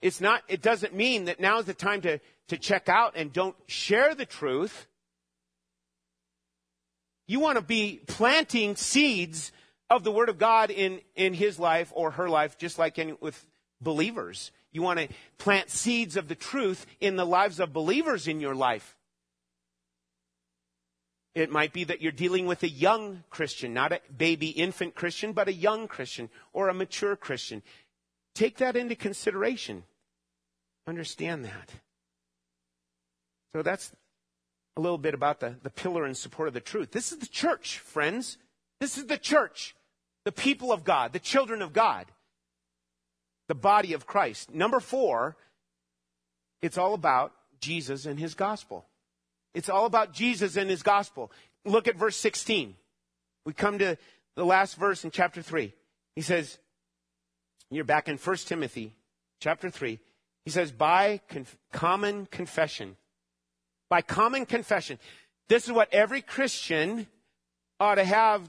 It's 0.00 0.20
not, 0.20 0.42
it 0.48 0.62
doesn't 0.62 0.94
mean 0.94 1.24
that 1.24 1.40
now 1.40 1.58
is 1.58 1.66
the 1.66 1.74
time 1.74 2.00
to, 2.02 2.20
to 2.48 2.56
check 2.56 2.88
out 2.88 3.14
and 3.16 3.32
don't 3.32 3.56
share 3.66 4.14
the 4.14 4.26
truth. 4.26 4.86
You 7.26 7.40
want 7.40 7.56
to 7.56 7.62
be 7.62 8.00
planting 8.06 8.76
seeds 8.76 9.52
of 9.90 10.04
the 10.04 10.12
Word 10.12 10.28
of 10.28 10.38
God 10.38 10.70
in, 10.70 11.00
in 11.16 11.34
his 11.34 11.58
life 11.58 11.92
or 11.94 12.12
her 12.12 12.28
life, 12.28 12.58
just 12.58 12.78
like 12.78 12.98
with 13.20 13.46
believers. 13.80 14.52
You 14.72 14.82
want 14.82 15.00
to 15.00 15.08
plant 15.38 15.70
seeds 15.70 16.16
of 16.16 16.28
the 16.28 16.34
truth 16.34 16.86
in 17.00 17.16
the 17.16 17.26
lives 17.26 17.58
of 17.58 17.72
believers 17.72 18.28
in 18.28 18.40
your 18.40 18.54
life. 18.54 18.96
It 21.34 21.50
might 21.50 21.72
be 21.72 21.84
that 21.84 22.02
you're 22.02 22.12
dealing 22.12 22.46
with 22.46 22.62
a 22.62 22.68
young 22.68 23.22
Christian, 23.30 23.72
not 23.72 23.92
a 23.92 24.00
baby 24.16 24.48
infant 24.48 24.94
Christian, 24.94 25.32
but 25.32 25.48
a 25.48 25.52
young 25.52 25.86
Christian 25.86 26.30
or 26.52 26.68
a 26.68 26.74
mature 26.74 27.16
Christian. 27.16 27.62
Take 28.34 28.58
that 28.58 28.76
into 28.76 28.94
consideration. 28.94 29.84
Understand 30.88 31.44
that. 31.44 31.70
So 33.54 33.62
that's 33.62 33.92
a 34.74 34.80
little 34.80 34.96
bit 34.96 35.12
about 35.12 35.38
the, 35.38 35.56
the 35.62 35.68
pillar 35.68 36.06
and 36.06 36.16
support 36.16 36.48
of 36.48 36.54
the 36.54 36.60
truth. 36.60 36.92
This 36.92 37.12
is 37.12 37.18
the 37.18 37.26
church, 37.26 37.78
friends. 37.78 38.38
This 38.80 38.96
is 38.96 39.04
the 39.04 39.18
church, 39.18 39.76
the 40.24 40.32
people 40.32 40.72
of 40.72 40.84
God, 40.84 41.12
the 41.12 41.18
children 41.18 41.60
of 41.60 41.74
God, 41.74 42.06
the 43.48 43.54
body 43.54 43.92
of 43.92 44.06
Christ. 44.06 44.54
Number 44.54 44.80
four, 44.80 45.36
it's 46.62 46.78
all 46.78 46.94
about 46.94 47.32
Jesus 47.60 48.06
and 48.06 48.18
his 48.18 48.34
gospel. 48.34 48.86
It's 49.54 49.68
all 49.68 49.84
about 49.84 50.14
Jesus 50.14 50.56
and 50.56 50.70
his 50.70 50.82
gospel. 50.82 51.30
Look 51.66 51.86
at 51.86 51.96
verse 51.96 52.16
16. 52.16 52.74
We 53.44 53.52
come 53.52 53.78
to 53.78 53.98
the 54.36 54.46
last 54.46 54.76
verse 54.76 55.04
in 55.04 55.10
chapter 55.10 55.42
3. 55.42 55.74
He 56.16 56.22
says, 56.22 56.58
you're 57.70 57.84
back 57.84 58.08
in 58.08 58.16
1 58.16 58.36
Timothy 58.36 58.94
chapter 59.40 59.68
3. 59.68 59.98
He 60.48 60.52
says, 60.52 60.72
by 60.72 61.20
conf- 61.28 61.58
common 61.74 62.24
confession. 62.24 62.96
By 63.90 64.00
common 64.00 64.46
confession. 64.46 64.98
This 65.46 65.66
is 65.66 65.72
what 65.72 65.92
every 65.92 66.22
Christian 66.22 67.06
ought 67.78 67.96
to 67.96 68.04
have 68.04 68.48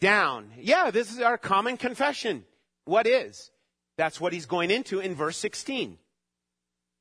down. 0.00 0.50
Yeah, 0.60 0.90
this 0.90 1.10
is 1.10 1.20
our 1.20 1.38
common 1.38 1.78
confession. 1.78 2.44
What 2.84 3.06
is? 3.06 3.50
That's 3.96 4.20
what 4.20 4.34
he's 4.34 4.44
going 4.44 4.70
into 4.70 5.00
in 5.00 5.14
verse 5.14 5.38
16. 5.38 5.96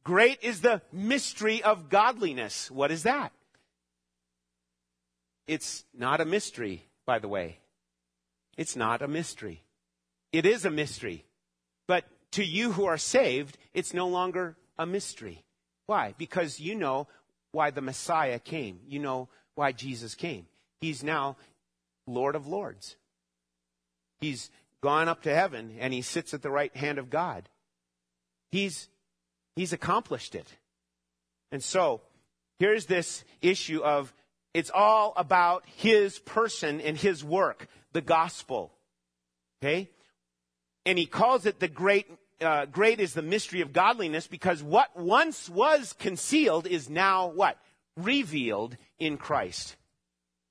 Great 0.06 0.40
is 0.42 0.62
the 0.62 0.82
mystery 0.94 1.62
of 1.62 1.90
godliness. 1.90 2.72
What 2.72 2.92
is 2.92 3.04
that? 3.04 3.34
It's 5.48 5.84
not 5.94 6.22
a 6.22 6.26
mystery, 6.26 6.86
by 7.06 7.20
the 7.20 7.28
way. 7.28 7.58
It's 8.56 8.78
not 8.78 9.02
a 9.02 9.08
mystery. 9.10 9.64
It 10.32 10.46
is 10.46 10.64
a 10.64 10.72
mystery. 10.72 11.26
But 11.90 12.06
to 12.34 12.44
you 12.44 12.72
who 12.72 12.86
are 12.86 12.98
saved, 12.98 13.58
it's 13.74 13.94
no 13.94 14.08
longer 14.08 14.56
a 14.78 14.86
mystery. 14.86 15.44
Why? 15.86 16.14
Because 16.18 16.60
you 16.60 16.76
know 16.76 17.08
why 17.52 17.72
the 17.72 17.82
Messiah 17.82 18.40
came. 18.40 18.80
You 18.88 19.00
know 19.00 19.30
why 19.56 19.72
Jesus 19.72 20.16
came. 20.16 20.48
He's 20.82 21.04
now 21.04 21.38
Lord 22.08 22.36
of 22.36 22.48
Lords. 22.48 22.96
He's 24.20 24.50
gone 24.82 25.08
up 25.08 25.24
to 25.24 25.34
heaven 25.34 25.78
and 25.80 25.94
he 25.94 26.02
sits 26.02 26.34
at 26.34 26.42
the 26.42 26.52
right 26.52 26.76
hand 26.76 26.98
of 26.98 27.10
God. 27.10 27.48
He's, 28.52 28.90
he's 29.56 29.74
accomplished 29.74 30.36
it. 30.36 30.48
And 31.52 31.64
so, 31.64 32.02
here's 32.60 32.86
this 32.86 33.24
issue 33.42 33.82
of 33.82 34.14
it's 34.54 34.72
all 34.74 35.14
about 35.18 35.64
his 35.78 36.20
person 36.20 36.82
and 36.82 36.98
his 36.98 37.24
work, 37.24 37.68
the 37.92 38.02
gospel. 38.02 38.72
Okay? 39.62 39.90
And 40.86 40.98
he 40.98 41.06
calls 41.06 41.46
it 41.46 41.60
the 41.60 41.68
great, 41.68 42.08
uh, 42.44 42.66
great 42.66 43.00
is 43.00 43.14
the 43.14 43.22
mystery 43.22 43.62
of 43.62 43.74
godliness 43.74 44.28
because 44.28 44.62
what 44.62 44.96
once 44.96 45.50
was 45.50 45.94
concealed 45.94 46.68
is 46.68 46.90
now 46.90 47.28
what? 47.28 47.58
Revealed 47.98 48.78
in 49.00 49.18
Christ. 49.18 49.76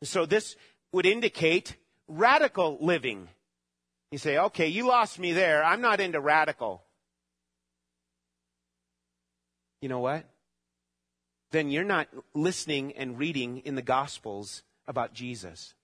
So 0.02 0.26
this 0.26 0.56
would 0.92 1.06
indicate 1.06 1.76
radical 2.08 2.78
living. 2.80 3.28
You 4.10 4.18
say, 4.18 4.38
okay, 4.38 4.68
you 4.68 4.86
lost 4.86 5.18
me 5.18 5.32
there. 5.32 5.64
I'm 5.64 5.80
not 5.80 6.00
into 6.00 6.20
radical. 6.20 6.82
You 9.80 9.88
know 9.88 10.00
what? 10.00 10.24
Then 11.50 11.70
you're 11.70 11.84
not 11.84 12.08
listening 12.34 12.92
and 12.92 13.18
reading 13.18 13.58
in 13.58 13.74
the 13.74 13.82
Gospels 13.82 14.62
about 14.86 15.12
Jesus. 15.12 15.74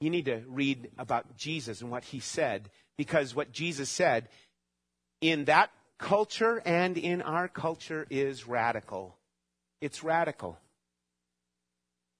You 0.00 0.10
need 0.10 0.24
to 0.24 0.42
read 0.48 0.90
about 0.98 1.36
Jesus 1.36 1.80
and 1.80 1.90
what 1.90 2.04
he 2.04 2.18
said, 2.18 2.70
because 2.96 3.34
what 3.34 3.52
Jesus 3.52 3.88
said 3.88 4.28
in 5.22 5.46
that 5.46 5.70
culture 5.98 6.60
and 6.66 6.98
in 6.98 7.22
our 7.22 7.48
culture 7.48 8.06
is 8.10 8.46
radical. 8.46 9.16
It's 9.80 10.04
radical. 10.04 10.58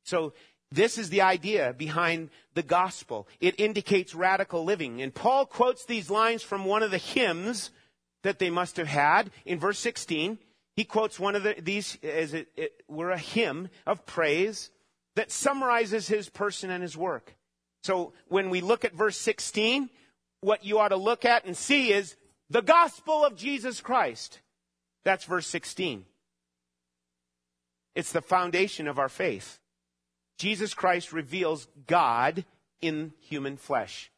So 0.05 0.33
this 0.71 0.97
is 0.97 1.11
the 1.11 1.21
idea 1.21 1.75
behind 1.77 2.31
the 2.55 2.63
gospel. 2.63 3.29
It 3.41 3.61
indicates 3.61 4.15
radical 4.15 4.65
living. 4.65 5.03
And 5.03 5.13
Paul 5.13 5.45
quotes 5.45 5.85
these 5.85 6.11
lines 6.11 6.43
from 6.43 6.65
one 6.65 6.83
of 6.83 6.91
the 6.91 6.99
hymns 6.99 7.71
that 8.23 8.39
they 8.39 8.51
must 8.51 8.77
have 8.79 8.87
had 8.87 9.31
in 9.45 9.59
verse 9.59 9.79
16. 9.81 10.39
He 10.77 10.85
quotes 10.85 11.21
one 11.21 11.37
of 11.37 11.43
the, 11.43 11.57
these 11.61 11.99
as 12.03 12.33
it, 12.33 12.49
it 12.57 12.73
were 12.89 13.11
a 13.11 13.19
hymn 13.19 13.69
of 13.87 14.07
praise 14.07 14.71
that 15.17 15.31
summarizes 15.31 16.09
his 16.09 16.31
person 16.31 16.71
and 16.71 16.83
his 16.83 16.97
work. 16.97 17.35
So 17.83 18.13
when 18.29 18.49
we 18.49 18.61
look 18.61 18.85
at 18.85 18.95
verse 18.95 19.19
16, 19.19 19.91
what 20.41 20.65
you 20.65 20.79
ought 20.79 20.89
to 20.89 20.97
look 20.97 21.25
at 21.25 21.45
and 21.45 21.57
see 21.57 21.93
is 21.93 22.17
the 22.53 22.61
gospel 22.61 23.25
of 23.25 23.35
Jesus 23.35 23.81
Christ. 23.81 24.41
That's 25.05 25.25
verse 25.25 25.47
16. 25.47 26.05
It's 27.95 28.13
the 28.13 28.21
foundation 28.21 28.89
of 28.89 28.99
our 28.99 29.09
faith. 29.09 29.59
Jesus 30.37 30.75
Christ 30.75 31.13
reveals 31.13 31.67
God 31.87 32.45
in 32.83 33.15
human 33.21 33.57
flesh. 33.57 34.11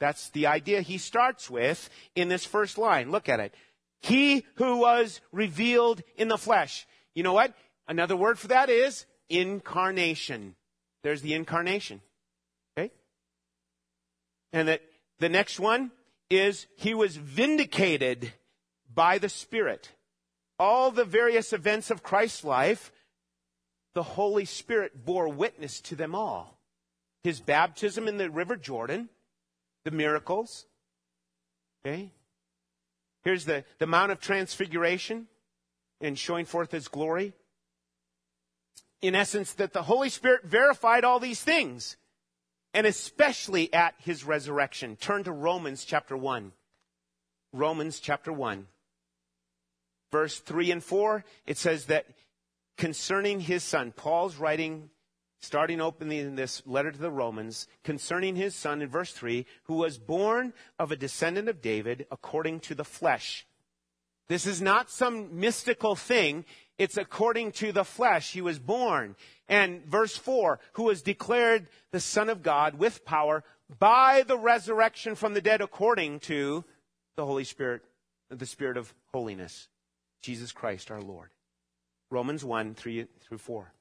That's 0.00 0.30
the 0.30 0.48
idea 0.48 0.80
he 0.80 0.98
starts 0.98 1.48
with 1.48 1.88
in 2.16 2.28
this 2.28 2.44
first 2.44 2.76
line. 2.76 3.12
Look 3.12 3.28
at 3.28 3.40
it. 3.40 3.54
He 4.00 4.44
who 4.56 4.78
was 4.78 5.20
revealed 5.30 6.02
in 6.16 6.28
the 6.28 6.38
flesh. 6.38 6.86
You 7.14 7.22
know 7.22 7.32
what? 7.32 7.54
Another 7.86 8.16
word 8.16 8.38
for 8.38 8.48
that 8.48 8.68
is 8.68 9.06
incarnation. 9.28 10.56
There's 11.02 11.22
the 11.22 11.34
incarnation. 11.34 12.00
Okay? 12.76 12.90
And 14.52 14.68
that 14.68 14.82
the 15.20 15.28
next 15.28 15.60
one 15.60 15.92
is 16.30 16.66
he 16.76 16.94
was 16.94 17.16
vindicated 17.16 18.32
by 18.92 19.18
the 19.18 19.28
Spirit. 19.28 19.92
All 20.58 20.90
the 20.90 21.04
various 21.04 21.52
events 21.52 21.90
of 21.90 22.02
Christ's 22.02 22.44
life 22.44 22.92
the 23.96 24.02
Holy 24.02 24.44
Spirit 24.44 25.06
bore 25.06 25.26
witness 25.26 25.80
to 25.80 25.96
them 25.96 26.14
all. 26.14 26.58
His 27.24 27.40
baptism 27.40 28.06
in 28.08 28.18
the 28.18 28.28
River 28.28 28.54
Jordan, 28.54 29.08
the 29.86 29.90
miracles. 29.90 30.66
Okay? 31.80 32.12
Here's 33.24 33.46
the, 33.46 33.64
the 33.78 33.86
Mount 33.86 34.12
of 34.12 34.20
Transfiguration 34.20 35.28
and 36.02 36.18
showing 36.18 36.44
forth 36.44 36.72
his 36.72 36.88
glory. 36.88 37.32
In 39.00 39.14
essence, 39.14 39.54
that 39.54 39.72
the 39.72 39.84
Holy 39.84 40.10
Spirit 40.10 40.44
verified 40.44 41.02
all 41.02 41.18
these 41.18 41.42
things, 41.42 41.96
and 42.76 42.86
especially 42.86 43.72
at 43.72 43.94
his 43.96 44.22
resurrection. 44.22 44.96
Turn 44.96 45.24
to 45.24 45.32
Romans 45.32 45.82
chapter 45.82 46.14
1. 46.14 46.52
Romans 47.54 48.00
chapter 48.00 48.30
1. 48.30 48.66
Verse 50.12 50.38
3 50.40 50.72
and 50.72 50.84
4, 50.84 51.24
it 51.46 51.56
says 51.56 51.86
that 51.86 52.04
concerning 52.76 53.40
his 53.40 53.64
son. 53.64 53.92
Paul's 53.96 54.36
writing, 54.36 54.90
starting 55.40 55.80
opening 55.80 56.36
this 56.36 56.62
letter 56.66 56.92
to 56.92 56.98
the 56.98 57.10
Romans, 57.10 57.66
concerning 57.82 58.36
his 58.36 58.54
son 58.54 58.82
in 58.82 58.90
verse 58.90 59.12
3, 59.12 59.46
who 59.64 59.76
was 59.76 59.96
born 59.96 60.52
of 60.78 60.92
a 60.92 60.96
descendant 60.96 61.48
of 61.48 61.62
David 61.62 62.06
according 62.10 62.60
to 62.60 62.74
the 62.74 62.84
flesh. 62.84 63.46
This 64.28 64.46
is 64.46 64.60
not 64.60 64.90
some 64.90 65.40
mystical 65.40 65.96
thing. 65.96 66.44
It's 66.78 66.96
according 66.96 67.52
to 67.52 67.72
the 67.72 67.84
flesh. 67.84 68.32
He 68.32 68.40
was 68.40 68.58
born. 68.58 69.16
And 69.48 69.84
verse 69.86 70.16
4, 70.16 70.60
who 70.74 70.84
was 70.84 71.02
declared 71.02 71.68
the 71.92 72.00
Son 72.00 72.28
of 72.28 72.42
God 72.42 72.78
with 72.78 73.04
power 73.04 73.44
by 73.78 74.24
the 74.26 74.38
resurrection 74.38 75.14
from 75.14 75.34
the 75.34 75.40
dead 75.40 75.60
according 75.60 76.20
to 76.20 76.64
the 77.16 77.24
Holy 77.24 77.44
Spirit, 77.44 77.82
the 78.30 78.46
Spirit 78.46 78.76
of 78.76 78.92
holiness, 79.12 79.68
Jesus 80.22 80.52
Christ 80.52 80.90
our 80.90 81.00
Lord. 81.00 81.30
Romans 82.10 82.44
1, 82.44 82.74
3 82.74 83.06
through 83.20 83.38
4. 83.38 83.72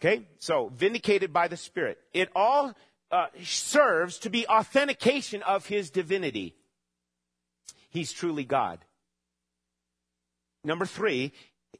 Okay? 0.00 0.26
So, 0.38 0.72
vindicated 0.74 1.32
by 1.32 1.48
the 1.48 1.56
Spirit. 1.56 1.98
It 2.14 2.30
all 2.34 2.74
uh, 3.12 3.26
serves 3.42 4.18
to 4.20 4.30
be 4.30 4.46
authentication 4.46 5.42
of 5.42 5.66
his 5.66 5.90
divinity. 5.90 6.54
He's 7.90 8.12
truly 8.12 8.44
God. 8.44 8.78
Number 10.62 10.84
three, 10.84 11.32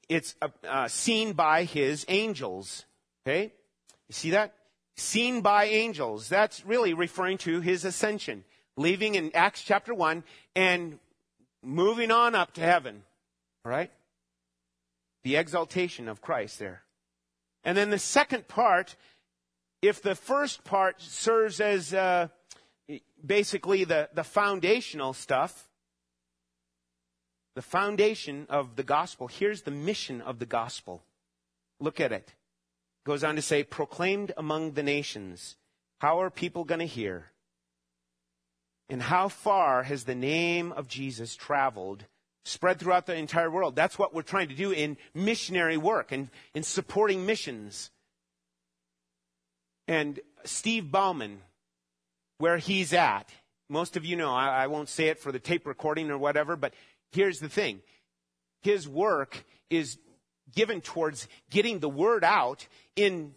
it's 0.09 0.34
uh, 0.43 0.49
uh, 0.66 0.88
seen 0.88 1.32
by 1.32 1.64
his 1.64 2.05
angels. 2.09 2.84
Okay? 3.26 3.53
You 4.09 4.12
see 4.12 4.30
that? 4.30 4.55
Seen 4.97 5.41
by 5.41 5.64
angels. 5.64 6.28
That's 6.28 6.64
really 6.66 6.95
referring 6.95 7.38
to 7.38 7.61
his 7.61 7.84
ascension. 7.84 8.45
Leaving 8.76 9.14
in 9.14 9.30
Acts 9.34 9.62
chapter 9.62 9.95
1 9.95 10.24
and 10.57 10.99
moving 11.62 12.11
on 12.11 12.34
up 12.34 12.53
to 12.55 12.61
heaven. 12.61 13.03
All 13.64 13.70
right? 13.70 13.91
the 15.22 15.36
exaltation 15.36 16.09
of 16.09 16.20
Christ 16.20 16.59
there. 16.59 16.82
And 17.64 17.76
then 17.76 17.91
the 17.91 17.99
second 17.99 18.49
part, 18.49 18.97
if 19.82 20.01
the 20.01 20.14
first 20.14 20.64
part 20.64 21.01
serves 21.01 21.61
as 21.61 21.93
uh, 21.93 22.28
basically 23.24 23.84
the, 23.84 24.09
the 24.14 24.24
foundational 24.24 25.12
stuff, 25.12 25.68
the 27.61 27.67
foundation 27.67 28.47
of 28.49 28.77
the 28.77 28.83
gospel, 28.83 29.29
here's 29.29 29.61
the 29.63 29.71
mission 29.71 30.23
of 30.23 30.39
the 30.39 30.47
gospel. 30.47 31.03
Look 31.79 32.01
at 32.01 32.11
it. 32.11 32.33
goes 33.05 33.23
on 33.23 33.37
to 33.37 33.43
say, 33.43 33.65
proclaimed 33.65 34.33
among 34.39 34.73
the 34.73 34.83
nations. 34.83 35.57
How 35.99 36.23
are 36.23 36.31
people 36.31 36.65
going 36.65 36.79
to 36.79 36.87
hear? 36.87 37.33
And 38.89 39.03
how 39.03 39.29
far 39.29 39.83
has 39.83 40.05
the 40.05 40.15
name 40.15 40.73
of 40.73 40.89
Jesus 40.89 41.37
traveled 41.37 42.07
spread 42.45 42.81
throughout 42.81 43.05
the 43.05 43.15
entire 43.15 43.51
world. 43.51 43.77
That's 43.77 43.99
what 43.99 44.15
we're 44.15 44.23
trying 44.23 44.49
to 44.49 44.55
do 44.55 44.71
in 44.71 44.97
missionary 45.13 45.77
work 45.77 46.13
and 46.13 46.31
in 46.55 46.63
supporting 46.63 47.27
missions. 47.27 47.91
And 49.87 50.19
Steve 50.45 50.91
Bauman, 50.91 51.43
where 52.39 52.57
he's 52.57 52.95
at, 52.95 53.29
most 53.71 53.97
of 53.97 54.05
you 54.05 54.17
know, 54.17 54.35
I, 54.35 54.65
I 54.65 54.67
won't 54.67 54.89
say 54.89 55.09
it 55.09 55.21
for 55.21 55.31
the 55.31 55.39
tape 55.39 55.65
recording 55.65 56.11
or 56.11 56.19
whatever, 56.19 56.57
but 56.57 56.75
here's 57.13 57.41
the 57.41 57.49
thing. 57.49 57.81
His 58.63 58.89
work 58.89 59.45
is 59.69 59.99
given 60.55 60.81
towards 60.81 61.29
getting 61.51 61.79
the 61.79 61.89
word 61.89 62.25
out 62.25 62.67
in 62.97 63.35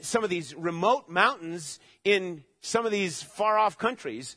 some 0.00 0.24
of 0.24 0.30
these 0.30 0.54
remote 0.54 1.08
mountains 1.08 1.78
in 2.04 2.44
some 2.60 2.86
of 2.86 2.92
these 2.92 3.22
far 3.22 3.58
off 3.58 3.78
countries. 3.78 4.36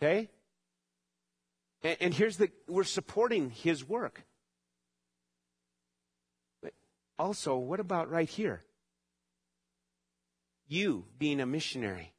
Okay? 0.00 0.28
And, 1.82 1.96
and 2.00 2.14
here's 2.14 2.36
the, 2.36 2.50
we're 2.68 2.84
supporting 2.84 3.50
his 3.50 3.88
work. 3.88 4.24
But 6.62 6.72
also, 7.18 7.56
what 7.56 7.80
about 7.80 8.10
right 8.10 8.28
here? 8.28 8.64
You 10.66 11.04
being 11.18 11.40
a 11.40 11.46
missionary, 11.46 12.12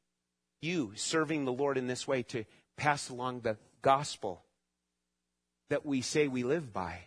you 0.60 0.92
serving 0.94 1.44
the 1.44 1.52
Lord 1.52 1.76
in 1.76 1.86
this 1.86 2.06
way 2.06 2.22
to 2.24 2.44
pass 2.76 3.08
along 3.08 3.40
the 3.40 3.58
gospel 3.82 4.45
that 5.70 5.84
we 5.84 6.00
say 6.00 6.28
we 6.28 6.42
live 6.42 6.72
by. 6.72 7.00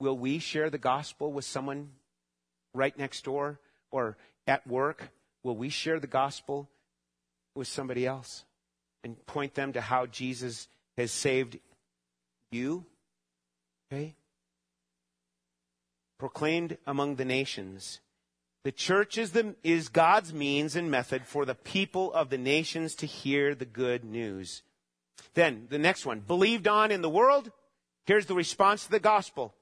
Will 0.00 0.16
we 0.16 0.38
share 0.38 0.70
the 0.70 0.78
gospel 0.78 1.32
with 1.32 1.44
someone 1.44 1.90
right 2.74 2.96
next 2.98 3.24
door 3.24 3.60
or 3.90 4.16
at 4.46 4.66
work? 4.66 5.10
Will 5.42 5.56
we 5.56 5.68
share 5.68 6.00
the 6.00 6.06
gospel 6.06 6.68
with 7.54 7.68
somebody 7.68 8.06
else 8.06 8.44
and 9.02 9.24
point 9.26 9.54
them 9.54 9.72
to 9.72 9.80
how 9.80 10.06
Jesus 10.06 10.68
has 10.96 11.12
saved 11.12 11.58
you. 12.50 12.84
Okay? 13.92 14.14
Proclaimed 16.18 16.78
among 16.86 17.16
the 17.16 17.24
nations. 17.24 18.00
The 18.64 18.72
church 18.72 19.18
is, 19.18 19.32
the, 19.32 19.54
is 19.62 19.88
God's 19.88 20.32
means 20.32 20.74
and 20.74 20.90
method 20.90 21.26
for 21.26 21.44
the 21.44 21.54
people 21.54 22.12
of 22.12 22.30
the 22.30 22.38
nations 22.38 22.94
to 22.96 23.06
hear 23.06 23.54
the 23.54 23.66
good 23.66 24.04
news. 24.04 24.62
Then, 25.34 25.66
the 25.70 25.78
next 25.78 26.06
one. 26.06 26.20
Believed 26.20 26.68
on 26.68 26.90
in 26.90 27.02
the 27.02 27.08
world. 27.08 27.50
Here's 28.06 28.26
the 28.26 28.34
response 28.34 28.84
to 28.84 28.90
the 28.90 29.00
gospel. 29.00 29.54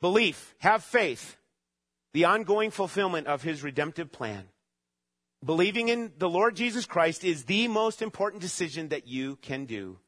Belief. 0.00 0.54
Have 0.58 0.84
faith. 0.84 1.36
The 2.12 2.24
ongoing 2.24 2.70
fulfillment 2.70 3.26
of 3.26 3.42
his 3.42 3.62
redemptive 3.62 4.12
plan. 4.12 4.44
Believing 5.44 5.88
in 5.88 6.12
the 6.18 6.28
Lord 6.28 6.56
Jesus 6.56 6.84
Christ 6.84 7.24
is 7.24 7.44
the 7.44 7.68
most 7.68 8.02
important 8.02 8.42
decision 8.42 8.88
that 8.88 9.06
you 9.06 9.36
can 9.36 9.66
do. 9.66 9.98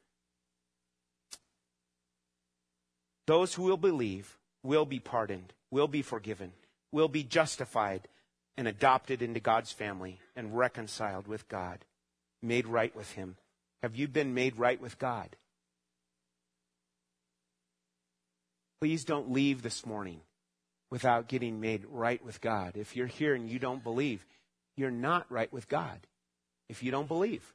Those 3.27 3.55
who 3.55 3.63
will 3.63 3.77
believe 3.77 4.39
will 4.65 4.85
be 4.85 4.99
pardoned, 4.99 5.53
will 5.71 5.87
be 5.87 6.03
forgiven, 6.03 6.53
will 6.91 7.07
be 7.07 7.23
justified, 7.23 8.09
and 8.57 8.67
adopted 8.67 9.23
into 9.23 9.41
God's 9.41 9.71
family 9.73 10.19
and 10.35 10.57
reconciled 10.57 11.29
with 11.29 11.49
God, 11.49 11.85
made 12.43 12.67
right 12.67 12.95
with 12.95 13.13
Him. 13.13 13.37
Have 13.83 13.97
you 13.97 14.09
been 14.09 14.35
made 14.35 14.59
right 14.59 14.81
with 14.81 14.99
God? 14.99 15.37
Please 18.81 19.05
don't 19.05 19.33
leave 19.33 19.63
this 19.63 19.85
morning 19.85 20.21
without 20.91 21.29
getting 21.29 21.61
made 21.61 21.85
right 21.89 22.25
with 22.25 22.41
God. 22.41 22.77
If 22.77 22.97
you're 22.97 23.07
here 23.07 23.35
and 23.35 23.49
you 23.49 23.59
don't 23.59 23.85
believe, 23.85 24.27
you're 24.77 24.91
not 24.91 25.31
right 25.31 25.53
with 25.53 25.69
God 25.69 26.01
if 26.69 26.83
you 26.83 26.91
don't 26.91 27.09
believe. 27.09 27.55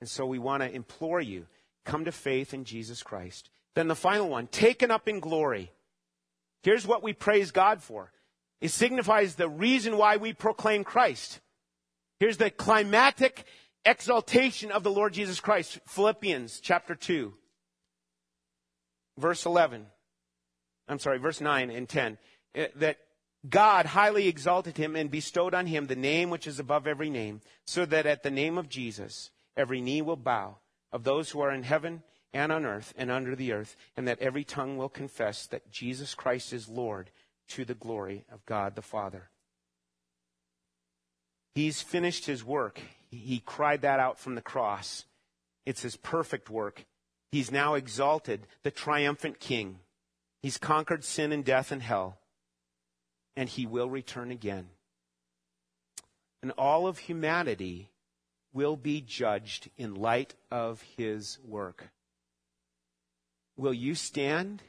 And 0.00 0.08
so 0.08 0.26
we 0.26 0.38
want 0.38 0.62
to 0.62 0.74
implore 0.74 1.20
you 1.20 1.46
come 1.84 2.04
to 2.04 2.12
faith 2.12 2.52
in 2.52 2.64
Jesus 2.64 3.02
Christ. 3.02 3.48
Then 3.74 3.88
the 3.88 3.94
final 3.94 4.28
one, 4.28 4.46
taken 4.48 4.90
up 4.90 5.08
in 5.08 5.20
glory. 5.20 5.70
Here's 6.62 6.86
what 6.86 7.02
we 7.02 7.12
praise 7.12 7.50
God 7.50 7.82
for. 7.82 8.10
It 8.60 8.70
signifies 8.70 9.34
the 9.34 9.48
reason 9.48 9.96
why 9.96 10.16
we 10.16 10.32
proclaim 10.32 10.82
Christ. 10.82 11.40
Here's 12.18 12.38
the 12.38 12.50
climatic 12.50 13.44
exaltation 13.86 14.70
of 14.70 14.82
the 14.82 14.90
Lord 14.90 15.14
Jesus 15.14 15.40
Christ. 15.40 15.78
Philippians 15.86 16.60
chapter 16.60 16.94
2, 16.94 17.32
verse 19.16 19.46
11. 19.46 19.86
I'm 20.88 20.98
sorry, 20.98 21.18
verse 21.18 21.40
9 21.40 21.70
and 21.70 21.88
10. 21.88 22.18
Uh, 22.56 22.64
that 22.76 22.98
God 23.48 23.86
highly 23.86 24.28
exalted 24.28 24.76
him 24.76 24.96
and 24.96 25.10
bestowed 25.10 25.54
on 25.54 25.66
him 25.66 25.86
the 25.86 25.96
name 25.96 26.30
which 26.30 26.46
is 26.46 26.58
above 26.58 26.86
every 26.86 27.10
name, 27.10 27.40
so 27.64 27.86
that 27.86 28.06
at 28.06 28.22
the 28.22 28.30
name 28.30 28.58
of 28.58 28.68
Jesus 28.68 29.30
every 29.56 29.80
knee 29.80 30.02
will 30.02 30.16
bow 30.16 30.58
of 30.92 31.04
those 31.04 31.30
who 31.30 31.40
are 31.40 31.52
in 31.52 31.62
heaven 31.62 32.02
and 32.32 32.52
on 32.52 32.66
earth 32.66 32.92
and 32.96 33.10
under 33.10 33.36
the 33.36 33.52
earth, 33.52 33.76
and 33.96 34.06
that 34.08 34.18
every 34.18 34.44
tongue 34.44 34.76
will 34.76 34.88
confess 34.88 35.46
that 35.46 35.70
Jesus 35.70 36.14
Christ 36.14 36.52
is 36.52 36.68
Lord 36.68 37.10
to 37.48 37.64
the 37.64 37.74
glory 37.74 38.24
of 38.32 38.44
God 38.46 38.74
the 38.74 38.82
Father. 38.82 39.30
He's 41.54 41.80
finished 41.80 42.26
his 42.26 42.44
work. 42.44 42.80
He 43.16 43.40
cried 43.40 43.82
that 43.82 44.00
out 44.00 44.18
from 44.18 44.34
the 44.34 44.42
cross. 44.42 45.04
It's 45.64 45.82
his 45.82 45.96
perfect 45.96 46.48
work. 46.48 46.84
He's 47.32 47.50
now 47.50 47.74
exalted, 47.74 48.46
the 48.62 48.70
triumphant 48.70 49.40
king. 49.40 49.80
He's 50.42 50.58
conquered 50.58 51.04
sin 51.04 51.32
and 51.32 51.44
death 51.44 51.72
and 51.72 51.82
hell 51.82 52.18
and 53.36 53.48
he 53.48 53.66
will 53.66 53.90
return 53.90 54.30
again. 54.30 54.68
And 56.42 56.52
all 56.52 56.86
of 56.86 56.98
humanity 56.98 57.90
will 58.52 58.76
be 58.76 59.00
judged 59.00 59.68
in 59.76 59.94
light 59.94 60.34
of 60.50 60.82
his 60.96 61.38
work. 61.46 61.88
Will 63.56 63.74
you 63.74 63.94
stand 63.94 64.62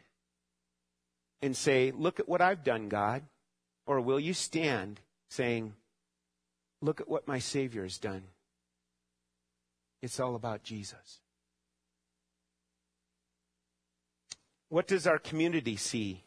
and 1.41 1.55
say, 1.55 1.91
Look 1.91 2.19
at 2.19 2.27
what 2.27 2.41
I've 2.41 2.63
done, 2.63 2.89
God? 2.89 3.23
Or 3.85 4.01
will 4.01 4.19
you 4.19 4.33
stand 4.33 4.99
saying, 5.29 5.73
Look 6.81 6.99
at 6.99 7.07
what 7.07 7.27
my 7.27 7.39
Savior 7.39 7.83
has 7.83 7.97
done? 7.97 8.23
It's 10.01 10.19
all 10.19 10.35
about 10.35 10.63
Jesus. 10.63 11.19
What 14.69 14.87
does 14.87 15.07
our 15.07 15.19
community 15.19 15.75
see 15.75 16.23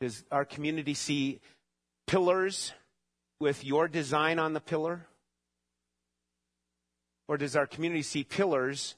does 0.00 0.24
our 0.30 0.44
community 0.44 0.92
see 0.92 1.40
pillars 2.06 2.72
with 3.40 3.64
your 3.64 3.88
design 3.88 4.38
on 4.38 4.52
the 4.52 4.60
pillar? 4.60 5.06
Or 7.26 7.38
does 7.38 7.56
our 7.56 7.66
community 7.66 8.02
see 8.02 8.22
pillars, 8.22 8.96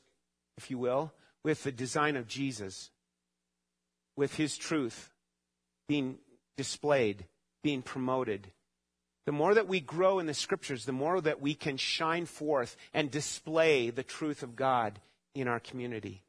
if 0.56 0.68
you 0.68 0.78
will, 0.78 1.12
with 1.44 1.62
the 1.62 1.70
design 1.70 2.16
of 2.16 2.26
Jesus, 2.26 2.90
with 4.16 4.34
his 4.34 4.56
truth 4.56 5.12
being 5.88 6.18
displayed, 6.56 7.26
being 7.62 7.82
promoted? 7.82 8.48
The 9.26 9.32
more 9.32 9.54
that 9.54 9.68
we 9.68 9.80
grow 9.80 10.20
in 10.20 10.26
the 10.26 10.34
scriptures, 10.34 10.84
the 10.84 10.92
more 10.92 11.20
that 11.20 11.42
we 11.42 11.54
can 11.54 11.76
shine 11.76 12.26
forth 12.26 12.76
and 12.94 13.10
display 13.10 13.90
the 13.90 14.04
truth 14.04 14.42
of 14.42 14.56
God 14.56 15.00
in 15.34 15.48
our 15.48 15.60
community. 15.60 16.22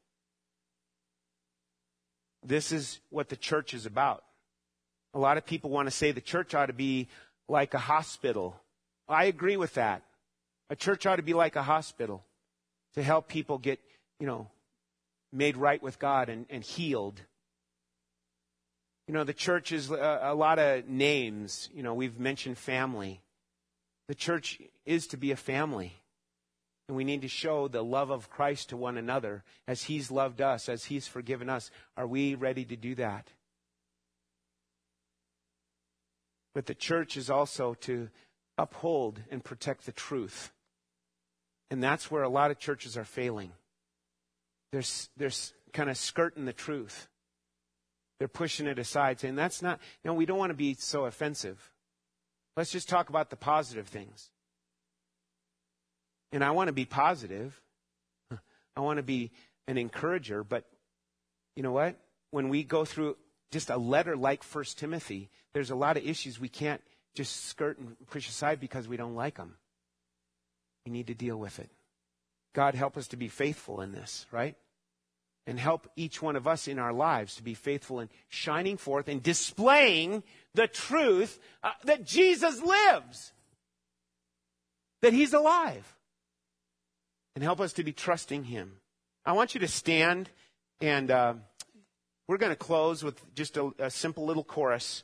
This 2.44 2.72
is 2.72 2.98
what 3.10 3.28
the 3.28 3.36
church 3.36 3.72
is 3.72 3.86
about. 3.86 4.24
A 5.14 5.18
lot 5.18 5.38
of 5.38 5.46
people 5.46 5.70
want 5.70 5.86
to 5.86 5.94
say 5.94 6.10
the 6.10 6.20
church 6.20 6.54
ought 6.54 6.66
to 6.66 6.72
be 6.72 7.08
like 7.48 7.72
a 7.72 7.78
hospital. 7.78 8.60
I 9.08 9.24
agree 9.24 9.56
with 9.56 9.74
that. 9.74 10.02
A 10.68 10.76
church 10.76 11.06
ought 11.06 11.16
to 11.16 11.22
be 11.22 11.34
like 11.34 11.56
a 11.56 11.62
hospital 11.62 12.24
to 12.94 13.02
help 13.02 13.28
people 13.28 13.58
get, 13.58 13.80
you 14.18 14.26
know, 14.26 14.48
made 15.32 15.56
right 15.56 15.82
with 15.82 15.98
God 15.98 16.28
and, 16.28 16.46
and 16.50 16.64
healed. 16.64 17.20
You 19.08 19.14
know, 19.14 19.24
the 19.24 19.32
church 19.32 19.72
is 19.72 19.90
uh, 19.90 20.20
a, 20.22 20.32
a 20.32 20.34
lot 20.34 20.58
of 20.58 20.86
names. 20.86 21.70
You 21.74 21.82
know, 21.82 21.94
we've 21.94 22.20
mentioned 22.20 22.58
family. 22.58 23.22
The 24.06 24.14
church 24.14 24.60
is 24.84 25.06
to 25.08 25.16
be 25.16 25.32
a 25.32 25.36
family. 25.36 25.94
And 26.88 26.96
we 26.96 27.04
need 27.04 27.22
to 27.22 27.28
show 27.28 27.68
the 27.68 27.82
love 27.82 28.10
of 28.10 28.30
Christ 28.30 28.68
to 28.68 28.76
one 28.76 28.98
another 28.98 29.44
as 29.66 29.84
He's 29.84 30.10
loved 30.10 30.42
us, 30.42 30.68
as 30.68 30.84
He's 30.84 31.06
forgiven 31.06 31.48
us. 31.48 31.70
Are 31.96 32.06
we 32.06 32.34
ready 32.34 32.66
to 32.66 32.76
do 32.76 32.94
that? 32.96 33.30
But 36.54 36.66
the 36.66 36.74
church 36.74 37.16
is 37.16 37.30
also 37.30 37.74
to 37.82 38.10
uphold 38.58 39.20
and 39.30 39.42
protect 39.42 39.86
the 39.86 39.92
truth. 39.92 40.52
And 41.70 41.82
that's 41.82 42.10
where 42.10 42.22
a 42.22 42.28
lot 42.28 42.50
of 42.50 42.58
churches 42.58 42.96
are 42.96 43.04
failing. 43.04 43.52
They're, 44.72 44.82
they're 45.16 45.30
kind 45.72 45.88
of 45.88 45.96
skirting 45.96 46.44
the 46.44 46.52
truth. 46.52 47.08
They're 48.18 48.28
pushing 48.28 48.66
it 48.66 48.78
aside, 48.78 49.20
saying, 49.20 49.36
that's 49.36 49.62
not, 49.62 49.78
you 50.02 50.08
know, 50.08 50.14
we 50.14 50.26
don't 50.26 50.38
want 50.38 50.50
to 50.50 50.56
be 50.56 50.74
so 50.74 51.04
offensive. 51.04 51.70
Let's 52.56 52.72
just 52.72 52.88
talk 52.88 53.08
about 53.08 53.30
the 53.30 53.36
positive 53.36 53.86
things. 53.86 54.30
And 56.32 56.42
I 56.42 56.50
want 56.50 56.68
to 56.68 56.72
be 56.72 56.84
positive. 56.84 57.60
I 58.76 58.80
want 58.80 58.96
to 58.96 59.04
be 59.04 59.30
an 59.68 59.78
encourager, 59.78 60.42
but 60.42 60.64
you 61.54 61.62
know 61.62 61.72
what? 61.72 61.96
When 62.30 62.48
we 62.48 62.64
go 62.64 62.84
through 62.84 63.16
just 63.52 63.70
a 63.70 63.76
letter 63.76 64.16
like 64.16 64.42
First 64.42 64.78
Timothy, 64.78 65.30
there's 65.54 65.70
a 65.70 65.76
lot 65.76 65.96
of 65.96 66.06
issues 66.06 66.40
we 66.40 66.48
can't 66.48 66.82
just 67.14 67.46
skirt 67.46 67.78
and 67.78 67.96
push 68.10 68.28
aside 68.28 68.60
because 68.60 68.88
we 68.88 68.96
don't 68.96 69.14
like 69.14 69.36
them. 69.36 69.54
We 70.84 70.92
need 70.92 71.06
to 71.08 71.14
deal 71.14 71.36
with 71.36 71.58
it. 71.58 71.70
God, 72.54 72.74
help 72.74 72.96
us 72.96 73.08
to 73.08 73.16
be 73.16 73.28
faithful 73.28 73.80
in 73.80 73.92
this, 73.92 74.26
right? 74.32 74.56
And 75.48 75.58
help 75.58 75.88
each 75.96 76.22
one 76.22 76.36
of 76.36 76.46
us 76.46 76.68
in 76.68 76.78
our 76.78 76.92
lives 76.92 77.34
to 77.36 77.42
be 77.42 77.54
faithful 77.54 77.98
in 77.98 78.10
shining 78.28 78.76
forth 78.76 79.08
and 79.08 79.20
displaying 79.22 80.22
the 80.54 80.68
truth 80.68 81.40
uh, 81.64 81.70
that 81.84 82.04
Jesus 82.04 82.62
lives, 82.62 83.32
that 85.02 85.14
He's 85.14 85.32
alive. 85.32 85.96
And 87.34 87.42
help 87.42 87.60
us 87.60 87.72
to 87.74 87.82
be 87.82 87.92
trusting 87.92 88.44
Him. 88.44 88.74
I 89.24 89.32
want 89.32 89.54
you 89.54 89.60
to 89.60 89.68
stand 89.68 90.30
and. 90.80 91.10
Uh, 91.10 91.34
we're 92.28 92.36
going 92.36 92.52
to 92.52 92.56
close 92.56 93.02
with 93.02 93.34
just 93.34 93.56
a, 93.56 93.72
a 93.78 93.90
simple 93.90 94.26
little 94.26 94.44
chorus 94.44 95.02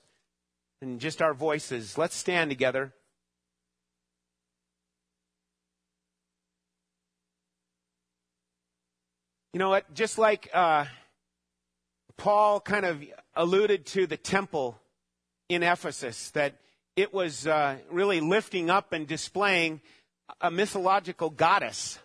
and 0.82 1.01
just 1.01 1.22
our 1.22 1.32
voices. 1.32 1.97
Let's 1.97 2.14
stand 2.14 2.51
together. 2.51 2.92
You 9.55 9.61
know 9.61 9.68
what? 9.68 9.94
Just 9.94 10.18
like 10.18 10.50
uh, 10.52 10.86
Paul 12.16 12.59
kind 12.59 12.84
of 12.84 13.05
alluded 13.36 13.86
to 13.86 14.09
the 14.09 14.16
temple 14.16 14.76
in 15.48 15.62
Ephesus, 15.62 16.32
that 16.32 16.57
it 16.96 17.14
was 17.14 17.46
uh, 17.46 17.76
really 17.88 18.18
lifting 18.18 18.68
up 18.68 18.92
and 18.92 19.07
displaying 19.07 19.80
a 20.40 20.50
mythological 20.50 21.30
goddess. 21.30 22.00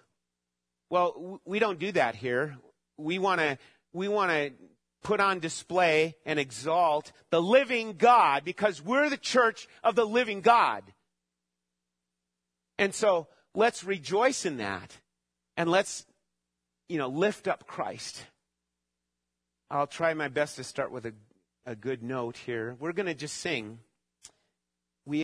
Well, 0.92 1.42
we 1.44 1.58
don't 1.58 1.80
do 1.80 1.92
that 1.94 2.14
here. 2.14 2.56
We 2.98 3.18
want 3.18 3.42
to 3.42 3.58
we 3.94 4.08
want 4.08 4.30
to 4.30 4.52
put 5.02 5.20
on 5.20 5.40
display 5.40 6.18
and 6.28 6.38
exalt 6.38 7.12
the 7.32 7.42
living 7.42 7.94
God 7.98 8.46
because 8.46 8.80
we're 8.80 9.10
the 9.10 9.18
church 9.18 9.68
of 9.84 9.96
the 9.96 10.06
living 10.06 10.42
God. 10.42 10.84
And 12.78 12.94
so 12.94 13.26
let's 13.56 13.84
rejoice 13.84 14.46
in 14.46 14.58
that 14.58 14.96
and 15.58 15.68
let's 15.68 16.06
you 16.90 16.98
know, 16.98 17.08
lift 17.08 17.48
up 17.48 17.68
Christ. 17.68 18.26
I'll 19.72 19.88
try 19.88 20.14
my 20.16 20.28
best 20.28 20.56
to 20.56 20.64
start 20.64 20.92
with 20.92 21.06
a, 21.06 21.14
a 21.66 21.76
good 21.76 22.02
note 22.04 22.36
here. 22.36 22.76
We're 22.80 22.92
going 22.92 23.06
to 23.06 23.14
just 23.14 23.38
sing 23.38 23.80